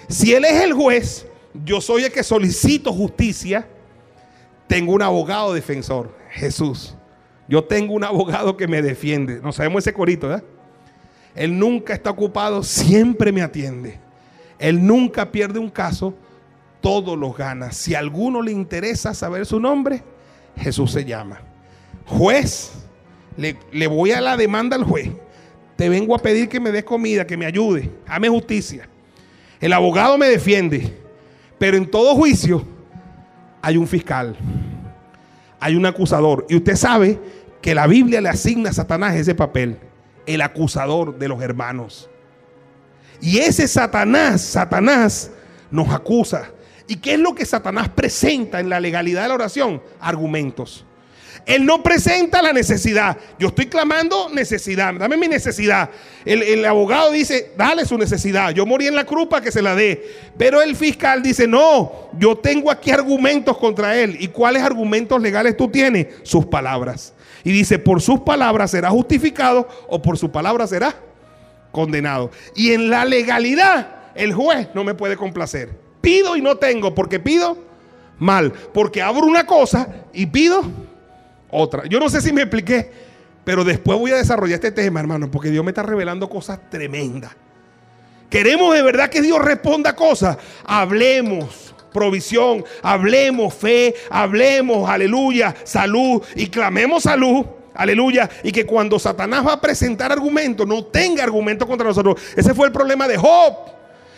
Si 0.10 0.34
Él 0.34 0.44
es 0.44 0.62
el 0.62 0.74
juez, 0.74 1.26
yo 1.64 1.80
soy 1.80 2.04
el 2.04 2.12
que 2.12 2.24
solicito 2.24 2.92
justicia, 2.92 3.68
tengo 4.68 4.94
un 4.94 5.02
abogado 5.02 5.54
defensor, 5.54 6.14
Jesús. 6.30 6.96
Yo 7.48 7.64
tengo 7.64 7.94
un 7.94 8.04
abogado 8.04 8.56
que 8.56 8.68
me 8.68 8.82
defiende. 8.82 9.40
No 9.42 9.52
sabemos 9.52 9.84
ese 9.84 9.94
corito, 9.94 10.28
¿verdad? 10.28 10.44
Él 11.36 11.58
nunca 11.58 11.94
está 11.94 12.10
ocupado, 12.10 12.64
siempre 12.64 13.32
me 13.32 13.42
atiende. 13.42 14.00
Él 14.60 14.86
nunca 14.86 15.32
pierde 15.32 15.60
un 15.60 15.70
caso, 15.70 16.14
todos 16.82 17.18
los 17.18 17.36
gana. 17.36 17.72
Si 17.72 17.96
a 17.96 18.00
alguno 18.00 18.42
le 18.42 18.52
interesa 18.52 19.14
saber 19.14 19.46
su 19.46 19.60
nombre, 19.60 20.04
Jesús 20.62 20.92
se 20.92 21.04
llama. 21.06 21.42
Juez, 22.06 22.72
le, 23.38 23.58
le 23.72 23.88
voy 23.88 24.12
a 24.12 24.22
la 24.22 24.38
demanda 24.38 24.76
al 24.76 24.84
juez. 24.84 25.10
te 25.76 25.90
vengo 25.90 26.16
a 26.16 26.20
pedir 26.20 26.48
que 26.48 26.60
me 26.60 26.72
des 26.72 26.84
comida, 26.84 27.26
que 27.26 27.36
me 27.38 27.46
ayude, 27.46 27.90
hame 28.08 28.30
justicia. 28.30 28.88
El 29.60 29.74
abogado 29.74 30.18
me 30.18 30.28
defiende, 30.28 30.96
pero 31.58 31.78
en 31.78 31.90
todo 31.90 32.16
juicio 32.16 32.66
hay 33.62 33.78
un 33.78 33.88
fiscal, 33.88 34.36
hay 35.60 35.76
un 35.76 35.86
acusador. 35.86 36.46
Y 36.50 36.56
usted 36.56 36.76
sabe 36.76 37.20
que 37.62 37.76
la 37.76 37.88
Biblia 37.88 38.22
le 38.22 38.30
asigna 38.30 38.72
a 38.72 38.74
Satanás 38.74 39.16
ese 39.16 39.36
papel, 39.36 39.78
el 40.26 40.42
acusador 40.42 41.18
de 41.18 41.28
los 41.28 41.42
hermanos. 41.42 42.10
Y 43.22 43.38
ese 43.38 43.68
Satanás, 43.68 44.42
Satanás 44.42 45.32
nos 45.70 45.90
acusa. 45.90 46.50
¿Y 46.92 46.98
qué 46.98 47.14
es 47.14 47.20
lo 47.22 47.34
que 47.34 47.46
Satanás 47.46 47.88
presenta 47.88 48.60
en 48.60 48.68
la 48.68 48.78
legalidad 48.78 49.22
de 49.22 49.30
la 49.30 49.36
oración? 49.36 49.82
Argumentos. 50.02 50.84
Él 51.46 51.66
no 51.66 51.82
presenta 51.82 52.42
la 52.42 52.52
necesidad. 52.52 53.16
Yo 53.40 53.48
estoy 53.48 53.68
clamando 53.68 54.28
necesidad. 54.28 54.94
Dame 54.96 55.16
mi 55.16 55.30
necesidad. 55.30 55.90
El, 56.26 56.66
abogado 56.66 57.14
dice, 57.14 57.54
dale 57.58 57.86
su 57.86 57.98
necesidad. 57.98 58.52
Yo 58.52 58.66
morí 58.66 58.88
en 58.88 58.96
la 58.96 59.06
cruz 59.06 59.30
para 59.30 59.42
que 59.42 59.54
se 59.54 59.62
la 59.62 59.74
dé. 59.74 60.06
Pero 60.38 60.62
el 60.62 60.76
fiscal 60.76 61.24
dice, 61.24 61.48
no, 61.48 62.10
yo 62.20 62.38
tengo 62.38 62.70
aquí 62.70 62.92
argumentos 62.92 63.58
contra 63.58 63.98
él. 63.98 64.18
¿Y 64.20 64.28
cuáles 64.28 64.62
argumentos 64.62 65.22
legales 65.22 65.56
tú 65.56 65.70
tienes? 65.70 66.08
Sus 66.24 66.46
palabras. 66.48 67.14
Y 67.46 67.54
dice, 67.54 67.80
por 67.80 68.02
sus 68.02 68.20
palabras 68.20 68.72
será 68.72 68.90
justificado 68.90 69.66
o 69.88 70.02
por 70.02 70.18
su 70.18 70.30
palabra 70.30 70.68
será 70.68 70.94
condenado. 71.72 72.32
Y 72.54 72.74
en 72.74 72.90
la 72.90 73.06
legalidad, 73.06 74.12
el 74.14 74.34
juez 74.34 74.68
no 74.74 74.84
me 74.84 74.94
puede 74.94 75.16
complacer. 75.16 75.81
Pido 76.02 76.36
y 76.36 76.42
no 76.42 76.58
tengo, 76.58 76.94
porque 76.94 77.20
pido 77.20 77.58
mal. 78.20 78.52
Porque 78.52 79.02
abro 79.02 79.26
una 79.26 79.46
cosa 79.46 79.88
y 80.14 80.26
pido 80.26 80.64
otra. 81.50 81.86
Yo 81.88 82.00
no 82.00 82.10
sé 82.10 82.22
si 82.22 82.34
me 82.34 82.42
expliqué, 82.42 82.92
pero 83.44 83.64
después 83.64 83.98
voy 83.98 84.12
a 84.12 84.18
desarrollar 84.18 84.56
este 84.56 84.72
tema, 84.72 85.00
hermano, 85.00 85.30
porque 85.30 85.50
Dios 85.50 85.64
me 85.64 85.72
está 85.72 85.84
revelando 85.84 86.30
cosas 86.30 86.60
tremendas. 86.70 87.32
Queremos 88.30 88.74
de 88.74 88.82
verdad 88.82 89.10
que 89.10 89.22
Dios 89.22 89.40
responda 89.40 89.96
cosas. 89.96 90.38
Hablemos 90.64 91.76
provisión, 91.92 92.64
hablemos 92.82 93.54
fe, 93.54 93.94
hablemos, 94.10 94.90
aleluya, 94.90 95.54
salud 95.64 96.24
y 96.36 96.48
clamemos 96.48 97.04
salud. 97.04 97.46
Aleluya. 97.74 98.30
Y 98.44 98.52
que 98.52 98.66
cuando 98.66 99.00
Satanás 99.00 99.48
va 99.48 99.54
a 99.54 99.62
presentar 99.62 100.12
argumentos, 100.12 100.68
no 100.68 100.86
tenga 100.86 101.24
argumentos 101.24 101.68
contra 101.68 101.88
nosotros. 101.88 102.22
Ese 102.36 102.54
fue 102.54 102.68
el 102.68 102.74
problema 102.74 103.08
de 103.08 103.18
Job. 103.18 103.54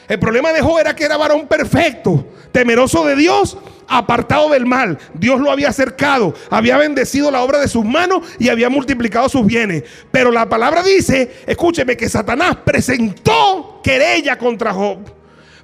El 0.08 0.20
problema 0.20 0.51
de 0.51 0.62
Job 0.62 0.80
era 0.80 0.95
que 0.95 1.06
era 1.06 1.18
varón 1.18 1.47
perfecto, 1.47 2.28
temeroso 2.51 3.06
de 3.06 3.16
Dios, 3.16 3.58
apartado 3.88 4.49
del 4.49 4.66
mal. 4.66 4.97
Dios 5.14 5.39
lo 5.39 5.51
había 5.51 5.70
acercado, 5.70 6.34
había 6.49 6.78
bendecido 6.78 7.32
la 7.32 7.41
obra 7.41 7.60
de 7.60 7.68
sus 7.68 7.86
manos 7.86 8.28
y 8.39 8.49
había 8.49 8.70
multiplicado 8.70 9.30
sus 9.30 9.45
bienes. 9.45 9.84
Pero 10.12 10.32
la 10.32 10.47
palabra 10.49 10.84
dice, 10.84 11.32
escúcheme, 11.45 11.95
que 11.95 12.10
Satanás 12.10 12.58
presentó 12.64 13.82
querella 13.84 14.38
contra 14.38 14.74
Job. 14.74 14.99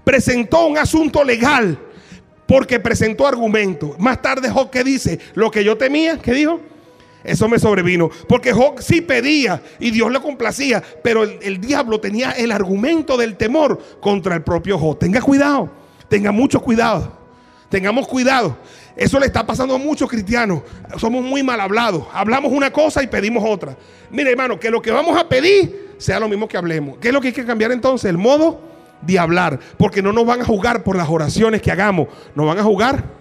Presentó 0.03 0.65
un 0.65 0.77
asunto 0.77 1.23
legal 1.23 1.77
porque 2.47 2.79
presentó 2.79 3.27
argumentos. 3.27 3.99
Más 3.99 4.21
tarde 4.21 4.49
Job 4.49 4.69
que 4.69 4.83
dice, 4.83 5.19
lo 5.35 5.51
que 5.51 5.63
yo 5.63 5.77
temía, 5.77 6.17
¿qué 6.17 6.33
dijo? 6.33 6.61
Eso 7.23 7.47
me 7.47 7.59
sobrevino. 7.59 8.09
Porque 8.27 8.53
Job 8.53 8.81
sí 8.81 9.01
pedía 9.01 9.61
y 9.79 9.91
Dios 9.91 10.11
le 10.11 10.19
complacía, 10.19 10.81
pero 11.03 11.23
el, 11.23 11.59
diablo 11.59 11.99
tenía 11.99 12.31
el 12.31 12.51
argumento 12.51 13.17
del 13.17 13.35
temor 13.35 13.79
contra 13.99 14.35
el 14.35 14.43
propio 14.43 14.77
Job. 14.77 14.97
Tenga 14.97 15.21
cuidado, 15.21 15.69
tenga 16.07 16.31
mucho 16.31 16.61
cuidado. 16.61 17.19
Tengamos 17.69 18.07
cuidado. 18.07 18.57
Eso 18.95 19.19
le 19.19 19.27
está 19.27 19.45
pasando 19.45 19.75
a 19.75 19.77
muchos 19.77 20.09
cristianos. 20.09 20.61
Somos 20.97 21.23
muy 21.23 21.43
mal 21.43 21.59
hablados. 21.59 22.03
Hablamos 22.11 22.51
una 22.51 22.71
cosa 22.71 23.03
y 23.03 23.07
pedimos 23.07 23.43
otra. 23.47 23.77
Mire, 24.09 24.31
hermano, 24.31 24.59
que 24.59 24.71
lo 24.71 24.81
que 24.81 24.91
vamos 24.91 25.15
a 25.17 25.29
pedir 25.29 25.93
sea 25.99 26.19
lo 26.19 26.27
mismo 26.27 26.47
que 26.47 26.57
hablemos. 26.57 26.97
¿Qué 26.97 27.09
es 27.09 27.13
lo 27.13 27.21
que 27.21 27.27
hay 27.27 27.33
que 27.33 27.45
cambiar 27.45 27.71
entonces? 27.71 28.09
El 28.09 28.17
modo 28.17 28.59
de 29.01 29.19
hablar. 29.19 29.59
Porque 29.77 30.01
no 30.01 30.11
nos 30.11 30.25
van 30.25 30.41
a 30.41 30.45
jugar 30.45 30.83
por 30.83 30.95
las 30.95 31.07
oraciones 31.07 31.61
que 31.61 31.71
hagamos. 31.71 32.07
Nos 32.33 32.47
van 32.47 32.57
a 32.57 32.63
jugar 32.63 33.18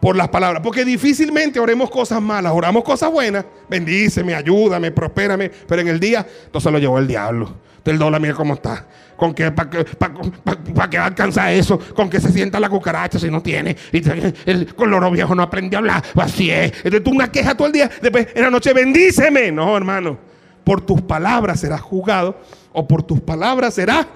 por 0.00 0.16
las 0.16 0.28
palabras. 0.28 0.62
Porque 0.62 0.84
difícilmente 0.84 1.60
oremos 1.60 1.90
cosas 1.90 2.20
malas, 2.20 2.52
oramos 2.52 2.84
cosas 2.84 3.10
buenas. 3.10 3.44
Bendíceme, 3.68 4.34
ayúdame, 4.34 4.90
prospérame. 4.90 5.50
Pero 5.50 5.82
en 5.82 5.88
el 5.88 6.00
día, 6.00 6.26
entonces 6.46 6.72
lo 6.72 6.78
llevó 6.78 6.98
el 6.98 7.06
diablo. 7.06 7.68
El 7.84 7.98
dólar, 7.98 8.20
mira 8.20 8.34
cómo 8.34 8.54
está. 8.54 8.86
¿Con 9.16 9.32
qué, 9.32 9.50
para 9.50 9.70
pa, 9.70 10.90
qué 10.90 10.98
alcanza 10.98 11.50
eso? 11.50 11.78
¿Con 11.94 12.10
que 12.10 12.20
se 12.20 12.30
sienta 12.30 12.60
la 12.60 12.68
cucaracha 12.68 13.18
si 13.18 13.30
no 13.30 13.42
tiene? 13.42 13.74
Y 13.92 14.02
el 14.44 14.74
coloro 14.74 15.10
viejo 15.10 15.34
no 15.34 15.42
aprende 15.42 15.74
a 15.74 15.78
hablar. 15.78 16.04
Así 16.16 16.50
es. 16.50 16.72
Entonces 16.76 17.02
tú 17.02 17.12
una 17.12 17.32
queja 17.32 17.56
todo 17.56 17.66
el 17.66 17.72
día. 17.72 17.90
Después 18.02 18.28
en 18.34 18.42
la 18.42 18.50
noche, 18.50 18.74
bendíceme. 18.74 19.50
No, 19.50 19.74
hermano. 19.76 20.18
Por 20.64 20.82
tus 20.82 21.00
palabras 21.00 21.60
serás 21.60 21.80
juzgado 21.80 22.38
o 22.72 22.86
por 22.86 23.02
tus 23.02 23.20
palabras 23.20 23.72
serás 23.72 24.06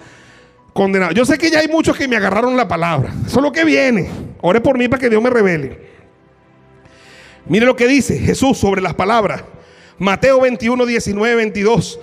condenado. 0.73 1.13
Yo 1.13 1.25
sé 1.25 1.39
que 1.39 1.51
ya 1.51 1.61
hay 1.61 1.69
muchos 1.69 1.97
que 1.97 2.09
me 2.09 2.17
agarraron 2.17 2.57
la 2.57 2.69
palabra. 2.69 3.13
Eso 3.27 3.39
es 3.39 3.43
lo 3.43 3.53
que 3.53 3.65
viene. 3.65 4.09
Ore 4.41 4.61
por 4.61 4.79
mí 4.79 4.89
para 4.89 5.01
que 5.01 5.11
Dios 5.11 5.23
me 5.23 5.31
revele. 5.31 5.93
Mire 7.47 7.67
lo 7.67 7.77
que 7.77 7.87
dice 7.87 8.19
Jesús 8.19 8.59
sobre 8.59 8.81
las 8.81 8.95
palabras. 8.95 9.45
Mateo 9.99 10.41
21, 10.41 10.87
19, 10.87 11.35
22. 11.35 12.01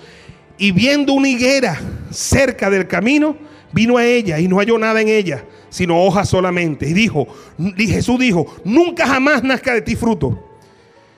Y 0.58 0.72
viendo 0.72 1.14
una 1.14 1.30
higuera 1.30 1.80
cerca 2.12 2.70
del 2.70 2.88
camino, 2.88 3.38
vino 3.72 3.98
a 3.98 4.06
ella 4.06 4.40
y 4.40 4.48
no 4.48 4.58
halló 4.58 4.78
nada 4.78 5.02
en 5.02 5.08
ella, 5.08 5.46
sino 5.70 6.04
hojas 6.04 6.30
solamente. 6.30 6.88
Y 6.88 6.94
dijo, 6.94 7.28
y 7.58 7.88
Jesús 7.88 8.20
dijo, 8.20 8.46
nunca 8.64 9.08
jamás 9.08 9.44
nazca 9.44 9.74
de 9.74 9.82
ti 9.82 9.96
fruto. 9.96 10.46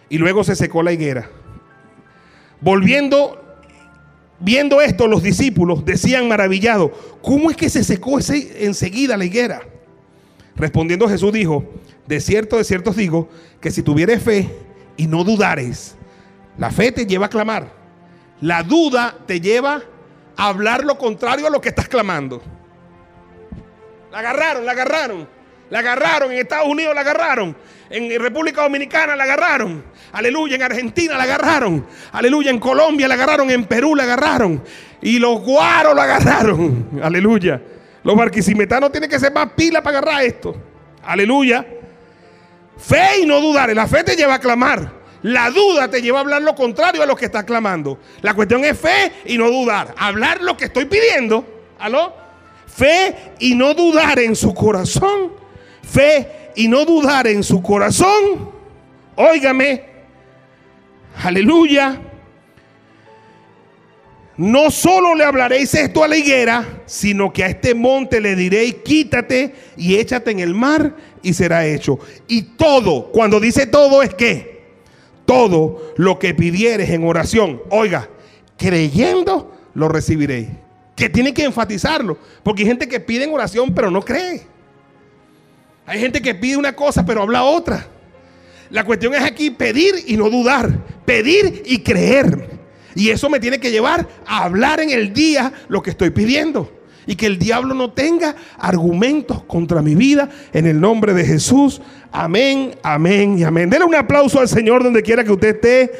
Y 0.09 0.17
luego 0.17 0.43
se 0.43 0.55
secó 0.55 0.83
la 0.83 0.91
higuera. 0.91 1.29
Volviendo 2.59 3.40
Viendo 4.41 4.81
esto, 4.81 5.07
los 5.07 5.21
discípulos 5.21 5.85
decían 5.85 6.27
maravillados, 6.27 6.91
¿cómo 7.21 7.51
es 7.51 7.57
que 7.57 7.69
se 7.69 7.83
secó 7.83 8.17
enseguida 8.19 9.15
la 9.15 9.25
higuera? 9.25 9.61
Respondiendo 10.55 11.07
Jesús 11.07 11.31
dijo, 11.31 11.63
de 12.07 12.19
cierto, 12.19 12.57
de 12.57 12.63
cierto 12.63 12.89
os 12.89 12.95
digo, 12.95 13.29
que 13.59 13.69
si 13.69 13.83
tuvieres 13.83 14.23
fe 14.23 14.49
y 14.97 15.05
no 15.05 15.23
dudares, 15.23 15.95
la 16.57 16.71
fe 16.71 16.91
te 16.91 17.05
lleva 17.05 17.27
a 17.27 17.29
clamar, 17.29 17.71
la 18.41 18.63
duda 18.63 19.15
te 19.27 19.39
lleva 19.39 19.83
a 20.35 20.47
hablar 20.47 20.83
lo 20.83 20.97
contrario 20.97 21.45
a 21.45 21.51
lo 21.51 21.61
que 21.61 21.69
estás 21.69 21.87
clamando. 21.87 22.41
La 24.11 24.19
agarraron, 24.19 24.65
la 24.65 24.71
agarraron, 24.71 25.27
la 25.71 25.79
agarraron, 25.79 26.31
en 26.33 26.39
Estados 26.39 26.67
Unidos 26.67 26.93
la 26.93 26.99
agarraron, 26.99 27.55
en 27.89 28.21
República 28.21 28.61
Dominicana 28.61 29.15
la 29.15 29.23
agarraron. 29.23 29.83
Aleluya, 30.11 30.57
en 30.57 30.63
Argentina 30.63 31.17
la 31.17 31.23
agarraron. 31.23 31.87
Aleluya, 32.11 32.51
en 32.51 32.59
Colombia 32.59 33.07
la 33.07 33.13
agarraron, 33.13 33.49
en 33.49 33.63
Perú 33.63 33.95
la 33.95 34.03
agarraron. 34.03 34.61
Y 35.01 35.17
los 35.17 35.39
guaros 35.39 35.95
la 35.95 36.03
agarraron. 36.03 36.99
Aleluya. 37.03 37.61
Los 38.03 38.15
barquisimetanos 38.17 38.91
tienen 38.91 39.09
que 39.09 39.17
ser 39.17 39.31
más 39.31 39.51
pila 39.55 39.81
para 39.81 39.99
agarrar 39.99 40.23
esto. 40.25 40.55
Aleluya. 41.03 41.65
Fe 42.77 43.21
y 43.21 43.25
no 43.25 43.39
dudar. 43.39 43.73
La 43.73 43.87
fe 43.87 44.03
te 44.03 44.17
lleva 44.17 44.35
a 44.35 44.39
clamar. 44.39 44.91
La 45.21 45.49
duda 45.51 45.87
te 45.87 46.01
lleva 46.01 46.17
a 46.17 46.21
hablar 46.21 46.41
lo 46.41 46.53
contrario 46.53 47.01
a 47.01 47.05
lo 47.05 47.15
que 47.15 47.25
estás 47.25 47.45
clamando. 47.45 47.97
La 48.21 48.33
cuestión 48.33 48.65
es 48.65 48.77
fe 48.77 49.13
y 49.25 49.37
no 49.37 49.49
dudar. 49.49 49.95
Hablar 49.97 50.41
lo 50.41 50.57
que 50.57 50.65
estoy 50.65 50.83
pidiendo. 50.83 51.45
¿Aló? 51.79 52.13
Fe 52.67 53.33
y 53.39 53.55
no 53.55 53.73
dudar 53.73 54.19
en 54.19 54.35
su 54.35 54.53
corazón. 54.53 55.40
Fe 55.91 56.51
y 56.55 56.67
no 56.67 56.85
dudar 56.85 57.27
en 57.27 57.43
su 57.43 57.61
corazón. 57.61 58.51
Óigame, 59.15 59.91
Aleluya. 61.23 62.01
No 64.37 64.71
solo 64.71 65.13
le 65.13 65.23
hablaréis 65.23 65.73
esto 65.75 66.03
a 66.03 66.07
la 66.07 66.17
higuera, 66.17 66.81
sino 66.85 67.31
que 67.31 67.43
a 67.43 67.47
este 67.47 67.75
monte 67.75 68.19
le 68.21 68.35
diréis, 68.35 68.75
quítate 68.83 69.53
y 69.77 69.95
échate 69.97 70.31
en 70.31 70.39
el 70.39 70.55
mar 70.55 70.95
y 71.21 71.33
será 71.33 71.65
hecho. 71.67 71.99
Y 72.27 72.41
todo, 72.43 73.11
cuando 73.11 73.39
dice 73.39 73.67
todo 73.67 74.01
es 74.01 74.13
que, 74.15 74.61
todo 75.25 75.93
lo 75.97 76.17
que 76.17 76.33
pidieres 76.33 76.89
en 76.89 77.05
oración, 77.05 77.61
oiga, 77.69 78.09
creyendo, 78.57 79.55
lo 79.75 79.89
recibiréis. 79.89 80.47
Que 80.95 81.09
tiene 81.09 81.33
que 81.33 81.43
enfatizarlo, 81.43 82.17
porque 82.41 82.63
hay 82.63 82.69
gente 82.69 82.87
que 82.87 82.99
pide 82.99 83.25
en 83.25 83.33
oración 83.33 83.73
pero 83.75 83.91
no 83.91 84.01
cree. 84.01 84.41
Hay 85.85 85.99
gente 85.99 86.21
que 86.21 86.35
pide 86.35 86.57
una 86.57 86.75
cosa 86.75 87.05
pero 87.05 87.21
habla 87.21 87.43
otra. 87.43 87.87
La 88.69 88.85
cuestión 88.85 89.13
es 89.13 89.21
aquí 89.21 89.51
pedir 89.51 89.95
y 90.07 90.15
no 90.15 90.29
dudar, 90.29 90.69
pedir 91.05 91.63
y 91.65 91.79
creer. 91.79 92.49
Y 92.95 93.09
eso 93.09 93.29
me 93.29 93.39
tiene 93.39 93.59
que 93.59 93.71
llevar 93.71 94.07
a 94.25 94.43
hablar 94.45 94.79
en 94.79 94.89
el 94.89 95.13
día 95.13 95.51
lo 95.67 95.81
que 95.81 95.89
estoy 95.89 96.09
pidiendo. 96.09 96.71
Y 97.05 97.15
que 97.15 97.25
el 97.25 97.37
diablo 97.37 97.73
no 97.73 97.91
tenga 97.91 98.35
argumentos 98.57 99.43
contra 99.43 99.81
mi 99.81 99.95
vida 99.95 100.29
en 100.53 100.67
el 100.67 100.79
nombre 100.79 101.13
de 101.13 101.25
Jesús. 101.25 101.81
Amén, 102.11 102.75
amén 102.83 103.37
y 103.39 103.43
amén. 103.43 103.69
Denle 103.69 103.85
un 103.85 103.95
aplauso 103.95 104.39
al 104.39 104.47
Señor 104.47 104.83
donde 104.83 105.01
quiera 105.01 105.23
que 105.23 105.31
usted 105.31 105.55
esté. 105.55 105.91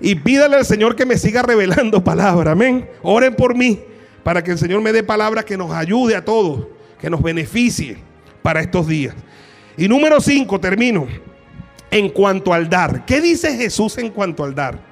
Y 0.00 0.16
pídale 0.16 0.56
al 0.56 0.66
Señor 0.66 0.96
que 0.96 1.06
me 1.06 1.16
siga 1.16 1.42
revelando 1.42 2.04
palabra. 2.04 2.52
Amén. 2.52 2.86
Oren 3.02 3.34
por 3.34 3.54
mí 3.54 3.80
para 4.22 4.44
que 4.44 4.50
el 4.50 4.58
Señor 4.58 4.82
me 4.82 4.92
dé 4.92 5.02
palabra 5.02 5.42
que 5.42 5.56
nos 5.56 5.70
ayude 5.72 6.16
a 6.16 6.24
todos, 6.24 6.66
que 7.00 7.08
nos 7.08 7.22
beneficie 7.22 8.09
para 8.42 8.60
estos 8.60 8.86
días. 8.86 9.14
Y 9.76 9.88
número 9.88 10.20
cinco, 10.20 10.60
termino 10.60 11.06
en 11.90 12.08
cuanto 12.10 12.52
al 12.52 12.68
dar. 12.68 13.04
¿Qué 13.04 13.20
dice 13.20 13.56
Jesús 13.56 13.98
en 13.98 14.10
cuanto 14.10 14.44
al 14.44 14.54
dar? 14.54 14.90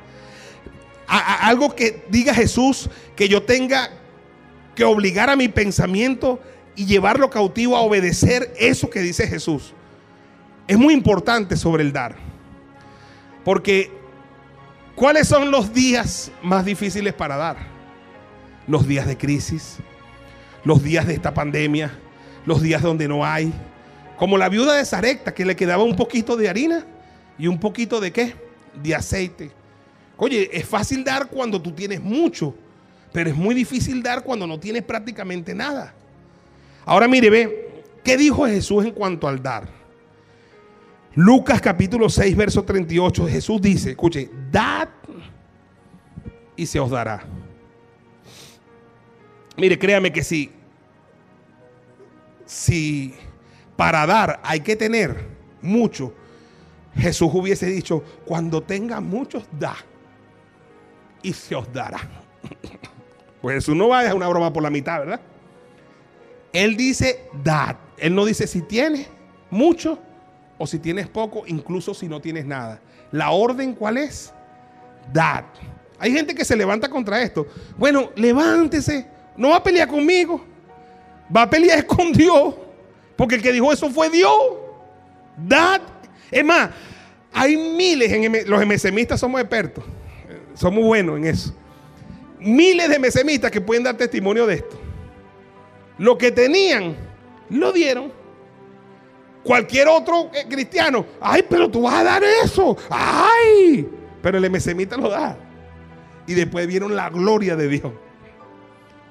algo 1.10 1.74
que 1.74 2.04
diga 2.10 2.34
Jesús, 2.34 2.90
que 3.16 3.28
yo 3.28 3.42
tenga 3.42 3.90
que 4.74 4.84
obligar 4.84 5.30
a 5.30 5.36
mi 5.36 5.48
pensamiento 5.48 6.38
y 6.76 6.84
llevarlo 6.84 7.30
cautivo 7.30 7.76
a 7.76 7.80
obedecer 7.80 8.52
eso 8.58 8.90
que 8.90 9.00
dice 9.00 9.26
Jesús. 9.26 9.72
Es 10.66 10.76
muy 10.76 10.92
importante 10.92 11.56
sobre 11.56 11.82
el 11.82 11.92
dar. 11.92 12.16
Porque, 13.42 13.90
¿cuáles 14.94 15.26
son 15.26 15.50
los 15.50 15.72
días 15.72 16.30
más 16.42 16.66
difíciles 16.66 17.14
para 17.14 17.36
dar? 17.36 17.56
Los 18.66 18.86
días 18.86 19.06
de 19.06 19.16
crisis, 19.16 19.78
los 20.62 20.82
días 20.82 21.06
de 21.06 21.14
esta 21.14 21.32
pandemia, 21.32 21.98
los 22.48 22.62
días 22.62 22.82
donde 22.82 23.06
no 23.06 23.24
hay. 23.24 23.52
Como 24.16 24.38
la 24.38 24.48
viuda 24.48 24.74
de 24.74 24.84
Zarecta, 24.84 25.34
que 25.34 25.44
le 25.44 25.54
quedaba 25.54 25.84
un 25.84 25.94
poquito 25.94 26.36
de 26.36 26.48
harina 26.48 26.84
y 27.38 27.46
un 27.46 27.60
poquito 27.60 28.00
de 28.00 28.10
qué? 28.10 28.34
De 28.82 28.94
aceite. 28.94 29.50
Oye, 30.16 30.48
es 30.52 30.66
fácil 30.66 31.04
dar 31.04 31.28
cuando 31.28 31.60
tú 31.60 31.72
tienes 31.72 32.00
mucho, 32.00 32.54
pero 33.12 33.30
es 33.30 33.36
muy 33.36 33.54
difícil 33.54 34.02
dar 34.02 34.24
cuando 34.24 34.46
no 34.46 34.58
tienes 34.58 34.82
prácticamente 34.82 35.54
nada. 35.54 35.94
Ahora 36.86 37.06
mire, 37.06 37.28
ve, 37.28 37.84
¿qué 38.02 38.16
dijo 38.16 38.46
Jesús 38.46 38.84
en 38.84 38.92
cuanto 38.92 39.28
al 39.28 39.42
dar? 39.42 39.68
Lucas 41.14 41.60
capítulo 41.60 42.08
6, 42.08 42.34
verso 42.34 42.62
38, 42.62 43.28
Jesús 43.28 43.60
dice, 43.60 43.90
escuche, 43.90 44.30
dad 44.50 44.88
y 46.56 46.64
se 46.64 46.80
os 46.80 46.90
dará. 46.90 47.24
Mire, 49.56 49.78
créame 49.78 50.12
que 50.12 50.24
si, 50.24 50.50
si 52.48 53.14
para 53.76 54.06
dar 54.06 54.40
hay 54.42 54.60
que 54.60 54.74
tener 54.74 55.14
mucho, 55.62 56.12
Jesús 56.96 57.30
hubiese 57.32 57.66
dicho, 57.66 58.02
cuando 58.24 58.62
tenga 58.62 59.00
muchos, 59.00 59.44
da 59.52 59.76
y 61.22 61.32
se 61.32 61.54
os 61.54 61.72
dará. 61.72 62.00
Pues 63.40 63.54
Jesús 63.54 63.76
no 63.76 63.86
va 63.86 64.00
a 64.00 64.02
dejar 64.02 64.16
una 64.16 64.26
broma 64.26 64.52
por 64.52 64.64
la 64.64 64.68
mitad, 64.68 64.98
¿verdad? 64.98 65.20
Él 66.52 66.76
dice, 66.76 67.28
dad. 67.44 67.76
Él 67.96 68.12
no 68.12 68.24
dice 68.24 68.48
si 68.48 68.62
tienes 68.62 69.06
mucho 69.48 69.96
o 70.58 70.66
si 70.66 70.80
tienes 70.80 71.06
poco, 71.06 71.44
incluso 71.46 71.94
si 71.94 72.08
no 72.08 72.20
tienes 72.20 72.44
nada. 72.46 72.80
La 73.12 73.30
orden, 73.30 73.74
¿cuál 73.74 73.98
es? 73.98 74.34
Dad. 75.12 75.44
Hay 76.00 76.10
gente 76.10 76.34
que 76.34 76.44
se 76.44 76.56
levanta 76.56 76.88
contra 76.88 77.22
esto. 77.22 77.46
Bueno, 77.76 78.10
levántese. 78.16 79.06
No 79.36 79.50
va 79.50 79.58
a 79.58 79.62
pelear 79.62 79.86
conmigo. 79.86 80.44
Va 81.34 81.42
a 81.42 81.50
pelear 81.50 81.86
con 81.86 82.12
Dios. 82.12 82.54
Porque 83.16 83.34
el 83.36 83.42
que 83.42 83.52
dijo 83.52 83.72
eso 83.72 83.90
fue 83.90 84.10
Dios. 84.10 84.32
Dad. 85.36 85.80
Es 86.30 86.44
más, 86.44 86.70
hay 87.32 87.56
miles 87.56 88.12
en 88.12 88.48
los 88.48 88.66
MSMistas 88.66 89.20
somos 89.20 89.40
expertos. 89.40 89.84
Somos 90.54 90.84
buenos 90.84 91.18
en 91.18 91.26
eso. 91.26 91.54
Miles 92.40 92.88
de 92.88 92.98
mesemistas 92.98 93.50
que 93.50 93.60
pueden 93.60 93.82
dar 93.82 93.96
testimonio 93.96 94.46
de 94.46 94.56
esto. 94.56 94.78
Lo 95.98 96.16
que 96.16 96.30
tenían, 96.30 96.96
lo 97.50 97.72
dieron. 97.72 98.12
Cualquier 99.42 99.88
otro 99.88 100.30
eh, 100.34 100.46
cristiano, 100.48 101.06
ay, 101.20 101.44
pero 101.48 101.70
tú 101.70 101.82
vas 101.82 101.94
a 101.94 102.04
dar 102.04 102.22
eso. 102.44 102.76
Ay, 102.90 103.88
pero 104.20 104.38
el 104.38 104.50
mesemita 104.50 104.96
lo 104.96 105.08
da. 105.08 105.36
Y 106.26 106.34
después 106.34 106.66
vieron 106.66 106.94
la 106.94 107.08
gloria 107.08 107.56
de 107.56 107.68
Dios. 107.68 107.92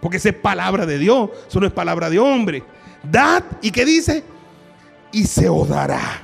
Porque 0.02 0.18
esa 0.18 0.30
es 0.30 0.36
palabra 0.36 0.86
de 0.86 0.98
Dios, 0.98 1.30
eso 1.48 1.60
no 1.60 1.68
es 1.68 1.74
palabra 1.74 2.10
de 2.10 2.20
hombre. 2.20 2.64
Dad, 3.04 3.43
¿y 3.62 3.72
qué 3.72 3.86
dice? 3.86 4.24
Y 5.12 5.26
se 5.26 5.50
os 5.50 5.68
dará. 5.70 6.24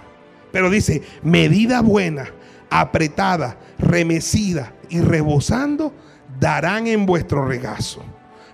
Pero 0.52 0.70
dice, 0.70 1.02
medida 1.24 1.82
buena, 1.82 2.30
apretada, 2.70 3.58
remecida 3.80 4.74
y 4.90 5.02
rebosando, 5.02 5.94
darán 6.40 6.88
en 6.88 7.06
vuestro 7.06 7.46
regazo. 7.46 8.04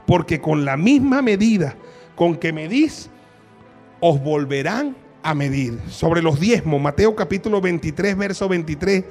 Porque 0.05 0.39
con 0.39 0.65
la 0.65 0.77
misma 0.77 1.21
medida 1.21 1.75
con 2.15 2.35
que 2.35 2.51
medís, 2.51 3.09
os 3.99 4.21
volverán 4.21 4.95
a 5.23 5.33
medir. 5.33 5.79
Sobre 5.89 6.21
los 6.21 6.39
diezmos, 6.39 6.81
Mateo 6.81 7.15
capítulo 7.15 7.61
23, 7.61 8.17
verso 8.17 8.47
23. 8.47 9.05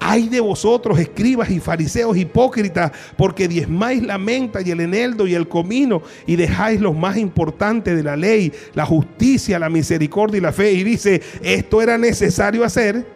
Hay 0.00 0.28
de 0.28 0.40
vosotros, 0.40 0.98
escribas 0.98 1.50
y 1.50 1.58
fariseos 1.58 2.16
hipócritas, 2.16 2.92
porque 3.16 3.48
diezmáis 3.48 4.02
la 4.02 4.16
menta 4.16 4.60
y 4.62 4.70
el 4.70 4.80
eneldo 4.80 5.26
y 5.26 5.34
el 5.34 5.48
comino 5.48 6.02
y 6.26 6.36
dejáis 6.36 6.80
los 6.80 6.96
más 6.96 7.16
importantes 7.16 7.96
de 7.96 8.02
la 8.02 8.16
ley, 8.16 8.52
la 8.74 8.86
justicia, 8.86 9.58
la 9.58 9.68
misericordia 9.68 10.38
y 10.38 10.40
la 10.40 10.52
fe. 10.52 10.72
Y 10.72 10.84
dice, 10.84 11.20
esto 11.42 11.82
era 11.82 11.98
necesario 11.98 12.64
hacer 12.64 13.06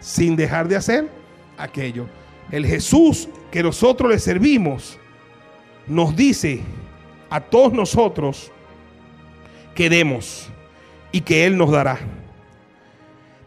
sin 0.00 0.34
dejar 0.34 0.66
de 0.66 0.76
hacer 0.76 1.08
aquello. 1.56 2.06
El 2.50 2.66
Jesús 2.66 3.28
que 3.50 3.62
nosotros 3.62 4.10
le 4.10 4.18
servimos 4.18 4.98
nos 5.86 6.14
dice 6.16 6.60
a 7.30 7.40
todos 7.40 7.72
nosotros 7.72 8.50
que 9.74 9.88
demos 9.88 10.48
y 11.12 11.20
que 11.20 11.46
Él 11.46 11.56
nos 11.56 11.70
dará. 11.70 11.98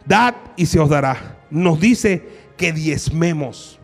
Dad 0.06 0.36
y 0.56 0.66
se 0.66 0.80
os 0.80 0.90
dará. 0.90 1.38
Nos 1.50 1.80
dice 1.80 2.45
que 2.58 2.72
diezmemos. 2.72 3.80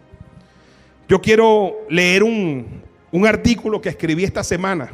Yo 1.08 1.22
quiero 1.22 1.76
leer 1.90 2.24
un, 2.24 2.82
un 3.12 3.28
artículo 3.28 3.82
que 3.82 3.90
escribí 3.90 4.24
esta 4.24 4.44
semana 4.44 4.92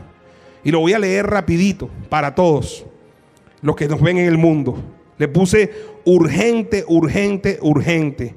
y 0.63 0.71
lo 0.71 0.79
voy 0.79 0.93
a 0.93 0.99
leer 0.99 1.27
rapidito 1.27 1.89
para 2.09 2.33
todos 2.35 2.85
los 3.61 3.75
que 3.75 3.87
nos 3.87 4.01
ven 4.01 4.17
en 4.17 4.25
el 4.25 4.37
mundo. 4.37 4.81
Le 5.17 5.27
puse 5.27 5.71
urgente, 6.05 6.83
urgente, 6.87 7.59
urgente. 7.61 8.35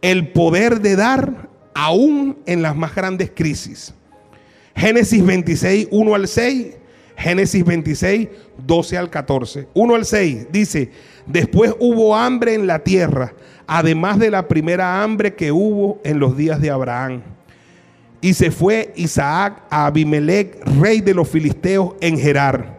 El 0.00 0.28
poder 0.28 0.80
de 0.80 0.96
dar 0.96 1.48
aún 1.74 2.38
en 2.46 2.62
las 2.62 2.76
más 2.76 2.94
grandes 2.94 3.30
crisis. 3.34 3.94
Génesis 4.74 5.24
26, 5.24 5.88
1 5.90 6.14
al 6.14 6.28
6. 6.28 6.66
Génesis 7.16 7.64
26, 7.64 8.28
12 8.66 8.96
al 8.96 9.10
14. 9.10 9.68
1 9.74 9.94
al 9.94 10.04
6 10.04 10.46
dice, 10.50 10.90
después 11.26 11.74
hubo 11.78 12.16
hambre 12.16 12.54
en 12.54 12.66
la 12.66 12.80
tierra, 12.80 13.34
además 13.72 14.18
de 14.18 14.30
la 14.30 14.48
primera 14.48 15.02
hambre 15.02 15.34
que 15.34 15.50
hubo 15.50 15.98
en 16.04 16.18
los 16.18 16.36
días 16.36 16.60
de 16.60 16.68
Abraham. 16.68 17.22
Y 18.20 18.34
se 18.34 18.50
fue 18.50 18.92
Isaac 18.96 19.62
a 19.70 19.86
Abimelech, 19.86 20.62
rey 20.78 21.00
de 21.00 21.14
los 21.14 21.26
filisteos, 21.26 21.94
en 22.02 22.18
Gerar. 22.18 22.78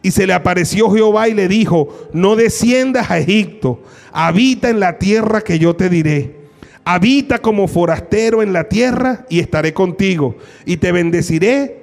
Y 0.00 0.12
se 0.12 0.26
le 0.26 0.32
apareció 0.32 0.90
Jehová 0.90 1.28
y 1.28 1.34
le 1.34 1.46
dijo, 1.46 2.08
no 2.14 2.36
desciendas 2.36 3.10
a 3.10 3.18
Egipto, 3.18 3.82
habita 4.12 4.70
en 4.70 4.80
la 4.80 4.96
tierra 4.96 5.42
que 5.42 5.58
yo 5.58 5.76
te 5.76 5.90
diré. 5.90 6.40
Habita 6.84 7.40
como 7.40 7.68
forastero 7.68 8.42
en 8.42 8.54
la 8.54 8.64
tierra 8.64 9.26
y 9.28 9.40
estaré 9.40 9.74
contigo. 9.74 10.36
Y 10.64 10.78
te 10.78 10.90
bendeciré 10.90 11.82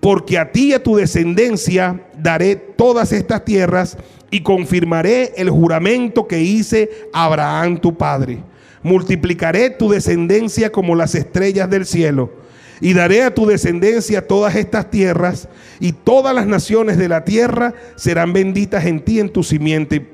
porque 0.00 0.38
a 0.38 0.50
ti 0.50 0.68
y 0.68 0.72
a 0.72 0.82
tu 0.82 0.96
descendencia 0.96 2.00
daré 2.16 2.56
todas 2.56 3.12
estas 3.12 3.44
tierras 3.44 3.98
y 4.32 4.40
confirmaré 4.40 5.34
el 5.36 5.50
juramento 5.50 6.26
que 6.26 6.40
hice 6.40 6.90
a 7.12 7.26
Abraham 7.26 7.78
tu 7.78 7.94
padre. 7.94 8.42
Multiplicaré 8.82 9.68
tu 9.68 9.90
descendencia 9.90 10.72
como 10.72 10.96
las 10.96 11.14
estrellas 11.14 11.68
del 11.68 11.84
cielo. 11.84 12.32
Y 12.80 12.94
daré 12.94 13.22
a 13.22 13.34
tu 13.34 13.46
descendencia 13.46 14.26
todas 14.26 14.56
estas 14.56 14.90
tierras, 14.90 15.48
y 15.78 15.92
todas 15.92 16.34
las 16.34 16.46
naciones 16.46 16.96
de 16.96 17.08
la 17.08 17.24
tierra 17.24 17.74
serán 17.94 18.32
benditas 18.32 18.86
en 18.86 19.04
ti, 19.04 19.20
en 19.20 19.28
tu 19.28 19.44
simiente. 19.44 20.08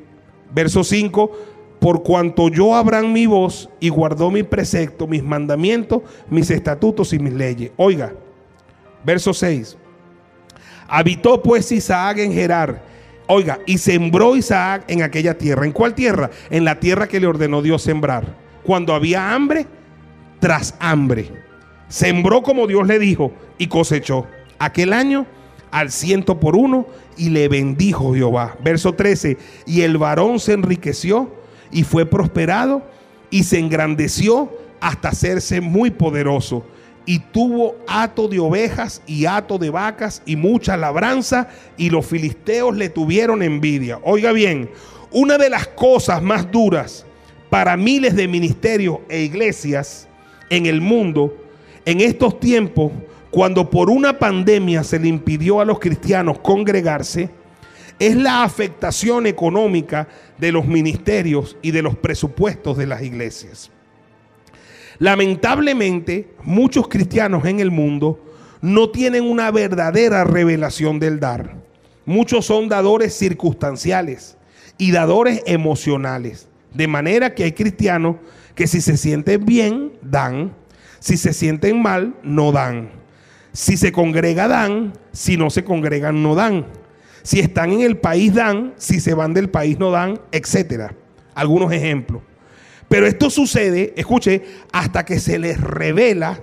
Verso 0.52 0.82
5 0.84 1.30
por 1.78 2.02
cuanto 2.02 2.48
yo 2.48 2.74
Abraham 2.74 3.12
mi 3.12 3.26
voz 3.26 3.70
y 3.78 3.88
guardó 3.88 4.32
mi 4.32 4.42
precepto, 4.42 5.06
mis 5.06 5.22
mandamientos, 5.22 6.02
mis 6.28 6.50
estatutos 6.50 7.12
y 7.12 7.20
mis 7.20 7.32
leyes. 7.32 7.70
Oiga, 7.76 8.12
verso 9.04 9.32
6. 9.32 9.76
Habitó 10.88 11.40
pues 11.40 11.70
Isaac 11.70 12.18
en 12.18 12.32
Gerar. 12.32 12.87
Oiga, 13.28 13.58
y 13.66 13.76
sembró 13.76 14.36
Isaac 14.36 14.84
en 14.88 15.02
aquella 15.02 15.36
tierra. 15.36 15.66
¿En 15.66 15.72
cuál 15.72 15.94
tierra? 15.94 16.30
En 16.48 16.64
la 16.64 16.80
tierra 16.80 17.06
que 17.08 17.20
le 17.20 17.26
ordenó 17.26 17.60
Dios 17.60 17.82
sembrar. 17.82 18.34
Cuando 18.64 18.94
había 18.94 19.34
hambre, 19.34 19.66
tras 20.40 20.74
hambre. 20.80 21.30
Sembró 21.88 22.42
como 22.42 22.66
Dios 22.66 22.86
le 22.86 22.98
dijo 22.98 23.32
y 23.58 23.66
cosechó. 23.66 24.26
Aquel 24.58 24.94
año 24.94 25.26
al 25.70 25.90
ciento 25.90 26.40
por 26.40 26.56
uno 26.56 26.86
y 27.18 27.28
le 27.28 27.48
bendijo 27.48 28.14
Jehová. 28.14 28.56
Verso 28.64 28.94
13. 28.94 29.36
Y 29.66 29.82
el 29.82 29.98
varón 29.98 30.40
se 30.40 30.54
enriqueció 30.54 31.30
y 31.70 31.84
fue 31.84 32.06
prosperado 32.06 32.82
y 33.30 33.44
se 33.44 33.58
engrandeció 33.58 34.50
hasta 34.80 35.10
hacerse 35.10 35.60
muy 35.60 35.90
poderoso. 35.90 36.64
Y 37.08 37.20
tuvo 37.20 37.74
hato 37.88 38.28
de 38.28 38.38
ovejas 38.38 39.00
y 39.06 39.24
hato 39.24 39.56
de 39.56 39.70
vacas 39.70 40.20
y 40.26 40.36
mucha 40.36 40.76
labranza 40.76 41.48
y 41.78 41.88
los 41.88 42.04
filisteos 42.04 42.76
le 42.76 42.90
tuvieron 42.90 43.42
envidia. 43.42 43.98
Oiga 44.04 44.30
bien, 44.32 44.68
una 45.10 45.38
de 45.38 45.48
las 45.48 45.68
cosas 45.68 46.22
más 46.22 46.52
duras 46.52 47.06
para 47.48 47.78
miles 47.78 48.14
de 48.14 48.28
ministerios 48.28 48.98
e 49.08 49.22
iglesias 49.22 50.06
en 50.50 50.66
el 50.66 50.82
mundo 50.82 51.34
en 51.86 52.02
estos 52.02 52.38
tiempos, 52.38 52.92
cuando 53.30 53.70
por 53.70 53.88
una 53.88 54.18
pandemia 54.18 54.84
se 54.84 54.98
le 54.98 55.08
impidió 55.08 55.62
a 55.62 55.64
los 55.64 55.78
cristianos 55.78 56.40
congregarse, 56.40 57.30
es 57.98 58.16
la 58.16 58.42
afectación 58.42 59.26
económica 59.26 60.08
de 60.36 60.52
los 60.52 60.66
ministerios 60.66 61.56
y 61.62 61.70
de 61.70 61.80
los 61.80 61.96
presupuestos 61.96 62.76
de 62.76 62.86
las 62.86 63.00
iglesias. 63.00 63.70
Lamentablemente, 64.98 66.34
muchos 66.42 66.88
cristianos 66.88 67.44
en 67.44 67.60
el 67.60 67.70
mundo 67.70 68.20
no 68.60 68.90
tienen 68.90 69.24
una 69.24 69.50
verdadera 69.50 70.24
revelación 70.24 70.98
del 70.98 71.20
dar. 71.20 71.56
Muchos 72.04 72.46
son 72.46 72.68
dadores 72.68 73.14
circunstanciales 73.16 74.36
y 74.76 74.90
dadores 74.90 75.42
emocionales. 75.46 76.48
De 76.74 76.88
manera 76.88 77.34
que 77.34 77.44
hay 77.44 77.52
cristianos 77.52 78.16
que 78.54 78.66
si 78.66 78.80
se 78.80 78.96
sienten 78.96 79.44
bien, 79.44 79.92
dan. 80.02 80.52
Si 80.98 81.16
se 81.16 81.32
sienten 81.32 81.80
mal, 81.80 82.14
no 82.22 82.50
dan. 82.50 82.90
Si 83.52 83.76
se 83.76 83.92
congrega, 83.92 84.48
dan. 84.48 84.94
Si 85.12 85.36
no 85.36 85.50
se 85.50 85.64
congregan, 85.64 86.22
no 86.22 86.34
dan. 86.34 86.66
Si 87.22 87.38
están 87.38 87.72
en 87.72 87.82
el 87.82 87.98
país, 87.98 88.34
dan. 88.34 88.74
Si 88.76 89.00
se 89.00 89.14
van 89.14 89.32
del 89.32 89.48
país, 89.48 89.78
no 89.78 89.90
dan, 89.90 90.20
etcétera. 90.32 90.94
Algunos 91.34 91.72
ejemplos. 91.72 92.22
Pero 92.88 93.06
esto 93.06 93.28
sucede, 93.30 93.92
escuche, 93.96 94.42
hasta 94.72 95.04
que 95.04 95.20
se 95.20 95.38
les 95.38 95.60
revela 95.60 96.42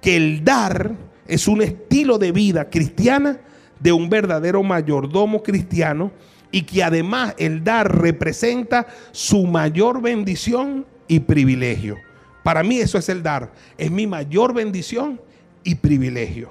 que 0.00 0.16
el 0.16 0.44
dar 0.44 0.92
es 1.26 1.48
un 1.48 1.62
estilo 1.62 2.18
de 2.18 2.32
vida 2.32 2.68
cristiana 2.68 3.40
de 3.80 3.92
un 3.92 4.10
verdadero 4.10 4.62
mayordomo 4.62 5.42
cristiano 5.42 6.12
y 6.50 6.62
que 6.62 6.82
además 6.82 7.34
el 7.38 7.64
dar 7.64 8.00
representa 8.00 8.86
su 9.12 9.46
mayor 9.46 10.02
bendición 10.02 10.86
y 11.08 11.20
privilegio. 11.20 11.96
Para 12.44 12.62
mí 12.62 12.78
eso 12.78 12.98
es 12.98 13.08
el 13.08 13.22
dar, 13.22 13.52
es 13.78 13.90
mi 13.90 14.06
mayor 14.06 14.52
bendición 14.52 15.20
y 15.64 15.76
privilegio. 15.76 16.50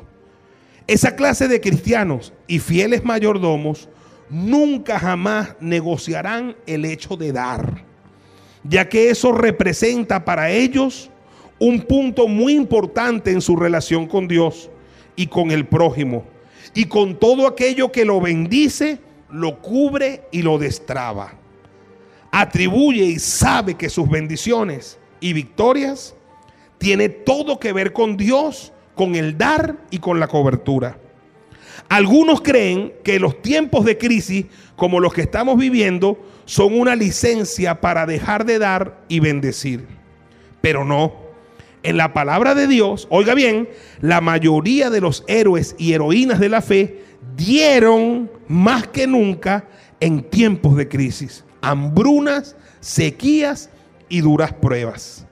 Esa 0.88 1.16
clase 1.16 1.48
de 1.48 1.62
cristianos 1.62 2.34
y 2.48 2.60
fieles 2.60 3.04
mayordomos 3.04 3.88
nunca 4.30 4.98
jamás 4.98 5.56
negociarán 5.60 6.56
el 6.66 6.86
hecho 6.86 7.18
de 7.18 7.32
dar 7.32 7.91
ya 8.64 8.88
que 8.90 9.10
eso 9.10 9.32
representa 9.32 10.24
para 10.24 10.50
ellos 10.50 11.10
un 11.60 11.82
punto 11.82 12.28
muy 12.28 12.54
importante 12.54 13.32
en 13.32 13.42
su 13.42 13.56
relación 13.56 14.08
con 14.08 14.28
Dios 14.28 14.70
y 15.16 15.28
con 15.28 15.52
el 15.52 15.68
prójimo. 15.68 16.26
Y 16.74 16.86
con 16.86 17.20
todo 17.20 17.48
aquello 17.48 17.92
que 17.92 18.06
lo 18.06 18.22
bendice, 18.22 19.00
lo 19.30 19.60
cubre 19.62 20.24
y 20.32 20.42
lo 20.42 20.58
destraba. 20.58 21.34
Atribuye 22.32 23.04
y 23.04 23.20
sabe 23.20 23.76
que 23.76 23.90
sus 23.90 24.10
bendiciones 24.10 24.98
y 25.20 25.34
victorias 25.34 26.16
tiene 26.78 27.10
todo 27.10 27.60
que 27.60 27.74
ver 27.74 27.94
con 27.94 28.18
Dios, 28.18 28.74
con 28.96 29.16
el 29.16 29.38
dar 29.38 29.78
y 29.92 30.00
con 30.00 30.20
la 30.20 30.28
cobertura. 30.28 30.98
Algunos 31.90 32.42
creen 32.42 32.94
que 33.04 33.20
los 33.20 33.42
tiempos 33.42 33.86
de 33.86 33.98
crisis 33.98 34.46
como 34.76 35.00
los 35.00 35.14
que 35.14 35.22
estamos 35.22 35.58
viviendo 35.58 36.18
son 36.46 36.80
una 36.80 36.96
licencia 36.96 37.82
para 37.82 38.06
dejar 38.06 38.46
de 38.46 38.60
dar 38.60 39.04
y 39.08 39.20
bendecir. 39.20 39.86
Pero 40.62 40.86
no. 40.86 41.14
En 41.84 41.98
la 41.98 42.14
palabra 42.14 42.54
de 42.54 42.68
Dios, 42.68 43.08
oiga 43.10 43.34
bien, 43.34 43.68
la 44.02 44.22
mayoría 44.22 44.90
de 44.90 45.02
los 45.02 45.24
héroes 45.28 45.76
y 45.80 45.94
heroínas 45.94 46.40
de 46.40 46.50
la 46.50 46.62
fe 46.62 47.04
dieron 47.36 48.30
más 48.48 48.88
que 48.88 49.08
nunca 49.08 49.66
en 50.00 50.24
tiempos 50.24 50.76
de 50.76 50.88
crisis, 50.88 51.44
hambrunas, 51.62 52.56
sequías 52.80 53.70
y 54.10 54.22
duras 54.22 54.54
pruebas. 54.54 55.26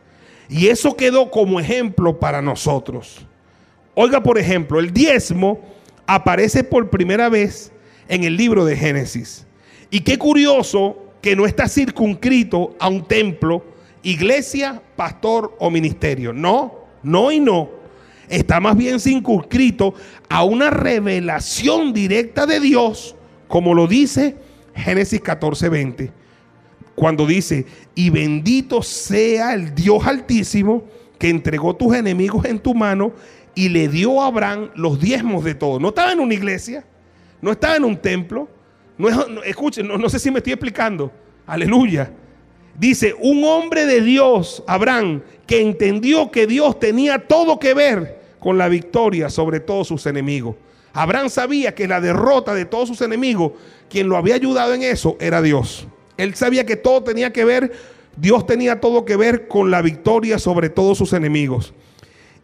Y 0.48 0.68
eso 0.68 0.96
quedó 0.96 1.30
como 1.30 1.60
ejemplo 1.60 2.20
para 2.20 2.42
nosotros. 2.42 3.26
Oiga, 3.94 4.24
por 4.24 4.40
ejemplo, 4.40 4.80
el 4.80 4.92
diezmo 4.92 5.60
aparece 6.10 6.64
por 6.64 6.90
primera 6.90 7.30
vez 7.30 7.72
en 8.08 8.24
el 8.24 8.36
libro 8.36 8.66
de 8.66 8.76
Génesis. 8.76 9.46
Y 9.92 10.00
qué 10.02 10.18
curioso 10.18 10.98
que 11.22 11.36
no 11.36 11.46
está 11.46 11.68
circunscrito 11.68 12.76
a 12.80 12.88
un 12.88 13.06
templo, 13.06 13.64
iglesia, 14.02 14.82
pastor 14.96 15.56
o 15.60 15.70
ministerio. 15.70 16.34
No, 16.34 16.74
no 17.04 17.32
y 17.32 17.40
no. 17.40 17.70
Está 18.28 18.60
más 18.60 18.76
bien 18.76 19.00
circunscrito 19.00 19.94
a 20.30 20.44
una 20.44 20.72
revelación 20.72 21.94
directa 21.94 22.48
de 22.48 22.60
Dios, 22.60 23.16
como 23.48 23.76
lo 23.76 23.86
dice 23.86 24.36
Génesis 24.74 25.22
14, 25.22 25.70
20. 25.70 26.12
Cuando 26.96 27.28
dice, 27.28 27.68
y 27.94 28.10
bendito 28.10 28.82
sea 28.82 29.54
el 29.54 29.76
Dios 29.76 30.08
altísimo 30.08 30.86
que 31.20 31.30
entregó 31.30 31.76
tus 31.76 31.94
enemigos 31.94 32.46
en 32.46 32.58
tu 32.58 32.74
mano 32.74 33.14
y 33.60 33.68
le 33.68 33.90
dio 33.90 34.22
a 34.22 34.28
Abraham 34.28 34.70
los 34.76 35.02
diezmos 35.02 35.44
de 35.44 35.54
todo. 35.54 35.82
No 35.82 35.90
estaba 35.90 36.14
en 36.14 36.22
una 36.22 36.34
iglesia, 36.34 36.86
no 37.42 37.52
estaba 37.52 37.76
en 37.76 37.84
un 37.84 37.98
templo, 37.98 38.48
no, 38.98 39.10
escuchen, 39.44 39.86
no, 39.86 40.10
sé 40.10 40.18
si 40.18 40.32
me 40.32 40.38
estoy 40.38 40.54
explicando. 40.54 41.12
Aleluya. 41.46 42.10
Dice, 42.80 43.14
un 43.20 43.44
hombre 43.44 43.86
de 43.86 44.00
Dios, 44.00 44.64
Abraham, 44.66 45.24
que 45.46 45.60
entendió 45.60 46.32
que 46.32 46.48
Dios 46.48 46.80
tenía 46.80 47.28
todo 47.28 47.60
que 47.60 47.74
ver 47.74 48.22
con 48.40 48.58
la 48.58 48.70
victoria 48.70 49.30
sobre 49.30 49.60
todos 49.60 49.90
sus 49.90 50.06
enemigos. 50.06 50.56
Abraham 50.94 51.30
sabía 51.30 51.76
que 51.76 51.86
la 51.86 52.00
derrota 52.00 52.54
de 52.54 52.64
todos 52.64 52.88
sus 52.88 53.02
enemigos, 53.02 53.52
quien 53.90 54.08
lo 54.08 54.16
había 54.16 54.36
ayudado 54.36 54.74
en 54.74 54.84
eso, 54.84 55.18
era 55.20 55.42
Dios. 55.42 55.86
Él 56.16 56.34
sabía 56.34 56.66
que 56.66 56.78
todo 56.78 57.04
tenía 57.04 57.34
que 57.34 57.44
ver, 57.44 57.74
Dios 58.16 58.46
tenía 58.46 58.80
todo 58.80 59.04
que 59.04 59.18
ver 59.18 59.50
con 59.50 59.70
la 59.70 59.82
victoria 59.82 60.40
sobre 60.40 60.70
todos 60.70 60.98
sus 60.98 61.12
enemigos. 61.12 61.74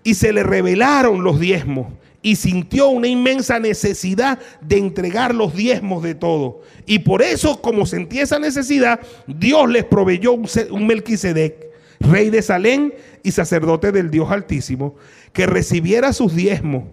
Y 0.05 0.13
se 0.13 0.31
le 0.31 0.43
revelaron 0.43 1.21
los 1.25 1.37
diezmos 1.37 1.87
y 2.25 2.37
sintió 2.37 2.87
una 2.87 3.07
inmensa 3.07 3.59
necesidad 3.59 4.39
de 4.59 4.79
entregar 4.79 5.35
los 5.35 5.55
diezmos 5.55 6.01
de 6.01 6.15
todo. 6.15 6.63
Y 6.87 6.97
por 6.97 7.21
eso, 7.21 7.61
como 7.61 7.85
sentía 7.85 8.23
esa 8.23 8.39
necesidad, 8.39 8.99
Dios 9.27 9.69
les 9.69 9.83
proveyó 9.83 10.31
un, 10.33 10.87
Melquisedec, 10.87 11.67
rey 11.99 12.31
de 12.31 12.41
Salem 12.41 12.91
y 13.21 13.29
sacerdote 13.29 13.91
del 13.91 14.09
Dios 14.09 14.31
Altísimo, 14.31 14.95
que 15.33 15.45
recibiera 15.45 16.13
sus 16.13 16.35
diezmos 16.35 16.85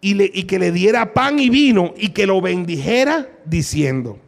y, 0.00 0.22
y 0.22 0.44
que 0.44 0.58
le 0.58 0.72
diera 0.72 1.12
pan 1.12 1.38
y 1.38 1.50
vino 1.50 1.92
y 1.94 2.08
que 2.08 2.26
lo 2.26 2.40
bendijera 2.40 3.28
diciendo, 3.44 4.18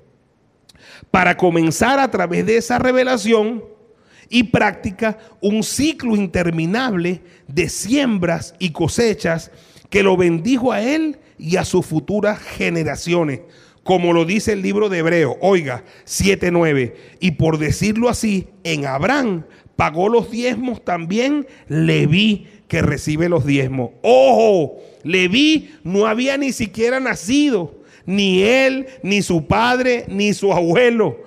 para 1.11 1.39
comenzar 1.39 2.01
a 2.01 2.11
través 2.11 2.45
de 2.45 2.59
esa 2.59 2.79
revelación, 2.79 3.65
y 4.29 4.45
práctica 4.45 5.19
un 5.41 5.63
ciclo 5.63 6.17
interminable 6.17 7.23
de 7.47 7.69
siembras 7.69 8.55
y 8.59 8.71
cosechas 8.71 9.51
que 9.91 10.03
lo 10.03 10.17
bendijo 10.17 10.73
a 10.73 10.83
él 10.83 11.19
y 11.39 11.57
a 11.57 11.65
sus 11.65 11.87
futuras 11.87 12.39
generaciones, 12.41 13.41
como 13.83 14.13
lo 14.13 14.25
dice 14.25 14.53
el 14.53 14.63
libro 14.63 14.89
de 14.89 14.99
Hebreo, 14.99 15.39
oiga, 15.41 15.85
7.9, 16.07 16.95
y 17.21 17.31
por 17.33 17.59
decirlo 17.59 18.09
así, 18.09 18.49
en 18.65 18.85
Abraham 18.85 19.45
pagó 19.77 20.09
los 20.09 20.31
diezmos 20.31 20.85
también 20.85 21.47
Leví, 21.69 22.47
que 22.67 22.83
recibe 22.83 23.31
los 23.31 23.47
diezmos. 23.47 23.93
Ojo, 24.03 24.77
Leví 25.05 25.71
no 25.85 26.07
había 26.07 26.37
ni 26.37 26.53
siquiera 26.53 27.01
nacido, 27.01 27.79
ni 28.05 28.43
él, 28.43 28.89
ni 29.03 29.23
su 29.23 29.47
padre, 29.47 30.05
ni 30.09 30.35
su 30.35 30.53
abuelo, 30.53 31.19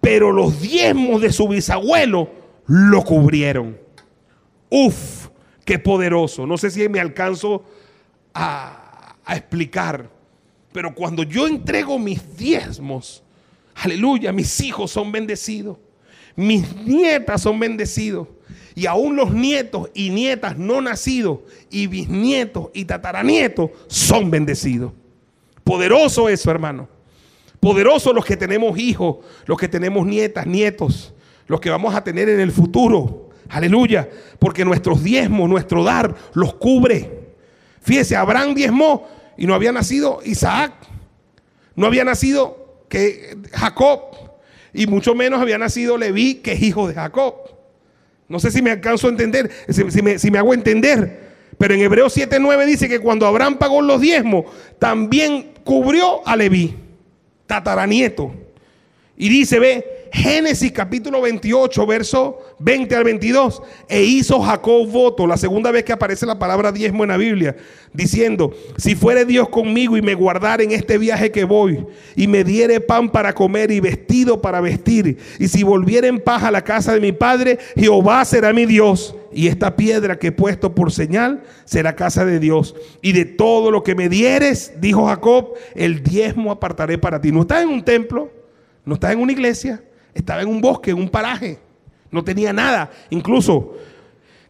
pero 0.00 0.32
los 0.32 0.60
diezmos 0.60 1.20
de 1.20 1.32
su 1.32 1.48
bisabuelo 1.48 2.30
lo 2.66 3.04
cubrieron. 3.04 3.78
Uf, 4.70 5.28
qué 5.64 5.78
poderoso. 5.78 6.46
No 6.46 6.56
sé 6.56 6.70
si 6.70 6.88
me 6.88 7.00
alcanzo 7.00 7.64
a, 8.34 9.16
explicar. 9.28 10.10
Pero 10.72 10.94
cuando 10.94 11.22
yo 11.22 11.46
entrego 11.46 11.98
mis 11.98 12.36
diezmos, 12.36 13.22
aleluya, 13.74 14.32
mis 14.32 14.60
hijos 14.60 14.90
son 14.90 15.12
bendecidos. 15.12 15.78
Mis 16.36 16.74
nietas 16.76 17.42
son 17.42 17.58
bendecidos. 17.58 18.28
Y 18.74 18.86
aún 18.86 19.16
los 19.16 19.32
nietos 19.32 19.90
y 19.94 20.10
nietas 20.10 20.56
no 20.56 20.80
nacidos 20.80 21.40
y 21.70 21.88
bisnietos 21.88 22.70
y 22.72 22.84
tataranietos 22.84 23.70
son 23.88 24.30
bendecidos. 24.30 24.92
Poderoso 25.64 26.28
eso, 26.28 26.50
hermano. 26.50 26.88
Poderoso 27.60 28.12
los 28.12 28.24
que 28.24 28.36
tenemos 28.36 28.78
hijos, 28.78 29.18
los 29.46 29.58
que 29.58 29.68
tenemos 29.68 30.06
nietas, 30.06 30.46
nietos, 30.46 31.12
los 31.46 31.60
que 31.60 31.70
vamos 31.70 31.94
a 31.94 32.02
tener 32.02 32.28
en 32.28 32.40
el 32.40 32.50
futuro. 32.50 33.28
Aleluya. 33.50 34.08
Porque 34.38 34.64
nuestros 34.64 35.02
diezmos, 35.02 35.48
nuestro 35.48 35.84
dar, 35.84 36.14
los 36.32 36.54
cubre. 36.54 37.20
Fíjese, 37.82 38.16
Abraham 38.16 38.54
diezmó 38.54 39.06
y 39.36 39.46
no 39.46 39.54
había 39.54 39.72
nacido 39.72 40.20
Isaac. 40.24 40.72
No 41.74 41.86
había 41.86 42.04
nacido 42.04 42.84
que 42.88 43.36
Jacob. 43.52 44.00
Y 44.72 44.86
mucho 44.86 45.14
menos 45.14 45.40
había 45.40 45.58
nacido 45.58 45.98
Leví, 45.98 46.36
que 46.36 46.52
es 46.52 46.62
hijo 46.62 46.88
de 46.88 46.94
Jacob. 46.94 47.34
No 48.28 48.38
sé 48.38 48.52
si 48.52 48.62
me 48.62 48.70
alcanzo 48.70 49.08
a 49.08 49.10
entender, 49.10 49.50
si, 49.68 50.30
me, 50.30 50.38
hago 50.38 50.54
entender. 50.54 51.30
Pero 51.58 51.74
en 51.74 51.80
Hebreos 51.80 52.16
7:9 52.16 52.64
dice 52.64 52.88
que 52.88 53.00
cuando 53.00 53.26
Abraham 53.26 53.58
pagó 53.58 53.82
los 53.82 54.00
diezmos, 54.00 54.44
también 54.78 55.52
cubrió 55.64 56.26
a 56.26 56.36
Leví, 56.36 56.76
tataranieto. 57.50 58.32
Y 59.16 59.28
dice, 59.28 59.58
ve, 59.58 59.99
Génesis 60.12 60.72
capítulo 60.72 61.20
28, 61.20 61.86
verso 61.86 62.38
20 62.58 62.96
al 62.96 63.04
22. 63.04 63.62
E 63.88 64.02
hizo 64.02 64.40
Jacob 64.40 64.88
voto, 64.88 65.26
la 65.26 65.36
segunda 65.36 65.70
vez 65.70 65.84
que 65.84 65.92
aparece 65.92 66.26
la 66.26 66.38
palabra 66.38 66.72
diezmo 66.72 67.04
en 67.04 67.10
la 67.10 67.16
Biblia, 67.16 67.56
diciendo, 67.92 68.52
si 68.76 68.96
fuere 68.96 69.24
Dios 69.24 69.48
conmigo 69.48 69.96
y 69.96 70.02
me 70.02 70.14
guardara 70.14 70.62
en 70.62 70.72
este 70.72 70.98
viaje 70.98 71.30
que 71.30 71.44
voy, 71.44 71.86
y 72.16 72.26
me 72.26 72.42
diere 72.42 72.80
pan 72.80 73.10
para 73.10 73.32
comer 73.34 73.70
y 73.70 73.78
vestido 73.78 74.42
para 74.42 74.60
vestir, 74.60 75.16
y 75.38 75.46
si 75.46 75.62
volviera 75.62 76.08
en 76.08 76.20
paz 76.20 76.42
a 76.42 76.50
la 76.50 76.62
casa 76.62 76.92
de 76.92 77.00
mi 77.00 77.12
padre, 77.12 77.58
Jehová 77.76 78.24
será 78.24 78.52
mi 78.52 78.66
Dios. 78.66 79.14
Y 79.32 79.46
esta 79.46 79.76
piedra 79.76 80.18
que 80.18 80.28
he 80.28 80.32
puesto 80.32 80.74
por 80.74 80.90
señal 80.90 81.44
será 81.64 81.94
casa 81.94 82.24
de 82.24 82.40
Dios. 82.40 82.74
Y 83.00 83.12
de 83.12 83.24
todo 83.24 83.70
lo 83.70 83.84
que 83.84 83.94
me 83.94 84.08
dieres, 84.08 84.72
dijo 84.80 85.06
Jacob, 85.06 85.54
el 85.76 86.02
diezmo 86.02 86.50
apartaré 86.50 86.98
para 86.98 87.20
ti. 87.20 87.30
No 87.30 87.42
estás 87.42 87.62
en 87.62 87.68
un 87.68 87.84
templo, 87.84 88.28
no 88.84 88.94
estás 88.94 89.12
en 89.12 89.20
una 89.20 89.30
iglesia, 89.30 89.80
estaba 90.14 90.42
en 90.42 90.48
un 90.48 90.60
bosque, 90.60 90.90
en 90.90 90.98
un 90.98 91.08
paraje. 91.08 91.58
No 92.10 92.24
tenía 92.24 92.52
nada. 92.52 92.90
Incluso, 93.10 93.74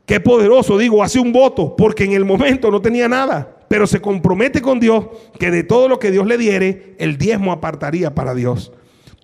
qué 0.07 0.21
poderoso, 0.21 0.79
digo, 0.79 1.03
hace 1.03 1.19
un 1.21 1.33
voto, 1.33 1.77
porque 1.77 2.05
en 2.05 2.13
el 2.13 2.25
momento 2.25 2.71
no 2.71 2.81
tenía 2.81 3.09
nada. 3.09 3.57
Pero 3.69 3.87
se 3.87 4.01
compromete 4.01 4.61
con 4.61 4.81
Dios 4.81 5.07
que 5.39 5.51
de 5.51 5.63
todo 5.63 5.89
lo 5.89 5.99
que 5.99 6.11
Dios 6.11 6.27
le 6.27 6.39
diere, 6.39 6.95
el 6.99 7.19
diezmo 7.19 7.53
apartaría 7.53 8.15
para 8.15 8.35
Dios. 8.35 8.73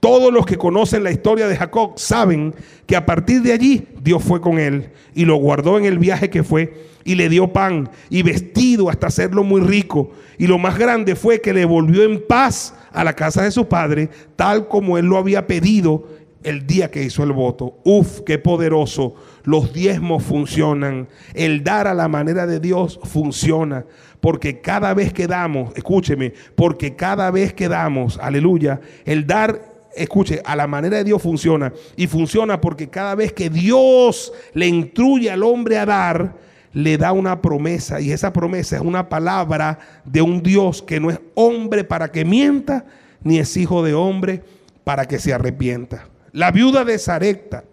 Todos 0.00 0.32
los 0.32 0.46
que 0.46 0.58
conocen 0.58 1.02
la 1.02 1.10
historia 1.10 1.48
de 1.48 1.56
Jacob 1.56 1.94
saben 1.96 2.54
que 2.86 2.96
a 2.96 3.06
partir 3.06 3.42
de 3.42 3.52
allí 3.52 3.88
Dios 4.00 4.22
fue 4.22 4.40
con 4.40 4.58
él 4.58 4.90
y 5.14 5.24
lo 5.24 5.36
guardó 5.36 5.78
en 5.78 5.86
el 5.86 5.98
viaje 5.98 6.30
que 6.30 6.44
fue 6.44 6.72
y 7.02 7.14
le 7.14 7.28
dio 7.28 7.52
pan 7.52 7.88
y 8.10 8.22
vestido 8.22 8.90
hasta 8.90 9.06
hacerlo 9.06 9.42
muy 9.42 9.62
rico. 9.62 10.10
Y 10.38 10.46
lo 10.46 10.58
más 10.58 10.78
grande 10.78 11.16
fue 11.16 11.40
que 11.40 11.54
le 11.54 11.64
volvió 11.64 12.04
en 12.04 12.22
paz 12.26 12.74
a 12.92 13.04
la 13.04 13.16
casa 13.16 13.42
de 13.42 13.50
su 13.50 13.66
padre, 13.66 14.10
tal 14.36 14.68
como 14.68 14.98
él 14.98 15.06
lo 15.06 15.16
había 15.16 15.46
pedido 15.46 16.06
el 16.46 16.64
día 16.64 16.92
que 16.92 17.02
hizo 17.02 17.24
el 17.24 17.32
voto. 17.32 17.80
Uf, 17.82 18.20
qué 18.20 18.38
poderoso. 18.38 19.16
Los 19.42 19.72
diezmos 19.72 20.22
funcionan. 20.22 21.08
El 21.34 21.64
dar 21.64 21.88
a 21.88 21.94
la 21.94 22.06
manera 22.06 22.46
de 22.46 22.60
Dios 22.60 23.00
funciona. 23.02 23.84
Porque 24.20 24.60
cada 24.60 24.94
vez 24.94 25.12
que 25.12 25.26
damos, 25.26 25.76
escúcheme, 25.76 26.32
porque 26.54 26.94
cada 26.94 27.32
vez 27.32 27.52
que 27.52 27.68
damos, 27.68 28.16
aleluya, 28.18 28.80
el 29.04 29.26
dar, 29.26 29.60
escuche, 29.96 30.40
a 30.44 30.54
la 30.54 30.68
manera 30.68 30.98
de 30.98 31.04
Dios 31.04 31.20
funciona. 31.20 31.72
Y 31.96 32.06
funciona 32.06 32.60
porque 32.60 32.88
cada 32.88 33.16
vez 33.16 33.32
que 33.32 33.50
Dios 33.50 34.32
le 34.54 34.68
instruye 34.68 35.28
al 35.32 35.42
hombre 35.42 35.78
a 35.78 35.84
dar, 35.84 36.36
le 36.72 36.96
da 36.96 37.10
una 37.10 37.42
promesa. 37.42 38.00
Y 38.00 38.12
esa 38.12 38.32
promesa 38.32 38.76
es 38.76 38.82
una 38.82 39.08
palabra 39.08 39.80
de 40.04 40.22
un 40.22 40.44
Dios 40.44 40.80
que 40.80 41.00
no 41.00 41.10
es 41.10 41.18
hombre 41.34 41.82
para 41.82 42.12
que 42.12 42.24
mienta, 42.24 42.86
ni 43.24 43.40
es 43.40 43.56
hijo 43.56 43.82
de 43.82 43.94
hombre 43.94 44.44
para 44.84 45.06
que 45.06 45.18
se 45.18 45.34
arrepienta. 45.34 46.06
La 46.36 46.50
viuda 46.50 46.84
de 46.84 46.98
Sarepta 46.98 47.64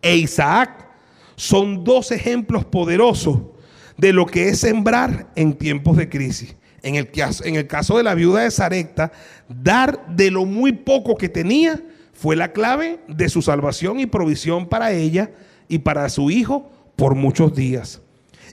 e 0.00 0.14
Isaac 0.14 0.86
son 1.34 1.82
dos 1.82 2.12
ejemplos 2.12 2.64
poderosos 2.64 3.40
de 3.96 4.12
lo 4.12 4.24
que 4.24 4.50
es 4.50 4.60
sembrar 4.60 5.32
en 5.34 5.54
tiempos 5.54 5.96
de 5.96 6.08
crisis. 6.08 6.54
En 6.84 6.94
el, 6.94 7.10
caso, 7.66 7.96
de 7.96 8.04
la 8.04 8.14
viuda 8.14 8.42
de 8.42 8.52
Sarepta, 8.52 9.10
dar 9.48 10.06
de 10.14 10.30
lo 10.30 10.44
muy 10.44 10.70
poco 10.70 11.16
que 11.16 11.28
tenía 11.28 11.82
fue 12.12 12.36
la 12.36 12.52
clave 12.52 13.00
de 13.08 13.28
su 13.28 13.42
salvación 13.42 13.98
y 13.98 14.06
provisión 14.06 14.68
para 14.68 14.92
ella 14.92 15.32
y 15.66 15.80
para 15.80 16.08
su 16.08 16.30
hijo 16.30 16.70
por 16.94 17.16
muchos 17.16 17.52
días. 17.56 18.00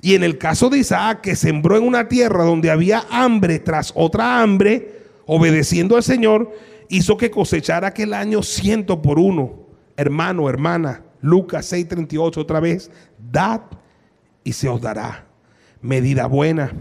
Y 0.02 0.16
en 0.16 0.24
el 0.24 0.39
caso 0.39 0.72
de 0.72 0.80
Isaac, 0.80 1.22
que 1.22 1.36
sembró 1.36 1.78
en 1.78 1.84
una 1.84 2.08
tierra 2.08 2.45
donde 2.45 2.72
había 2.72 3.06
hambre 3.12 3.60
tras 3.60 3.91
otra 3.93 4.41
hambre, 4.41 5.04
obedeciendo 5.28 5.98
al 5.98 6.04
Señor, 6.04 6.52
hizo 6.90 7.18
que 7.18 7.32
cosechara 7.32 7.88
aquel 7.88 8.14
año 8.14 8.44
ciento 8.44 9.02
por 9.02 9.20
uno. 9.20 9.68
Hermano, 9.96 10.50
hermana, 10.50 11.04
Lucas 11.22 11.72
6:38 11.72 12.38
otra 12.38 12.60
vez, 12.60 12.92
dad 13.32 13.62
y 14.44 14.54
se 14.54 14.70
os 14.70 14.82
dará. 14.82 15.26
Medida 15.82 16.26
buena, 16.26 16.72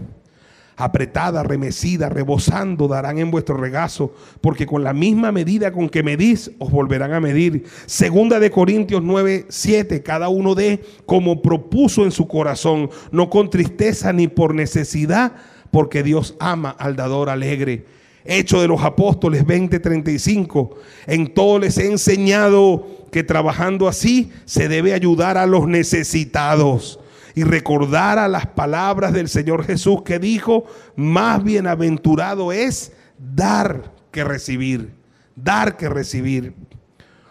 apretada, 0.77 1.43
remecida, 1.43 2.07
rebosando, 2.07 2.87
darán 2.87 3.17
en 3.17 3.31
vuestro 3.31 3.57
regazo, 3.57 4.13
porque 4.41 4.67
con 4.67 4.83
la 4.83 4.93
misma 4.93 5.31
medida 5.31 5.71
con 5.71 5.89
que 5.89 6.03
medís, 6.03 6.51
os 6.59 6.71
volverán 6.71 7.13
a 7.13 7.19
medir. 7.19 7.65
Segunda 7.87 8.39
de 8.39 8.51
Corintios 8.51 9.03
9, 9.03 9.47
7, 9.49 10.03
cada 10.03 10.29
uno 10.29 10.55
de 10.55 10.83
como 11.05 11.41
propuso 11.41 12.03
en 12.03 12.11
su 12.11 12.27
corazón, 12.27 12.89
no 13.11 13.29
con 13.29 13.49
tristeza 13.49 14.13
ni 14.13 14.27
por 14.27 14.53
necesidad, 14.53 15.33
porque 15.71 16.03
Dios 16.03 16.35
ama 16.39 16.69
al 16.69 16.95
dador 16.95 17.29
alegre. 17.29 17.96
Hecho 18.27 18.61
de 18.61 18.67
los 18.67 18.83
Apóstoles 18.83 19.45
20:35. 19.45 20.75
En 21.07 21.33
todo 21.33 21.59
les 21.59 21.77
he 21.77 21.87
enseñado 21.87 22.85
que 23.11 23.23
trabajando 23.23 23.87
así 23.87 24.31
se 24.45 24.67
debe 24.67 24.93
ayudar 24.93 25.37
a 25.37 25.45
los 25.45 25.67
necesitados 25.67 26.99
y 27.35 27.43
recordar 27.43 28.19
a 28.19 28.27
las 28.27 28.47
palabras 28.47 29.13
del 29.13 29.29
Señor 29.29 29.63
Jesús 29.63 30.01
que 30.03 30.19
dijo, 30.19 30.65
más 30.95 31.43
bienaventurado 31.43 32.51
es 32.51 32.91
dar 33.17 33.93
que 34.11 34.23
recibir, 34.23 34.91
dar 35.35 35.77
que 35.77 35.87
recibir. 35.87 36.53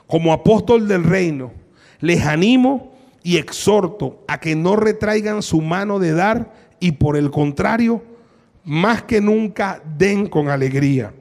Como 0.07 0.33
apóstol 0.33 0.87
del 0.87 1.03
reino, 1.03 1.51
les 2.01 2.25
animo 2.25 2.95
y 3.23 3.39
exhorto 3.39 4.23
a 4.29 4.39
que 4.39 4.55
no 4.55 4.77
retraigan 4.77 5.43
su 5.43 5.61
mano 5.61 5.99
de 5.99 6.13
dar 6.13 6.53
y 6.79 6.93
por 6.93 7.17
el 7.17 7.33
contrario, 7.33 8.03
más 8.67 9.05
que 9.05 9.21
nunca 9.21 9.81
den 9.97 10.27
con 10.27 10.49
alegría, 10.49 11.15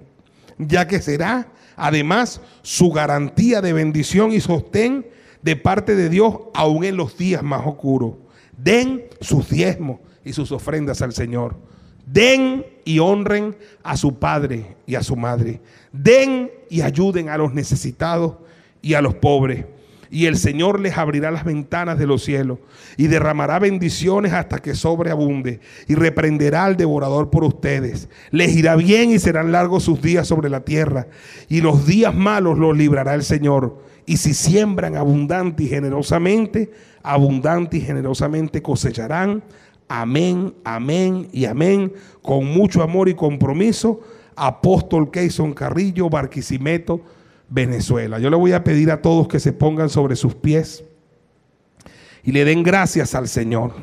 ya 0.58 0.88
que 0.88 1.00
será 1.00 1.48
además 1.78 2.42
su 2.64 2.92
garantía 2.92 3.62
de 3.62 3.72
bendición 3.72 4.32
y 4.32 4.42
sostén 4.42 5.06
de 5.44 5.56
parte 5.56 5.96
de 5.96 6.10
Dios 6.10 6.36
aún 6.56 6.84
en 6.84 6.98
los 6.98 7.18
días 7.18 7.44
más 7.44 7.62
oscuros. 7.66 8.16
Den 8.58 9.04
sus 9.22 9.48
diezmos 9.48 10.00
y 10.24 10.34
sus 10.34 10.52
ofrendas 10.52 11.04
al 11.04 11.14
Señor. 11.14 11.56
Den 12.08 12.66
y 12.84 12.98
honren 12.98 13.56
a 13.84 13.96
su 13.96 14.18
padre 14.18 14.76
y 14.88 14.96
a 14.96 15.04
su 15.04 15.16
madre. 15.16 15.62
Den 15.92 16.50
y 16.70 16.82
ayuden 16.82 17.30
a 17.30 17.38
los 17.38 17.54
necesitados 17.54 18.34
y 18.82 18.96
a 18.96 19.02
los 19.02 19.14
pobres 19.16 19.66
y 20.10 20.26
el 20.26 20.38
Señor 20.38 20.80
les 20.80 20.98
abrirá 20.98 21.32
las 21.32 21.44
ventanas 21.44 21.98
de 21.98 22.08
los 22.08 22.24
cielos 22.24 22.60
y 22.98 23.08
derramará 23.08 23.60
bendiciones 23.60 24.34
hasta 24.34 24.60
que 24.60 24.76
sobreabunde 24.76 25.60
y 25.88 25.96
reprenderá 25.96 26.66
al 26.66 26.78
devorador 26.78 27.30
por 27.30 27.44
ustedes. 27.44 28.10
Les 28.32 28.56
irá 28.56 28.76
bien 28.76 29.12
y 29.12 29.20
serán 29.20 29.52
largos 29.52 29.84
sus 29.84 30.02
días 30.02 30.28
sobre 30.28 30.50
la 30.50 30.62
tierra 30.62 31.08
y 31.50 31.62
los 31.62 31.86
días 31.86 32.14
malos 32.14 32.58
los 32.58 32.78
librará 32.78 33.14
el 33.14 33.24
Señor. 33.24 33.80
Y 34.06 34.18
si 34.18 34.34
siembran 34.34 34.96
abundante 34.96 35.64
y 35.64 35.68
generosamente, 35.68 36.72
abundante 37.02 37.78
y 37.78 37.82
generosamente 37.82 38.62
cosecharán. 38.62 39.44
Amén, 39.88 40.54
amén 40.64 41.28
y 41.32 41.46
amén. 41.46 41.94
Con 42.22 42.46
mucho 42.46 42.84
amor 42.84 43.10
y 43.10 43.16
compromiso. 43.16 44.02
Apóstol 44.36 45.12
Keyson 45.12 45.54
Carrillo, 45.54 46.10
Barquisimeto, 46.10 47.02
Venezuela. 47.50 48.20
Yo 48.20 48.30
le 48.30 48.36
voy 48.36 48.54
a 48.54 48.64
pedir 48.64 48.92
a 48.92 49.02
todos 49.02 49.28
que 49.28 49.40
se 49.40 49.54
pongan 49.54 49.90
sobre 49.90 50.16
sus 50.16 50.36
pies 50.36 50.84
y 52.24 52.32
le 52.32 52.46
den 52.46 52.64
gracias 52.64 53.16
al 53.16 53.28
Señor. 53.28 53.74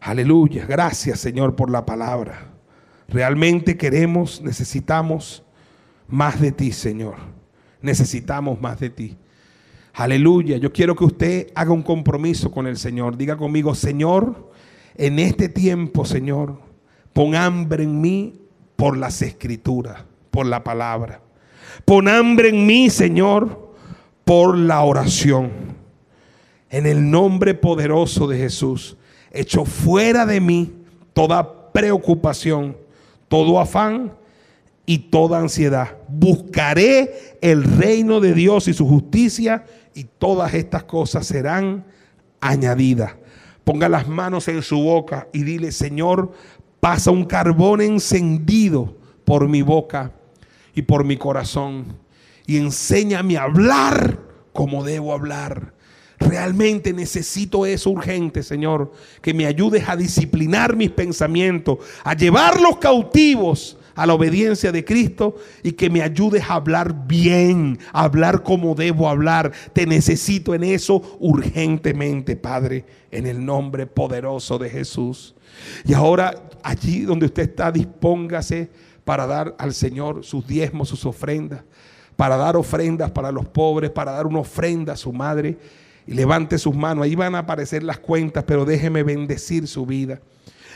Aleluya, 0.00 0.66
gracias 0.66 1.20
Señor 1.20 1.56
por 1.56 1.70
la 1.70 1.84
palabra. 1.84 2.52
Realmente 3.08 3.76
queremos, 3.76 4.40
necesitamos 4.42 5.42
más 6.08 6.40
de 6.40 6.52
ti, 6.52 6.72
Señor. 6.72 7.16
Necesitamos 7.80 8.60
más 8.60 8.78
de 8.80 8.90
ti. 8.90 9.16
Aleluya, 9.94 10.56
yo 10.56 10.72
quiero 10.72 10.96
que 10.96 11.04
usted 11.04 11.48
haga 11.54 11.72
un 11.72 11.82
compromiso 11.82 12.50
con 12.50 12.66
el 12.66 12.76
Señor. 12.76 13.16
Diga 13.16 13.36
conmigo, 13.36 13.74
Señor, 13.74 14.50
en 14.96 15.18
este 15.18 15.48
tiempo, 15.48 16.04
Señor, 16.04 16.60
pon 17.12 17.34
hambre 17.34 17.84
en 17.84 18.00
mí 18.00 18.40
por 18.76 18.96
las 18.96 19.20
escrituras, 19.20 20.04
por 20.30 20.46
la 20.46 20.64
palabra. 20.64 21.21
Pon 21.84 22.08
hambre 22.08 22.50
en 22.50 22.66
mí, 22.66 22.90
Señor, 22.90 23.74
por 24.24 24.56
la 24.56 24.82
oración. 24.82 25.50
En 26.70 26.86
el 26.86 27.10
nombre 27.10 27.54
poderoso 27.54 28.26
de 28.26 28.38
Jesús, 28.38 28.96
echo 29.30 29.64
fuera 29.64 30.24
de 30.24 30.40
mí 30.40 30.72
toda 31.12 31.72
preocupación, 31.72 32.76
todo 33.28 33.60
afán 33.60 34.12
y 34.86 34.98
toda 34.98 35.38
ansiedad. 35.38 35.96
Buscaré 36.08 37.36
el 37.40 37.64
reino 37.64 38.20
de 38.20 38.34
Dios 38.34 38.68
y 38.68 38.74
su 38.74 38.86
justicia 38.86 39.64
y 39.94 40.04
todas 40.04 40.54
estas 40.54 40.84
cosas 40.84 41.26
serán 41.26 41.84
añadidas. 42.40 43.14
Ponga 43.64 43.88
las 43.88 44.08
manos 44.08 44.48
en 44.48 44.62
su 44.62 44.82
boca 44.82 45.28
y 45.32 45.42
dile, 45.42 45.72
Señor, 45.72 46.32
pasa 46.80 47.10
un 47.10 47.24
carbón 47.24 47.80
encendido 47.80 48.96
por 49.24 49.48
mi 49.48 49.62
boca 49.62 50.12
y 50.74 50.82
por 50.82 51.04
mi 51.04 51.16
corazón. 51.16 51.98
Y 52.46 52.56
enséñame 52.56 53.36
a 53.36 53.44
hablar 53.44 54.18
como 54.52 54.84
debo 54.84 55.12
hablar. 55.12 55.74
Realmente 56.18 56.92
necesito 56.92 57.66
eso 57.66 57.90
urgente, 57.90 58.42
Señor. 58.42 58.92
Que 59.20 59.34
me 59.34 59.46
ayudes 59.46 59.88
a 59.88 59.96
disciplinar 59.96 60.76
mis 60.76 60.90
pensamientos, 60.90 61.78
a 62.04 62.14
llevar 62.14 62.60
los 62.60 62.78
cautivos 62.78 63.76
a 63.94 64.06
la 64.06 64.14
obediencia 64.14 64.72
de 64.72 64.84
Cristo 64.84 65.36
y 65.62 65.72
que 65.72 65.90
me 65.90 66.02
ayudes 66.02 66.42
a 66.48 66.54
hablar 66.54 67.06
bien, 67.06 67.78
a 67.92 68.04
hablar 68.04 68.42
como 68.42 68.74
debo 68.74 69.08
hablar. 69.08 69.52
Te 69.72 69.86
necesito 69.86 70.54
en 70.54 70.64
eso 70.64 71.02
urgentemente, 71.20 72.36
Padre, 72.36 72.84
en 73.10 73.26
el 73.26 73.44
nombre 73.44 73.86
poderoso 73.86 74.58
de 74.58 74.70
Jesús. 74.70 75.34
Y 75.84 75.92
ahora 75.94 76.48
allí 76.62 77.00
donde 77.00 77.26
usted 77.26 77.42
está, 77.42 77.70
dispóngase 77.70 78.70
para 79.04 79.26
dar 79.26 79.54
al 79.58 79.74
Señor 79.74 80.24
sus 80.24 80.46
diezmos, 80.46 80.88
sus 80.88 81.04
ofrendas, 81.06 81.62
para 82.16 82.36
dar 82.36 82.56
ofrendas 82.56 83.10
para 83.10 83.32
los 83.32 83.46
pobres, 83.46 83.90
para 83.90 84.12
dar 84.12 84.26
una 84.26 84.40
ofrenda 84.40 84.92
a 84.94 84.96
su 84.96 85.12
madre. 85.12 85.58
Y 86.06 86.14
levante 86.14 86.58
sus 86.58 86.74
manos, 86.74 87.04
ahí 87.04 87.14
van 87.14 87.34
a 87.36 87.40
aparecer 87.40 87.82
las 87.82 87.98
cuentas, 87.98 88.42
pero 88.44 88.64
déjeme 88.64 89.02
bendecir 89.02 89.68
su 89.68 89.86
vida 89.86 90.20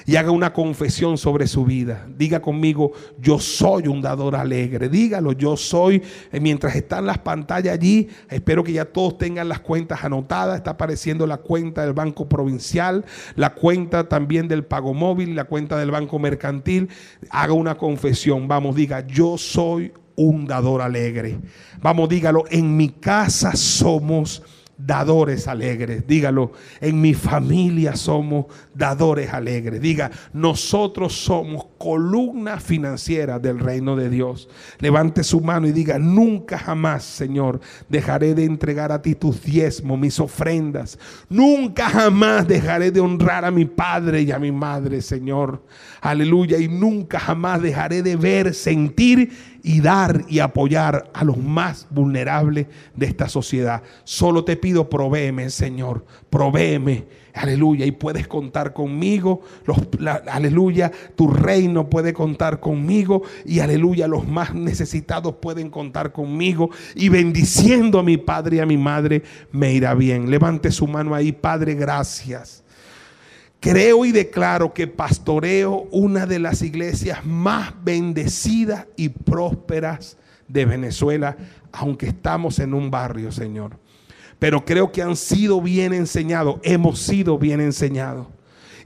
y 0.07 0.15
haga 0.15 0.31
una 0.31 0.53
confesión 0.53 1.19
sobre 1.19 1.49
su 1.49 1.65
vida. 1.65 2.07
Diga 2.17 2.41
conmigo, 2.41 2.93
yo 3.19 3.41
soy 3.41 3.89
un 3.89 4.01
dador 4.01 4.37
alegre. 4.37 4.89
Dígalo, 4.89 5.33
yo 5.33 5.57
soy. 5.57 6.01
Eh, 6.31 6.39
mientras 6.39 6.77
están 6.77 7.07
las 7.07 7.19
pantallas 7.19 7.75
allí, 7.75 8.09
espero 8.31 8.63
que 8.63 8.73
ya 8.73 8.85
todos 8.85 9.19
tengan 9.19 9.49
las 9.49 9.61
cuentas 9.61 10.05
anotadas. 10.05 10.59
Está 10.59 10.73
apareciendo 10.73 11.27
la 11.27 11.39
cuenta 11.39 11.83
del 11.83 11.93
Banco 11.93 12.29
Provincial, 12.29 13.05
la 13.35 13.55
cuenta 13.55 14.09
también 14.09 14.47
del 14.47 14.65
Pago 14.65 14.95
Móvil, 14.95 15.35
la 15.35 15.45
cuenta 15.45 15.77
del 15.77 15.91
Banco 15.91 16.21
Mercantil. 16.21 16.89
Haga 17.31 17.55
una 17.55 17.77
confesión. 17.77 18.47
Vamos, 18.47 18.77
diga, 18.77 19.05
yo 19.09 19.37
soy 19.37 19.93
un 20.15 20.47
dador 20.47 20.83
alegre. 20.83 21.41
Vamos, 21.83 22.09
dígalo, 22.09 22.45
en 22.49 22.77
mi 22.77 22.91
casa 22.91 23.57
somos 23.57 24.43
dadores 24.79 25.49
alegres. 25.49 26.07
Dígalo, 26.07 26.53
en 26.81 27.01
mi 27.01 27.15
familia 27.15 27.97
somos 27.97 28.47
dadores 28.75 29.33
alegres. 29.33 29.81
Diga, 29.81 30.11
nosotros 30.33 31.15
somos 31.15 31.67
columna 31.79 32.61
financiera 32.61 33.39
del 33.39 33.59
reino 33.59 33.97
de 33.97 34.11
Dios. 34.11 34.49
Levante 34.79 35.25
su 35.25 35.41
mano 35.41 35.67
y 35.67 35.73
diga, 35.73 35.99
nunca 35.99 36.59
jamás, 36.59 37.05
Señor, 37.05 37.61
dejaré 37.89 38.35
de 38.35 38.45
entregar 38.45 38.93
a 38.93 39.01
ti 39.01 39.15
tus 39.15 39.43
diezmos, 39.43 39.99
mis 39.99 40.21
ofrendas. 40.21 40.99
Nunca 41.29 41.89
jamás 41.89 42.47
dejaré 42.47 42.91
de 42.91 43.01
honrar 43.01 43.45
a 43.45 43.51
mi 43.51 43.65
padre 43.65 44.23
y 44.23 44.33
a 44.33 44.39
mi 44.39 44.53
madre, 44.53 45.01
Señor. 45.01 45.63
Aleluya. 46.01 46.59
Y 46.59 46.69
nunca 46.69 47.19
jamás 47.19 47.63
dejaré 47.63 48.03
de 48.03 48.17
ver, 48.17 48.55
sentir 48.55 49.56
y 49.67 49.81
dar 49.81 50.25
y 50.29 50.39
apoyar 50.39 51.11
a 51.13 51.25
los 51.25 51.39
más 51.39 51.89
vulnerables 51.91 52.69
de 52.95 53.07
esta 53.07 53.29
sociedad. 53.29 53.83
Solo 54.05 54.45
te 54.45 54.57
pido, 54.57 54.89
provéeme, 54.89 55.51
Señor, 55.51 56.07
provéeme. 56.31 57.05
Aleluya, 57.35 57.85
y 57.85 57.91
puedes 57.91 58.29
contar 58.29 58.73
conmigo. 58.73 59.41
aleluya, 60.31 60.93
tu 61.17 61.27
reino 61.27 61.91
puede 61.91 62.13
contar 62.13 62.61
conmigo. 62.61 63.23
Y 63.45 63.59
aleluya, 63.59 64.07
los 64.07 64.29
más 64.29 64.55
necesitados 64.55 65.35
pueden 65.35 65.69
contar 65.69 66.13
conmigo. 66.13 66.71
Y 66.95 67.09
bendiciendo 67.09 67.99
a 67.99 68.05
mi 68.05 68.19
padre 68.19 68.59
y 68.59 68.61
a 68.61 68.67
mi 68.67 68.77
madre, 68.77 69.25
me 69.51 69.73
irá 69.73 69.95
bien. 69.95 70.31
Levante 70.31 70.71
su 70.71 70.87
mano 70.87 71.13
ahí, 71.13 71.33
Padre, 71.33 71.75
gracias. 71.75 72.63
Creo 73.69 74.05
y 74.05 74.13
declaro 74.13 74.73
que 74.73 74.87
pastoreo 74.87 75.89
una 75.91 76.25
de 76.25 76.39
las 76.39 76.63
iglesias 76.63 77.27
más 77.27 77.75
bendecidas 77.83 78.87
y 78.95 79.09
prósperas 79.09 80.17
de 80.47 80.65
Venezuela, 80.65 81.37
aunque 81.73 82.07
estamos 82.07 82.61
en 82.61 82.75
un 82.75 82.93
barrio, 82.93 83.33
Señor. 83.33 83.77
Pero 84.39 84.65
creo 84.65 84.93
que 84.93 85.03
han 85.03 85.17
sido 85.17 85.61
bien 85.61 85.93
enseñados, 85.93 86.61
hemos 86.63 87.01
sido 87.01 87.39
bien 87.39 87.61
enseñados 87.61 88.29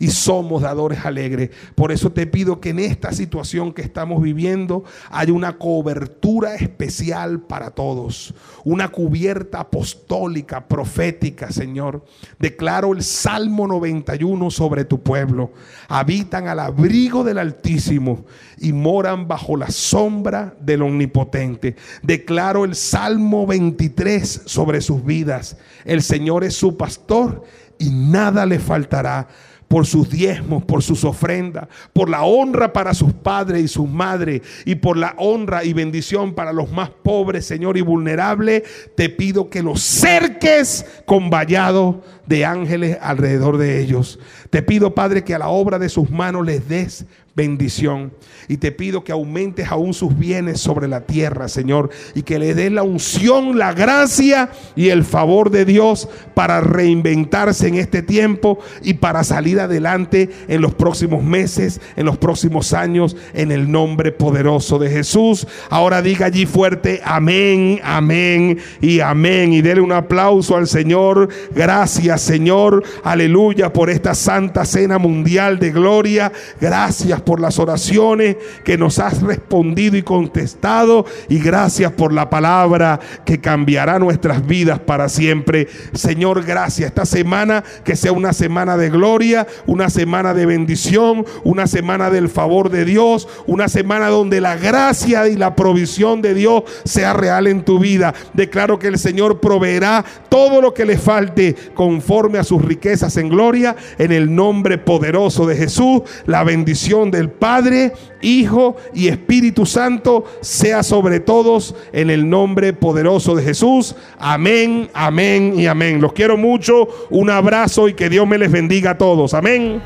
y 0.00 0.08
somos 0.08 0.62
dadores 0.62 1.04
alegres. 1.04 1.50
Por 1.76 1.92
eso 1.92 2.10
te 2.10 2.26
pido 2.26 2.58
que 2.58 2.70
en 2.70 2.80
esta 2.80 3.12
situación 3.12 3.72
que 3.72 3.82
estamos 3.82 4.22
viviendo 4.22 4.82
haya 5.10 5.32
una 5.34 5.58
cobertura 5.58 6.54
especial 6.54 7.40
para 7.40 7.70
todos, 7.70 8.34
una 8.64 8.88
cubierta 8.88 9.60
apostólica, 9.60 10.66
profética, 10.66 11.52
Señor. 11.52 12.02
Declaro 12.38 12.94
el 12.94 13.02
Salmo 13.02 13.66
91 13.68 14.50
sobre 14.50 14.86
tu 14.86 15.02
pueblo. 15.02 15.52
Habitan 15.86 16.48
al 16.48 16.60
abrigo 16.60 17.22
del 17.22 17.36
Altísimo 17.36 18.24
y 18.58 18.72
moran 18.72 19.28
bajo 19.28 19.54
la 19.54 19.70
sombra 19.70 20.56
del 20.60 20.80
Omnipotente. 20.80 21.76
Declaro 22.02 22.64
el 22.64 22.74
Salmo 22.74 23.46
23 23.46 24.42
sobre 24.46 24.80
sus 24.80 25.04
vidas. 25.04 25.58
El 25.84 26.00
Señor 26.00 26.42
es 26.42 26.54
su 26.54 26.78
pastor 26.78 27.44
y 27.78 27.90
nada 27.90 28.46
le 28.46 28.58
faltará 28.58 29.28
por 29.70 29.86
sus 29.86 30.10
diezmos, 30.10 30.64
por 30.64 30.82
sus 30.82 31.04
ofrendas, 31.04 31.68
por 31.92 32.10
la 32.10 32.24
honra 32.24 32.72
para 32.72 32.92
sus 32.92 33.12
padres 33.12 33.62
y 33.62 33.68
sus 33.68 33.88
madres 33.88 34.42
y 34.64 34.74
por 34.74 34.96
la 34.96 35.14
honra 35.16 35.62
y 35.62 35.72
bendición 35.72 36.34
para 36.34 36.52
los 36.52 36.72
más 36.72 36.90
pobres, 36.90 37.46
Señor, 37.46 37.78
y 37.78 37.80
vulnerables, 37.80 38.64
te 38.96 39.08
pido 39.08 39.48
que 39.48 39.62
los 39.62 39.80
cerques 39.80 40.84
con 41.06 41.30
vallado 41.30 42.02
de 42.30 42.44
ángeles 42.44 42.96
alrededor 43.02 43.58
de 43.58 43.80
ellos. 43.80 44.20
Te 44.50 44.62
pido, 44.62 44.94
Padre, 44.94 45.24
que 45.24 45.34
a 45.34 45.38
la 45.38 45.48
obra 45.48 45.80
de 45.80 45.88
sus 45.88 46.10
manos 46.10 46.46
les 46.46 46.66
des 46.68 47.04
bendición. 47.34 48.12
Y 48.48 48.56
te 48.56 48.72
pido 48.72 49.04
que 49.04 49.12
aumentes 49.12 49.68
aún 49.68 49.94
sus 49.94 50.18
bienes 50.18 50.60
sobre 50.60 50.88
la 50.88 51.02
tierra, 51.02 51.48
Señor, 51.48 51.90
y 52.14 52.22
que 52.22 52.38
le 52.38 52.54
des 52.54 52.72
la 52.72 52.82
unción, 52.82 53.56
la 53.56 53.72
gracia 53.72 54.50
y 54.74 54.88
el 54.88 55.04
favor 55.04 55.50
de 55.50 55.64
Dios 55.64 56.08
para 56.34 56.60
reinventarse 56.60 57.68
en 57.68 57.76
este 57.76 58.02
tiempo 58.02 58.58
y 58.82 58.94
para 58.94 59.22
salir 59.22 59.60
adelante 59.60 60.30
en 60.48 60.60
los 60.60 60.74
próximos 60.74 61.22
meses, 61.22 61.80
en 61.96 62.06
los 62.06 62.18
próximos 62.18 62.72
años, 62.72 63.16
en 63.34 63.52
el 63.52 63.70
nombre 63.70 64.10
poderoso 64.10 64.78
de 64.78 64.90
Jesús. 64.90 65.46
Ahora 65.68 66.02
diga 66.02 66.26
allí 66.26 66.44
fuerte, 66.46 67.00
amén, 67.04 67.80
amén 67.84 68.58
y 68.80 69.00
amén. 69.00 69.52
Y 69.52 69.62
dele 69.62 69.80
un 69.80 69.92
aplauso 69.92 70.56
al 70.56 70.66
Señor. 70.66 71.28
Gracias, 71.54 72.19
Señor. 72.20 72.82
Aleluya 73.02 73.72
por 73.72 73.90
esta 73.90 74.14
santa 74.14 74.64
cena 74.64 74.98
mundial 74.98 75.58
de 75.58 75.70
gloria. 75.70 76.32
Gracias 76.60 77.20
por 77.20 77.40
las 77.40 77.58
oraciones 77.58 78.36
que 78.64 78.78
nos 78.78 78.98
has 78.98 79.22
respondido 79.22 79.96
y 79.96 80.02
contestado. 80.02 81.04
Y 81.28 81.38
gracias 81.38 81.92
por 81.92 82.12
la 82.12 82.30
palabra 82.30 83.00
que 83.24 83.40
cambiará 83.40 83.98
nuestras 83.98 84.46
vidas 84.46 84.78
para 84.78 85.08
siempre. 85.08 85.68
Señor, 85.92 86.44
gracias. 86.44 86.88
Esta 86.88 87.04
semana 87.04 87.64
que 87.84 87.96
sea 87.96 88.12
una 88.12 88.32
semana 88.32 88.76
de 88.76 88.90
gloria, 88.90 89.46
una 89.66 89.90
semana 89.90 90.34
de 90.34 90.46
bendición, 90.46 91.24
una 91.44 91.66
semana 91.66 92.10
del 92.10 92.28
favor 92.28 92.70
de 92.70 92.84
Dios, 92.84 93.28
una 93.46 93.68
semana 93.68 94.08
donde 94.08 94.40
la 94.40 94.56
gracia 94.56 95.28
y 95.28 95.36
la 95.36 95.56
provisión 95.56 96.22
de 96.22 96.34
Dios 96.34 96.64
sea 96.84 97.12
real 97.12 97.46
en 97.46 97.64
tu 97.64 97.78
vida. 97.78 98.14
Declaro 98.34 98.78
que 98.78 98.88
el 98.88 98.98
Señor 98.98 99.40
proveerá 99.40 100.04
todo 100.28 100.60
lo 100.60 100.74
que 100.74 100.84
le 100.84 100.98
falte 100.98 101.56
conforme 102.00 102.38
a 102.38 102.44
sus 102.44 102.64
riquezas 102.64 103.18
en 103.18 103.28
gloria, 103.28 103.76
en 103.98 104.10
el 104.10 104.34
nombre 104.34 104.78
poderoso 104.78 105.46
de 105.46 105.54
Jesús, 105.54 106.00
la 106.24 106.44
bendición 106.44 107.10
del 107.10 107.28
Padre, 107.28 107.92
Hijo 108.22 108.76
y 108.94 109.08
Espíritu 109.08 109.66
Santo 109.66 110.24
sea 110.40 110.82
sobre 110.82 111.20
todos 111.20 111.74
en 111.92 112.08
el 112.08 112.30
nombre 112.30 112.72
poderoso 112.72 113.34
de 113.34 113.42
Jesús. 113.42 113.94
Amén, 114.18 114.88
amén 114.94 115.52
y 115.58 115.66
amén. 115.66 116.00
Los 116.00 116.14
quiero 116.14 116.38
mucho, 116.38 116.88
un 117.10 117.28
abrazo 117.28 117.86
y 117.86 117.92
que 117.92 118.08
Dios 118.08 118.26
me 118.26 118.38
les 118.38 118.50
bendiga 118.50 118.92
a 118.92 118.98
todos. 118.98 119.34
Amén. 119.34 119.82